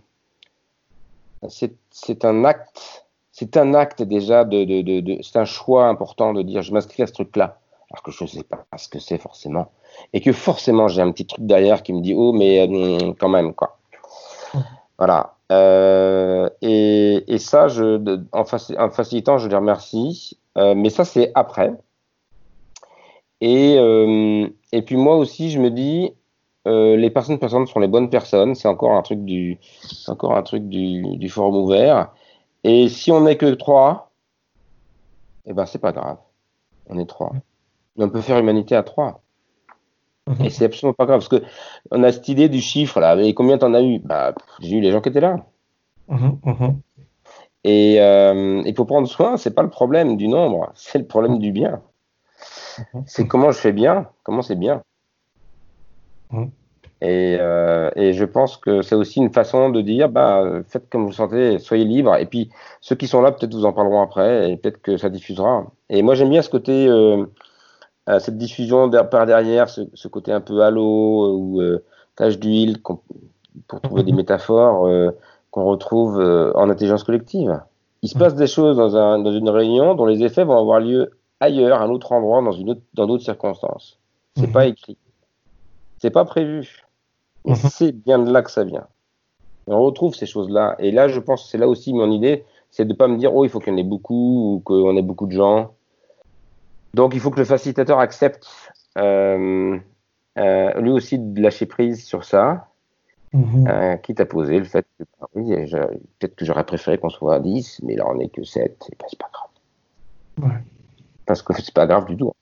c'est 1.48 2.24
un 2.24 2.44
acte, 2.44 3.01
c'est 3.42 3.56
un 3.56 3.74
acte 3.74 4.02
déjà 4.02 4.46
c'est 4.48 5.36
un 5.36 5.44
choix 5.44 5.86
important 5.86 6.32
de 6.32 6.42
dire 6.42 6.62
je 6.62 6.72
m'inscris 6.72 7.02
à 7.02 7.06
ce 7.06 7.12
truc-là, 7.12 7.58
alors 7.90 8.02
que 8.02 8.10
je 8.10 8.24
ne 8.24 8.28
sais 8.28 8.44
pas 8.44 8.64
ce 8.76 8.88
que 8.88 8.98
c'est 8.98 9.18
forcément, 9.18 9.70
et 10.12 10.20
que 10.20 10.32
forcément 10.32 10.88
j'ai 10.88 11.02
un 11.02 11.10
petit 11.12 11.26
truc 11.26 11.44
derrière 11.44 11.82
qui 11.82 11.92
me 11.92 12.00
dit 12.00 12.14
oh 12.14 12.32
mais 12.32 12.60
euh, 12.60 13.12
quand 13.18 13.28
même 13.28 13.54
quoi. 13.54 13.78
Voilà. 14.98 15.34
Euh, 15.50 16.48
et, 16.60 17.38
ça, 17.38 17.66
en, 18.32 18.44
facilitant, 18.44 19.38
je 19.38 19.48
les 19.48 19.56
remercie. 19.56 20.38
Euh, 20.56 20.74
mais 20.76 20.90
ça, 20.90 21.04
c'est 21.04 21.32
après. 21.34 21.72
Et, 23.40 23.76
euh, 23.78 24.46
puis 24.86 24.96
moi 24.96 25.16
aussi, 25.16 25.50
je 25.50 25.58
me 25.58 25.70
dis, 25.70 26.12
les 26.66 27.10
personnes 27.10 27.38
présentes 27.38 27.66
sont 27.66 27.80
les 27.80 27.88
bonnes 27.88 28.10
personnes. 28.10 28.54
C'est 28.54 28.68
encore 28.68 28.92
un 28.92 29.02
truc 29.02 29.24
du 29.24 29.58
forum 31.28 31.56
ouvert. 31.56 32.12
Et 32.64 32.88
si 32.88 33.10
on 33.10 33.22
n'est 33.22 33.36
que 33.36 33.54
trois, 33.54 34.10
eh 35.46 35.52
ben 35.52 35.66
c'est 35.66 35.78
pas 35.78 35.92
grave. 35.92 36.18
On 36.88 36.98
est 36.98 37.06
trois. 37.06 37.32
on 37.96 38.08
peut 38.08 38.20
faire 38.20 38.38
humanité 38.38 38.76
à 38.76 38.82
trois. 38.82 39.20
Et 40.40 40.50
c'est 40.50 40.66
absolument 40.66 40.94
pas 40.94 41.06
grave 41.06 41.18
parce 41.18 41.28
que 41.28 41.44
on 41.90 42.02
a 42.04 42.12
cette 42.12 42.28
idée 42.28 42.48
du 42.48 42.60
chiffre 42.60 43.00
là. 43.00 43.16
Mais 43.16 43.34
combien 43.34 43.58
t'en 43.58 43.74
as 43.74 43.82
eu? 43.82 43.98
Bah, 43.98 44.34
j'ai 44.60 44.76
eu 44.76 44.80
les 44.80 44.92
gens 44.92 45.00
qui 45.00 45.08
étaient 45.08 45.20
là. 45.20 45.44
Et 47.64 48.00
euh, 48.00 48.62
il 48.64 48.74
faut 48.74 48.84
prendre 48.84 49.08
soin. 49.08 49.36
C'est 49.36 49.54
pas 49.54 49.62
le 49.62 49.70
problème 49.70 50.16
du 50.16 50.28
nombre, 50.28 50.70
c'est 50.74 50.98
le 50.98 51.06
problème 51.06 51.38
du 51.38 51.52
bien. 51.52 51.82
C'est 53.06 53.26
comment 53.26 53.50
je 53.50 53.58
fais 53.58 53.72
bien, 53.72 54.08
comment 54.22 54.42
c'est 54.42 54.56
bien. 54.56 54.82
Et, 57.04 57.36
euh, 57.40 57.90
et, 57.96 58.12
je 58.12 58.24
pense 58.24 58.56
que 58.56 58.80
c'est 58.80 58.94
aussi 58.94 59.18
une 59.18 59.32
façon 59.32 59.70
de 59.70 59.80
dire, 59.80 60.08
bah, 60.08 60.44
faites 60.68 60.88
comme 60.88 61.04
vous 61.04 61.12
sentez, 61.12 61.58
soyez 61.58 61.84
libre. 61.84 62.14
Et 62.14 62.26
puis 62.26 62.48
ceux 62.80 62.94
qui 62.94 63.08
sont 63.08 63.20
là, 63.20 63.32
peut-être 63.32 63.52
vous 63.52 63.64
en 63.64 63.72
parleront 63.72 64.02
après, 64.02 64.52
et 64.52 64.56
peut-être 64.56 64.80
que 64.80 64.96
ça 64.96 65.08
diffusera. 65.08 65.66
Et 65.90 66.02
moi 66.02 66.14
j'aime 66.14 66.30
bien 66.30 66.42
ce 66.42 66.48
côté. 66.48 66.86
Euh, 66.86 67.26
euh, 68.08 68.18
cette 68.20 68.36
diffusion 68.36 68.88
par 68.90 69.26
derrière, 69.26 69.68
ce, 69.68 70.08
côté 70.08 70.32
un 70.32 70.40
peu 70.40 70.62
halo 70.62 71.36
ou 71.36 71.60
euh, 71.60 71.84
tache 72.16 72.38
d'huile, 72.38 72.78
pour 72.80 73.80
trouver 73.80 74.04
des 74.04 74.12
métaphores 74.22 74.88
qu'on 75.50 75.64
retrouve 75.64 76.18
en 76.54 76.70
intelligence 76.70 77.02
collective. 77.02 77.60
Il 78.02 78.08
se 78.08 78.18
passe 78.18 78.34
des 78.36 78.46
choses 78.46 78.76
dans, 78.76 78.96
un, 78.96 79.18
dans, 79.18 79.32
une 79.32 79.48
réunion 79.48 79.94
dont 79.94 80.06
les 80.06 80.22
effets 80.22 80.44
vont 80.44 80.58
avoir 80.58 80.80
lieu 80.80 81.10
ailleurs, 81.40 81.80
à 81.80 81.84
un 81.84 81.90
autre 81.90 82.12
endroit, 82.12 82.42
dans, 82.42 82.52
une 82.52 82.80
dans 82.94 83.06
d'autres 83.06 83.24
circonstances. 83.24 83.98
C'est 84.36 84.46
mhm. 84.46 84.52
pas 84.52 84.66
écrit. 84.66 84.96
C'est 85.98 86.10
pas 86.10 86.24
prévu. 86.24 86.82
Et 87.44 87.50
mhm. 87.50 87.56
c'est 87.56 87.92
bien 87.92 88.18
de 88.18 88.30
là 88.30 88.42
que 88.42 88.50
ça 88.50 88.64
vient. 88.64 88.86
on 89.66 89.82
retrouve 89.82 90.14
ces 90.14 90.26
choses-là. 90.26 90.76
Et 90.78 90.90
là, 90.90 91.08
je 91.08 91.20
pense 91.20 91.44
que 91.44 91.48
c'est 91.48 91.58
là 91.58 91.68
aussi 91.68 91.92
mon 91.92 92.10
idée, 92.10 92.44
c'est 92.70 92.84
de 92.84 92.94
pas 92.94 93.08
me 93.08 93.16
dire, 93.16 93.34
oh, 93.34 93.44
il 93.44 93.50
faut 93.50 93.60
qu'il 93.60 93.72
y 93.72 93.76
en 93.76 93.78
ait 93.78 93.84
beaucoup, 93.84 94.54
ou 94.54 94.60
qu'on 94.60 94.96
ait 94.96 95.02
beaucoup 95.02 95.26
de 95.26 95.32
gens. 95.32 95.72
Donc 96.94 97.14
il 97.14 97.20
faut 97.20 97.30
que 97.30 97.38
le 97.38 97.44
facilitateur 97.44 97.98
accepte 97.98 98.48
euh, 98.98 99.78
euh, 100.38 100.80
lui 100.80 100.90
aussi 100.90 101.18
de 101.18 101.40
lâcher 101.40 101.66
prise 101.66 102.04
sur 102.04 102.24
ça, 102.24 102.68
mhm. 103.32 103.66
euh, 103.68 103.96
quitte 103.96 104.20
à 104.20 104.26
poser 104.26 104.58
le 104.58 104.64
fait 104.64 104.86
que 104.98 105.04
oui, 105.34 105.54
peut-être 106.18 106.34
que 106.34 106.44
j'aurais 106.44 106.64
préféré 106.64 106.98
qu'on 106.98 107.08
soit 107.08 107.36
à 107.36 107.40
10, 107.40 107.80
mais 107.84 107.96
là 107.96 108.04
on 108.08 108.16
n'est 108.16 108.28
que 108.28 108.44
7, 108.44 108.62
et 108.64 108.96
ben, 108.98 109.06
c'est 109.08 109.18
pas 109.18 109.30
grave. 109.32 110.50
Ouais. 110.50 110.60
Parce 111.24 111.42
que 111.42 111.54
c'est 111.54 111.74
pas 111.74 111.86
grave 111.86 112.06
du 112.06 112.16
tout. 112.16 112.32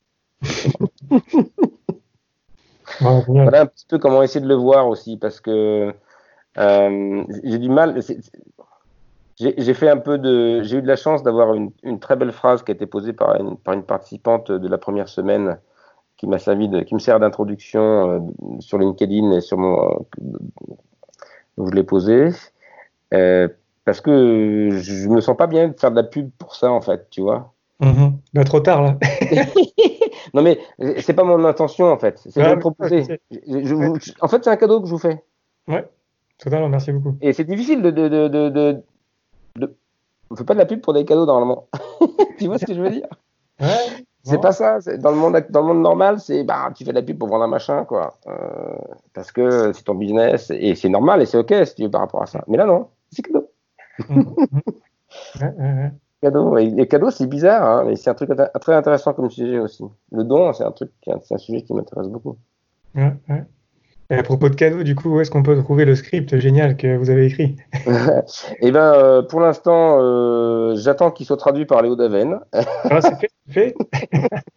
voilà 3.01 3.63
un 3.63 3.67
petit 3.67 3.87
peu 3.87 3.99
comment 3.99 4.23
essayer 4.23 4.41
de 4.41 4.49
le 4.49 4.55
voir 4.55 4.89
aussi, 4.89 5.17
parce 5.17 5.41
que 5.41 5.95
j'ai 6.57 7.59
du 7.59 7.69
mal 7.69 8.01
j'ai 9.41 9.75
fait 9.75 9.89
un 9.89 9.97
peu 9.97 10.19
de. 10.19 10.63
J'ai 10.63 10.79
eu 10.79 10.83
de 10.83 10.87
la 10.87 10.97
chance 10.97 11.23
d'avoir 11.23 11.55
une, 11.55 11.71
une, 11.83 11.99
très 11.99 12.17
belle 12.17 12.33
phrase 12.33 12.63
qui 12.63 12.73
a 12.73 12.75
été 12.75 12.87
posée 12.87 13.13
par 13.13 13.37
une, 13.37 13.57
par 13.57 13.75
une 13.75 13.85
participante 13.85 14.53
de 14.53 14.69
la 14.69 14.79
première 14.79 15.09
semaine 15.09 15.59
qui 16.19 16.27
m'a 16.27 16.39
servi 16.39 16.69
de, 16.69 16.81
qui 16.81 16.95
me 16.95 16.99
sert 16.99 17.19
d'introduction 17.19 18.11
euh, 18.11 18.19
sur 18.61 18.79
LinkedIn 18.79 19.33
et 19.33 19.41
sur 19.41 19.57
mon. 19.57 20.07
Donc 21.57 21.71
je 21.71 21.75
l'ai 21.75 21.83
posée. 21.83 22.29
Euh, 23.15 23.49
parce 23.85 24.01
que 24.01 24.69
je 24.73 25.09
me 25.09 25.21
sens 25.21 25.37
pas 25.37 25.47
bien 25.47 25.69
de 25.69 25.81
faire 25.81 25.91
de 25.91 25.97
la 25.97 26.05
pub 26.05 26.31
pour 26.39 26.55
ça, 26.55 26.71
en 26.71 26.83
fait, 26.83 27.09
tu 27.11 27.23
vois. 27.23 27.53
Mm 27.81 28.45
trop 28.45 28.61
tard, 28.61 28.83
là. 28.83 28.99
non, 30.35 30.43
mais 30.43 30.59
c'est 31.01 31.15
pas 31.15 31.25
mon 31.25 31.45
intention, 31.45 31.87
en 31.87 31.99
fait. 31.99 32.19
C'est 32.19 32.41
de 32.43 32.55
proposer. 32.57 33.21
en 34.21 34.29
fait, 34.29 34.45
c'est 34.45 34.51
un 34.51 34.57
cadeau 34.57 34.81
que 34.81 34.87
je 34.87 34.93
vous 34.93 34.99
fais. 34.99 35.23
Ouais, 35.69 35.87
totalement, 36.39 36.69
merci 36.69 36.93
beaucoup. 36.93 37.17
Et 37.21 37.33
c'est 37.33 37.45
difficile 37.45 37.83
de, 37.83 37.91
de, 37.91 38.09
de, 38.09 38.49
de... 38.49 38.83
On 40.31 40.37
fait 40.37 40.45
pas 40.45 40.55
de 40.55 40.59
la 40.59 40.67
pub 40.67 40.81
pour 40.81 40.93
des 40.93 41.05
cadeaux 41.05 41.27
normalement. 41.27 41.69
tu 42.39 42.47
vois 42.47 42.59
ce 42.59 42.67
que 42.67 42.75
je 42.75 42.81
veux 42.81 42.91
dire? 42.91 43.09
Ouais, 43.61 43.67
C'est 44.23 44.41
pas 44.41 44.53
ça. 44.53 44.79
Dans 44.99 45.11
le 45.11 45.17
monde, 45.17 45.45
dans 45.51 45.61
le 45.61 45.67
monde 45.67 45.83
normal, 45.83 46.21
c'est 46.21 46.45
bah 46.45 46.71
tu 46.75 46.85
fais 46.85 46.91
de 46.93 46.97
la 46.97 47.03
pub 47.03 47.19
pour 47.19 47.29
vendre 47.29 47.45
un 47.45 47.49
machin 47.49 47.85
quoi. 47.85 48.19
Euh, 48.27 48.77
parce 49.13 49.33
que 49.33 49.73
c'est 49.73 49.83
ton 49.83 49.95
business 49.95 50.51
et 50.51 50.75
c'est 50.77 50.89
normal 50.89 51.21
et 51.21 51.27
c'est 51.27 51.37
ok 51.37 51.53
si 51.65 51.75
tu 51.75 51.83
veux 51.83 51.91
par 51.91 52.01
rapport 52.03 52.23
à 52.23 52.27
ça. 52.27 52.45
Mais 52.47 52.57
là 52.57 52.65
non, 52.65 52.89
c'est 53.11 53.23
cadeau. 53.23 53.51
ouais, 54.09 55.93
cadeau. 56.21 56.57
Et 56.59 56.67
les 56.71 56.89
cadeaux 56.89 57.11
c'est 57.11 57.27
bizarre, 57.27 57.63
hein, 57.63 57.85
mais 57.87 57.97
c'est 57.97 58.11
un 58.11 58.15
truc 58.15 58.31
très 58.61 58.75
intéressant 58.75 59.13
comme 59.13 59.31
sujet 59.31 59.59
aussi. 59.59 59.85
Le 60.13 60.25
don, 60.25 60.53
c'est 60.53 60.65
un 60.65 60.73
truc, 60.73 60.91
c'est 61.23 61.35
un 61.35 61.39
sujet 61.39 61.63
qui 61.63 61.75
m'intéresse 61.75 62.09
beaucoup. 62.09 62.37
Ouais, 62.95 63.13
ouais. 63.29 63.45
Et 64.11 64.17
à 64.17 64.25
propos 64.25 64.49
de 64.49 64.57
cadeaux, 64.57 64.83
du 64.83 64.97
coup, 64.97 65.09
où 65.11 65.21
est-ce 65.21 65.31
qu'on 65.31 65.45
peut 65.45 65.57
trouver 65.63 65.85
le 65.85 65.95
script 65.95 66.37
génial 66.39 66.77
que 66.77 66.97
vous 66.97 67.11
avez 67.11 67.27
écrit 67.27 67.55
Eh 68.61 68.73
bien, 68.73 68.93
euh, 68.93 69.23
pour 69.23 69.39
l'instant, 69.39 69.99
euh, 70.01 70.75
j'attends 70.75 71.13
qu'il 71.13 71.27
soit 71.27 71.37
traduit 71.37 71.65
par 71.65 71.81
Léo 71.81 71.95
Daven. 71.95 72.41
ah, 72.53 73.01
c'est 73.01 73.15
fait, 73.21 73.31
fait. 73.49 73.75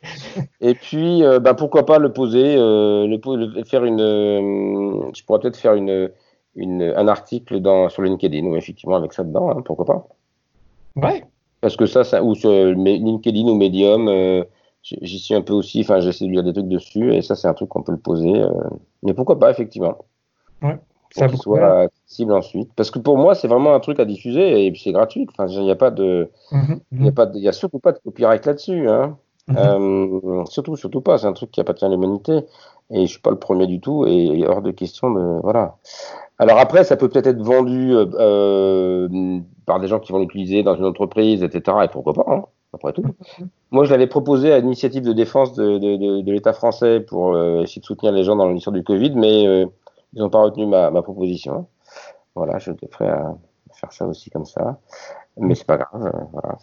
Et 0.61 0.73
puis, 0.73 1.23
euh, 1.23 1.39
bah, 1.39 1.53
pourquoi 1.53 1.85
pas 1.85 1.99
le 1.99 2.11
poser, 2.11 2.55
le, 2.55 3.63
faire 3.65 3.85
une. 3.85 5.11
je 5.15 5.23
pourrais 5.23 5.39
peut-être 5.39 5.57
faire 5.57 5.75
une, 5.75 6.09
une, 6.55 6.81
un 6.81 7.07
article 7.07 7.59
dans, 7.59 7.89
sur 7.89 8.01
LinkedIn, 8.01 8.47
ou 8.47 8.55
effectivement, 8.55 8.95
avec 8.95 9.13
ça 9.13 9.23
dedans, 9.23 9.51
hein, 9.51 9.61
pourquoi 9.63 9.85
pas. 9.85 10.07
Ouais. 10.95 11.23
Parce 11.63 11.75
que 11.77 11.87
ça, 11.87 12.03
ça 12.03 12.21
ou 12.21 12.35
sur 12.35 12.51
LinkedIn 12.51 13.47
ou 13.47 13.55
Medium 13.55 14.45
j'y 14.83 15.19
suis 15.19 15.33
un 15.33 15.41
peu 15.41 15.53
aussi, 15.53 15.81
enfin 15.81 15.99
j'essaie 15.99 16.25
de 16.25 16.31
lire 16.31 16.43
des 16.43 16.53
trucs 16.53 16.67
dessus 16.67 17.13
et 17.13 17.21
ça 17.21 17.35
c'est 17.35 17.47
un 17.47 17.53
truc 17.53 17.69
qu'on 17.69 17.83
peut 17.83 17.91
le 17.91 17.97
poser. 17.97 18.41
Euh, 18.41 18.51
mais 19.01 19.13
pourquoi 19.13 19.39
pas 19.39 19.49
effectivement. 19.49 19.97
Ouais. 20.61 20.77
Ça 21.11 21.27
qu'il 21.27 21.37
soit 21.37 21.81
accessible 21.81 22.33
ensuite. 22.33 22.71
Parce 22.75 22.89
que 22.89 22.99
pour 22.99 23.17
moi 23.17 23.35
c'est 23.35 23.47
vraiment 23.47 23.73
un 23.73 23.79
truc 23.79 23.99
à 23.99 24.05
diffuser 24.05 24.65
et 24.65 24.71
puis 24.71 24.81
c'est 24.83 24.91
gratuit. 24.91 25.27
Enfin 25.31 25.47
il 25.47 25.61
n'y 25.61 25.71
a 25.71 25.75
pas 25.75 25.91
de, 25.91 26.29
mhm, 26.51 26.79
il 26.91 27.01
n'y 27.01 27.07
a 27.07 27.11
mhm. 27.11 27.47
a 27.47 27.51
surtout 27.51 27.79
pas 27.79 27.91
de 27.91 27.99
copyright 27.99 28.45
là-dessus. 28.45 28.89
Hein. 28.89 29.17
Mhm. 29.47 29.57
euh, 29.57 30.45
surtout, 30.45 30.75
surtout 30.75 31.01
pas. 31.01 31.17
C'est 31.17 31.27
un 31.27 31.33
truc 31.33 31.51
qui 31.51 31.61
appartient 31.61 31.85
à 31.85 31.89
l'humanité 31.89 32.41
et 32.89 33.05
je 33.05 33.11
suis 33.11 33.21
pas 33.21 33.31
le 33.31 33.39
premier 33.39 33.67
du 33.67 33.79
tout 33.79 34.05
et 34.05 34.45
hors 34.45 34.61
de 34.61 34.71
question 34.71 35.11
de 35.11 35.39
voilà. 35.41 35.77
Alors 36.39 36.57
après, 36.57 36.83
ça 36.83 36.97
peut 36.97 37.09
peut-être 37.09 37.27
être 37.27 37.41
vendu 37.41 37.93
euh, 37.93 38.05
euh, 38.19 39.39
par 39.65 39.79
des 39.79 39.87
gens 39.87 39.99
qui 39.99 40.11
vont 40.11 40.19
l'utiliser 40.19 40.63
dans 40.63 40.75
une 40.75 40.85
entreprise, 40.85 41.43
etc. 41.43 41.77
Et 41.83 41.87
pourquoi 41.87 42.13
pas 42.13 42.25
hein 42.27 42.43
après 42.73 42.93
tout. 42.93 43.03
Moi, 43.71 43.85
je 43.85 43.91
l'avais 43.91 44.07
proposé 44.07 44.51
à 44.51 44.59
l'initiative 44.59 45.03
de 45.03 45.13
défense 45.13 45.53
de, 45.53 45.77
de, 45.77 46.21
de, 46.21 46.31
l'État 46.31 46.53
français 46.53 46.99
pour 46.99 47.35
euh, 47.35 47.61
essayer 47.61 47.81
de 47.81 47.85
soutenir 47.85 48.11
les 48.11 48.23
gens 48.23 48.35
dans 48.35 48.49
l'histoire 48.49 48.73
du 48.73 48.83
Covid, 48.83 49.11
mais 49.15 49.47
euh, 49.47 49.65
ils 50.13 50.19
n'ont 50.19 50.29
pas 50.29 50.41
retenu 50.41 50.65
ma, 50.65 50.89
ma, 50.89 51.01
proposition. 51.01 51.67
Voilà, 52.35 52.57
je 52.57 52.71
suis 52.71 52.87
prêt 52.87 53.07
à 53.07 53.35
faire 53.73 53.91
ça 53.91 54.07
aussi 54.07 54.29
comme 54.29 54.45
ça. 54.45 54.79
Mais 55.37 55.55
c'est 55.55 55.67
pas 55.67 55.77
grave. 55.77 56.05
Euh, 56.07 56.23
voilà, 56.31 56.57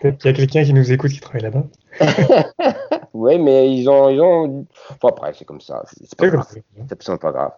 Peut-être 0.00 0.18
qu'il 0.18 0.30
y 0.30 0.34
a 0.34 0.36
quelqu'un 0.36 0.64
qui 0.64 0.74
nous 0.74 0.92
écoute 0.92 1.10
qui 1.10 1.20
travaille 1.20 1.42
là-bas. 1.42 1.64
oui, 3.14 3.38
mais 3.38 3.72
ils 3.72 3.88
ont, 3.88 4.08
ils 4.08 4.20
ont. 4.20 4.66
Enfin, 4.90 5.08
après, 5.08 5.32
c'est 5.34 5.44
comme 5.44 5.60
ça. 5.60 5.82
C'est 5.86 6.14
pas 6.16 6.28
grave. 6.28 6.46
C'est 6.50 6.92
absolument 6.92 7.18
pas 7.18 7.32
grave. 7.32 7.52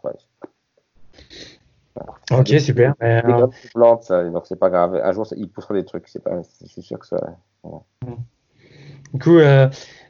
Ok, 2.31 2.49
super. 2.61 2.95
Des 3.01 3.21
euh... 3.25 3.47
plantes, 3.75 4.05
ça, 4.05 4.25
donc 4.25 4.47
c'est 4.47 4.59
pas 4.59 4.71
grave. 4.71 5.01
Un 5.03 5.13
jour, 5.13 5.27
il 5.37 5.49
poussera 5.49 5.75
des 5.75 5.85
trucs. 5.85 6.09
C'est 6.09 6.23
pas, 6.23 6.41
je 6.61 6.67
suis 6.67 6.83
sûr 6.83 6.99
que 6.99 7.07
ça. 7.07 7.19
Du 9.13 9.19
coup, 9.19 9.39
euh, 9.39 9.69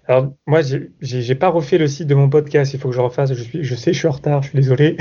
alors 0.08 0.32
moi, 0.46 0.60
j'ai 1.00 1.34
pas 1.34 1.48
refait 1.48 1.78
le 1.78 1.86
site 1.86 2.08
de 2.08 2.14
mon 2.14 2.28
podcast. 2.28 2.74
Il 2.74 2.80
faut 2.80 2.88
que 2.88 2.94
je 2.94 3.00
refasse. 3.00 3.32
Je, 3.32 3.42
suis, 3.42 3.64
je 3.64 3.74
sais, 3.74 3.92
je 3.92 3.98
suis 3.98 4.08
en 4.08 4.12
retard. 4.12 4.42
Je 4.42 4.48
suis 4.48 4.58
désolé. 4.58 4.96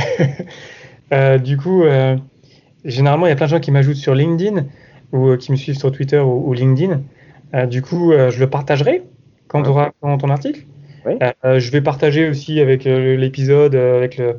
euh, 1.13 1.37
du 1.37 1.57
coup, 1.57 1.83
euh, 1.83 2.15
généralement, 2.85 3.25
il 3.25 3.29
y 3.29 3.33
a 3.33 3.35
plein 3.35 3.47
de 3.47 3.51
gens 3.51 3.59
qui 3.59 3.71
m'ajoutent 3.71 3.95
sur 3.95 4.13
LinkedIn 4.13 4.65
ou 5.11 5.29
euh, 5.29 5.37
qui 5.37 5.51
me 5.51 5.57
suivent 5.57 5.77
sur 5.77 5.91
Twitter 5.91 6.19
ou, 6.19 6.47
ou 6.47 6.53
LinkedIn. 6.53 7.01
Euh, 7.53 7.65
du 7.65 7.81
coup, 7.81 8.13
je 8.13 8.39
le 8.39 8.49
partagerai 8.49 9.03
quand 9.47 9.63
tu 9.63 9.69
auras 9.69 9.91
ton 10.01 10.29
article. 10.29 10.65
Oui. 11.03 11.17
je 11.43 11.71
vais 11.71 11.81
partager 11.81 12.29
aussi 12.29 12.59
avec 12.59 12.83
l'épisode, 12.83 13.73
avec 13.73 14.17
le 14.17 14.37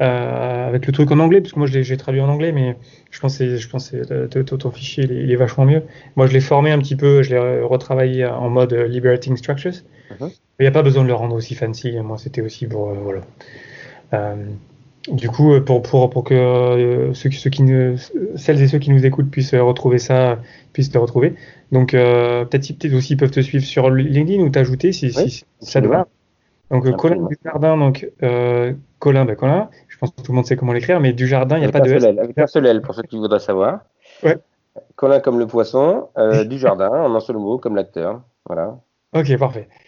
euh, 0.00 0.68
avec 0.68 0.86
le 0.86 0.92
truc 0.92 1.10
en 1.10 1.18
anglais, 1.18 1.40
parce 1.40 1.52
que 1.52 1.58
moi 1.58 1.66
je 1.66 1.78
l'ai 1.78 1.96
traduit 1.96 2.20
en 2.20 2.28
anglais, 2.28 2.52
mais 2.52 2.76
je 3.10 3.20
pense 3.20 3.38
que, 3.38 3.56
je 3.56 3.68
pense 3.68 3.90
que 3.90 4.42
ton 4.42 4.70
fichier 4.70 5.04
il 5.04 5.30
est, 5.30 5.36
vachement 5.36 5.64
mieux. 5.64 5.82
Moi 6.16 6.26
je 6.26 6.32
l'ai 6.32 6.40
formé 6.40 6.70
un 6.70 6.78
petit 6.78 6.96
peu, 6.96 7.22
je 7.22 7.34
l'ai 7.34 7.60
retravaillé 7.62 8.26
en 8.26 8.50
mode 8.50 8.72
Liberating 8.72 9.36
Structures. 9.36 9.82
Uh-huh. 10.10 10.30
Il 10.60 10.62
n'y 10.62 10.66
a 10.66 10.72
pas 10.72 10.82
besoin 10.82 11.02
de 11.02 11.08
le 11.08 11.14
rendre 11.14 11.34
aussi 11.34 11.54
fancy, 11.54 11.96
moi 12.00 12.18
c'était 12.18 12.40
aussi 12.40 12.66
pour. 12.66 12.90
Euh, 12.90 12.94
voilà. 12.94 13.20
Euh, 14.12 14.34
du 15.10 15.28
coup, 15.28 15.52
euh, 15.52 15.60
pour, 15.60 15.82
pour, 15.82 16.08
pour 16.10 16.24
que 16.24 16.34
euh, 16.34 17.14
ceux, 17.14 17.30
ceux 17.30 17.50
qui 17.50 17.62
ne, 17.62 17.96
celles 18.36 18.62
et 18.62 18.68
ceux 18.68 18.78
qui 18.78 18.90
nous 18.90 19.04
écoutent 19.04 19.30
puissent 19.30 19.54
retrouver 19.54 19.98
ça, 19.98 20.38
puissent 20.72 20.90
te 20.90 20.98
retrouver. 20.98 21.34
Donc, 21.72 21.94
euh, 21.94 22.44
peut-être 22.44 22.78
peut 22.78 22.96
aussi 22.96 23.16
peuvent 23.16 23.30
te 23.30 23.40
suivre 23.40 23.64
sur 23.64 23.90
LinkedIn 23.90 24.42
ou 24.42 24.48
t'ajouter 24.48 24.92
si, 24.92 25.12
si, 25.12 25.44
ça 25.60 25.82
te 25.82 25.86
va. 25.86 26.06
Donc, 26.70 26.90
Colin 26.96 27.28
Dujardin, 27.28 27.76
donc 27.76 28.08
Colin, 28.98 29.24
ben 29.26 29.36
Colin, 29.36 29.68
pense 30.04 30.16
que 30.16 30.22
tout 30.22 30.32
le 30.32 30.36
monde 30.36 30.46
sait 30.46 30.56
comment 30.56 30.72
l'écrire, 30.72 31.00
mais 31.00 31.12
Dujardin, 31.12 31.56
il 31.56 31.60
n'y 31.60 31.66
a 31.66 31.72
pas 31.72 31.80
de 31.80 31.92
S. 31.92 32.04
Avec 32.04 32.38
un 32.38 32.46
seul 32.46 32.66
L, 32.66 32.82
pour 32.82 32.94
ceux 32.94 33.02
qui 33.02 33.16
voudraient 33.16 33.38
savoir. 33.38 33.80
Ouais. 34.22 34.38
Colin 34.96 35.20
comme 35.20 35.38
le 35.38 35.46
poisson, 35.46 36.08
Dujardin, 36.46 36.90
en 36.90 37.14
un 37.14 37.20
seul 37.20 37.36
mot, 37.36 37.58
comme 37.58 37.76
l'acteur. 37.76 38.22
Voilà. 38.46 38.78
Ok, 39.14 39.36
parfait. 39.38 39.68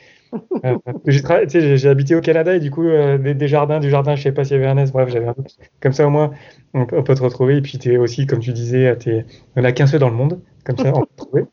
Euh, 0.65 0.77
j'ai 1.07 1.89
habité 1.89 2.15
au 2.15 2.21
Canada 2.21 2.55
et 2.57 2.61
du 2.61 2.71
coup, 2.71 2.85
euh, 2.85 3.17
des, 3.17 3.49
jardins, 3.49 3.79
du 3.79 3.91
jardin, 3.91 4.17
je 4.17 4.23
sais 4.23 4.33
pas 4.33 4.45
s'il 4.45 4.57
y 4.57 4.59
avait 4.59 4.69
un 4.69 4.77
S, 4.77 4.93
bref, 4.93 5.09
j'avais 5.09 5.29
un 5.29 5.33
doute. 5.33 5.57
Comme 5.81 5.93
ça, 5.93 6.07
au 6.07 6.11
moins, 6.11 6.33
on, 6.75 6.85
peut 6.85 7.15
te 7.15 7.23
retrouver. 7.23 7.57
Et 7.57 7.63
puis, 7.63 7.79
tu 7.79 7.93
es 7.93 7.97
aussi, 7.97 8.27
comme 8.27 8.41
tu 8.41 8.53
disais, 8.53 8.97
il 9.07 9.25
n'y 9.57 9.63
en 9.63 9.65
a 9.65 9.73
qu'un 9.73 9.87
seul 9.87 10.01
dans 10.01 10.09
le 10.09 10.17
monde. 10.17 10.41
Comme 10.65 10.77
ça, 10.77 10.93
on 10.95 11.01
peut 11.01 11.07
te 11.17 11.23
retrouver. 11.23 11.45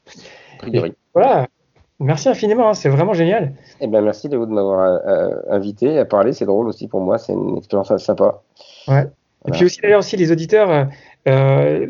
voilà. 1.13 1.47
Merci 2.03 2.29
infiniment, 2.29 2.69
hein, 2.69 2.73
c'est 2.73 2.89
vraiment 2.89 3.13
génial. 3.13 3.53
Eh 3.81 3.87
ben, 3.87 4.01
merci 4.01 4.29
de 4.29 4.37
m'avoir 4.37 5.01
euh, 5.07 5.29
invité 5.49 5.97
à 5.97 6.05
parler. 6.05 6.33
C'est 6.33 6.45
drôle 6.45 6.67
aussi 6.67 6.87
pour 6.87 7.01
moi, 7.01 7.17
c'est 7.17 7.33
une 7.33 7.57
expérience 7.57 7.95
sympa. 7.97 8.41
Ouais. 8.87 9.07
Et 9.47 9.51
puis 9.51 9.65
aussi, 9.65 9.81
d'ailleurs, 9.81 9.99
aussi 9.99 10.15
les 10.15 10.31
auditeurs, 10.31 10.87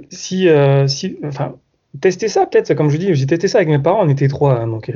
si, 0.09 0.47
si, 0.87 1.19
enfin, 1.23 1.55
testez 2.01 2.27
ça 2.27 2.45
peut-être, 2.45 2.73
comme 2.73 2.89
je 2.89 2.97
dis, 2.97 3.13
j'ai 3.13 3.27
testé 3.27 3.47
ça 3.47 3.59
avec 3.59 3.69
mes 3.69 3.79
parents, 3.79 4.03
on 4.03 4.09
était 4.09 4.27
trois, 4.27 4.59
hein, 4.59 4.67
donc 4.67 4.91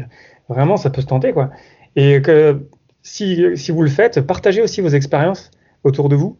vraiment, 0.49 0.77
ça 0.77 0.89
peut 0.89 1.01
se 1.01 1.05
tenter, 1.05 1.33
quoi. 1.33 1.51
Et 1.95 2.21
que 2.21 2.67
si, 3.03 3.43
si, 3.55 3.71
vous 3.71 3.83
le 3.83 3.89
faites, 3.89 4.21
partagez 4.21 4.61
aussi 4.61 4.81
vos 4.81 4.89
expériences 4.89 5.51
autour 5.83 6.09
de 6.09 6.15
vous, 6.15 6.37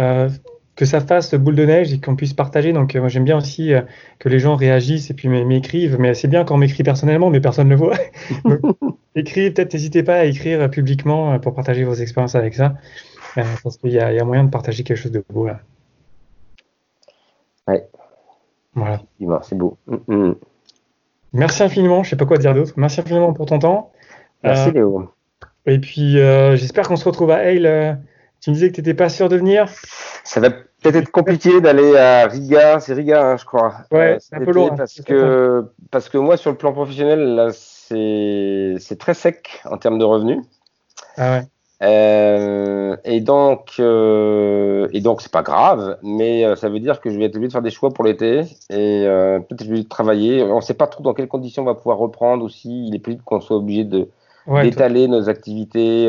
euh, 0.00 0.28
que 0.76 0.84
ça 0.84 1.00
fasse 1.00 1.34
boule 1.34 1.56
de 1.56 1.64
neige 1.64 1.92
et 1.92 2.00
qu'on 2.00 2.16
puisse 2.16 2.34
partager. 2.34 2.72
Donc, 2.72 2.94
euh, 2.94 3.00
moi, 3.00 3.08
j'aime 3.08 3.24
bien 3.24 3.38
aussi 3.38 3.72
euh, 3.72 3.82
que 4.18 4.28
les 4.28 4.38
gens 4.38 4.56
réagissent 4.56 5.10
et 5.10 5.14
puis 5.14 5.28
m'écrivent. 5.28 5.98
Mais 5.98 6.14
c'est 6.14 6.28
bien 6.28 6.44
quand 6.44 6.54
on 6.54 6.58
m'écrit 6.58 6.82
personnellement, 6.82 7.30
mais 7.30 7.40
personne 7.40 7.68
ne 7.68 7.74
le 7.74 7.76
voit. 7.76 7.96
écrivez, 9.14 9.50
peut-être 9.50 9.72
n'hésitez 9.72 10.02
pas 10.02 10.16
à 10.16 10.24
écrire 10.24 10.70
publiquement 10.70 11.38
pour 11.40 11.54
partager 11.54 11.84
vos 11.84 11.94
expériences 11.94 12.34
avec 12.34 12.54
ça. 12.54 12.74
parce 13.34 13.78
qu'il 13.78 13.90
y, 13.90 13.94
y, 13.94 13.98
a 13.98 14.24
moyen 14.24 14.44
de 14.44 14.50
partager 14.50 14.84
quelque 14.84 14.98
chose 14.98 15.12
de 15.12 15.24
beau 15.28 15.46
là. 15.46 15.60
Ouais. 17.68 17.88
Voilà. 18.74 19.02
C'est 19.42 19.56
beau. 19.56 19.78
Mm, 19.86 20.14
mm. 20.14 20.34
Merci 21.32 21.62
infiniment. 21.62 22.02
Je 22.02 22.10
sais 22.10 22.16
pas 22.16 22.26
quoi 22.26 22.38
dire 22.38 22.54
d'autre. 22.54 22.74
Merci 22.76 23.00
infiniment 23.00 23.32
pour 23.32 23.46
ton 23.46 23.58
temps. 23.58 23.92
Merci 24.44 24.68
euh, 24.68 24.72
Léo. 24.72 25.10
Et 25.64 25.78
puis 25.78 26.18
euh, 26.18 26.56
j'espère 26.56 26.86
qu'on 26.86 26.96
se 26.96 27.04
retrouve 27.04 27.30
à 27.30 27.36
Hale. 27.36 27.66
Euh, 27.66 27.94
tu 28.40 28.50
me 28.50 28.54
disais 28.54 28.68
que 28.68 28.74
tu 28.74 28.80
n'étais 28.80 28.94
pas 28.94 29.08
sûr 29.08 29.28
de 29.28 29.36
venir 29.36 29.66
Ça 30.22 30.40
va 30.40 30.50
peut-être 30.90 31.02
être 31.02 31.10
compliqué 31.10 31.60
d'aller 31.60 31.96
à 31.96 32.26
Riga. 32.26 32.80
C'est 32.80 32.94
Riga, 32.94 33.30
hein, 33.30 33.36
je 33.36 33.44
crois. 33.44 33.74
Ouais, 33.90 34.18
c'est 34.20 34.36
un 34.36 34.44
peu 34.44 34.52
loin. 34.52 34.74
Parce 34.76 35.00
que, 35.00 35.64
parce 35.90 36.08
que 36.08 36.18
moi, 36.18 36.36
sur 36.36 36.50
le 36.50 36.56
plan 36.56 36.72
professionnel, 36.72 37.34
là, 37.34 37.48
c'est 37.52 38.98
très 38.98 39.14
sec 39.14 39.62
en 39.64 39.78
termes 39.78 39.98
de 39.98 40.04
revenus. 40.04 40.44
Ah 41.16 41.32
ouais. 41.32 41.42
Euh, 41.82 42.96
et 43.04 43.20
donc, 43.20 43.74
euh, 43.80 44.88
et 44.92 45.00
donc 45.00 45.20
c'est 45.20 45.30
pas 45.30 45.42
grave, 45.42 45.98
mais 46.02 46.42
euh, 46.42 46.56
ça 46.56 46.70
veut 46.70 46.80
dire 46.80 47.02
que 47.02 47.10
je 47.10 47.18
vais 47.18 47.26
être 47.26 47.36
obligé 47.36 47.48
de 47.48 47.52
faire 47.52 47.60
des 47.60 47.70
choix 47.70 47.90
pour 47.90 48.04
l'été 48.04 48.44
et 48.70 49.04
peut-être 49.48 49.64
je 49.64 49.74
vais 49.74 49.84
travailler. 49.84 50.42
On 50.42 50.56
ne 50.56 50.60
sait 50.62 50.74
pas 50.74 50.86
trop 50.86 51.02
dans 51.02 51.12
quelles 51.12 51.28
conditions 51.28 51.62
on 51.62 51.66
va 51.66 51.74
pouvoir 51.74 51.98
reprendre 51.98 52.44
aussi. 52.44 52.86
Il 52.88 52.94
est 52.94 52.98
plus 52.98 53.18
qu'on 53.18 53.40
soit 53.40 53.56
obligé 53.56 53.84
de 53.84 54.08
d'étaler 54.46 55.08
nos 55.08 55.28
activités. 55.28 56.06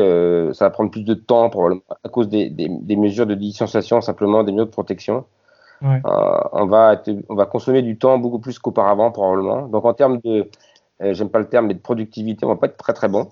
ça 0.54 0.66
va 0.66 0.70
prendre 0.70 0.90
plus 0.90 1.04
de 1.04 1.14
temps 1.14 1.50
à 2.04 2.08
cause 2.08 2.28
des, 2.28 2.50
des, 2.50 2.68
des, 2.68 2.96
mesures 2.96 3.26
de 3.26 3.34
distanciation, 3.34 4.00
simplement 4.00 4.44
des 4.44 4.52
mesures 4.52 4.66
de 4.66 4.70
protection. 4.70 5.24
Ouais. 5.80 6.00
on 6.04 6.66
va 6.66 7.00
on 7.28 7.34
va 7.36 7.46
consommer 7.46 7.82
du 7.82 7.98
temps 7.98 8.18
beaucoup 8.18 8.38
plus 8.38 8.58
qu'auparavant 8.58 9.10
probablement. 9.10 9.68
Donc 9.68 9.84
en 9.84 9.94
termes 9.94 10.18
de, 10.24 10.48
j'aime 11.00 11.30
pas 11.30 11.38
le 11.38 11.48
terme, 11.48 11.66
mais 11.66 11.74
de 11.74 11.80
productivité, 11.80 12.44
on 12.46 12.48
va 12.48 12.56
pas 12.56 12.66
être 12.66 12.76
très 12.76 12.92
très 12.92 13.08
bon. 13.08 13.28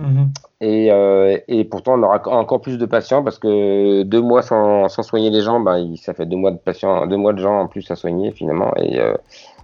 Mhm. 0.00 0.32
Et, 0.60 0.92
euh, 0.92 1.38
et, 1.48 1.64
pourtant, 1.64 1.94
on 1.94 2.02
aura 2.02 2.22
encore 2.28 2.60
plus 2.60 2.78
de 2.78 2.86
patients 2.86 3.24
parce 3.24 3.38
que 3.38 4.02
deux 4.04 4.20
mois 4.20 4.42
sans, 4.42 4.88
sans 4.88 5.02
soigner 5.02 5.30
les 5.30 5.40
gens, 5.40 5.58
ben, 5.60 5.96
ça 5.96 6.14
fait 6.14 6.26
deux 6.26 6.36
mois 6.36 6.52
de 6.52 6.56
patients, 6.56 7.06
deux 7.06 7.16
mois 7.16 7.32
de 7.32 7.40
gens 7.40 7.60
en 7.60 7.66
plus 7.66 7.90
à 7.90 7.96
soigner 7.96 8.30
finalement. 8.30 8.72
Et 8.76 9.00
euh, 9.00 9.14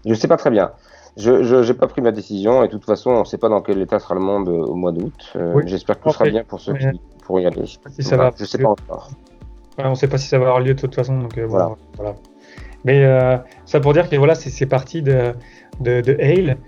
je 0.05 0.15
sais 0.15 0.29
pas 0.29 0.37
très 0.37 0.51
bien. 0.51 0.73
Je 1.17 1.67
n'ai 1.67 1.75
pas 1.75 1.87
pris 1.87 2.03
ma 2.03 2.11
décision 2.11 2.65
et 2.65 2.67
de 2.67 2.73
toute 2.73 2.85
façon, 2.85 3.11
on 3.11 3.21
ne 3.21 3.25
sait 3.25 3.39
pas 3.39 3.49
dans 3.49 3.63
quel 3.63 3.81
état 3.81 3.99
sera 3.99 4.15
le 4.15 4.21
monde 4.21 4.49
euh, 4.49 4.65
au 4.65 4.75
mois 4.75 4.93
d'août. 4.93 5.33
Euh, 5.37 5.63
j'espère 5.65 5.99
que 5.99 6.05
tout 6.05 6.13
sera 6.13 6.25
bien 6.25 6.45
pour 6.45 6.61
ceux 6.61 6.75
qui 6.75 6.87
pourront 7.25 7.39
y 7.39 7.47
aller. 7.47 7.65
Si 7.67 8.03
ça 8.03 8.17
va. 8.17 8.33
Je 8.37 8.45
sais 8.45 8.59
pas 8.59 8.71
encore. 8.71 9.11
on 9.79 9.91
ne 9.91 9.95
sait 9.95 10.09
pas 10.09 10.19
si 10.19 10.29
ça 10.29 10.39
va 10.39 10.47
avoir 10.47 10.61
lieu 10.61 10.75
de 10.75 10.81
toute 10.81 10.95
façon. 10.95 11.19
Donc, 11.19 11.39
voilà. 11.39 11.77
voilà. 11.97 12.15
Mais 12.85 13.05
ça 13.65 13.81
pour 13.81 13.93
dire 13.93 14.09
que 14.11 14.17
voilà, 14.17 14.35
c'est 14.35 14.67
parti 14.67 15.03
de, 15.03 15.33
de, 15.81 16.01
de 16.01 16.17
Hale. 16.21 16.59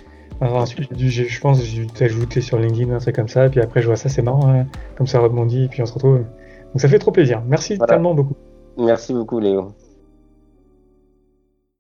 Alors 0.41 0.57
ensuite, 0.57 0.91
je 0.95 1.41
pense 1.41 1.61
que 1.61 1.65
j'ai 1.65 1.85
dû 1.85 1.87
t'ajouter 1.87 2.43
sur 2.43 2.59
LinkedIn, 2.59 2.93
un 2.93 2.99
truc 2.99 3.17
comme 3.17 3.29
ça, 3.29 3.47
et 3.47 3.49
puis 3.49 3.61
après 3.61 3.81
je 3.81 3.87
vois 3.87 3.97
ça, 3.97 4.11
c'est 4.11 4.21
marrant, 4.21 4.51
hein. 4.53 4.67
comme 4.97 5.07
ça 5.07 5.19
rebondit, 5.19 5.65
et 5.65 5.69
puis 5.69 5.81
on 5.81 5.87
se 5.87 5.95
retrouve. 5.95 6.19
Donc 6.19 6.81
ça 6.81 6.89
fait 6.89 6.99
trop 6.99 7.11
plaisir. 7.11 7.43
Merci 7.47 7.79
tellement 7.79 8.15
beaucoup. 8.15 8.37
Merci 8.77 9.15
beaucoup 9.15 9.41
Léo. 9.41 9.69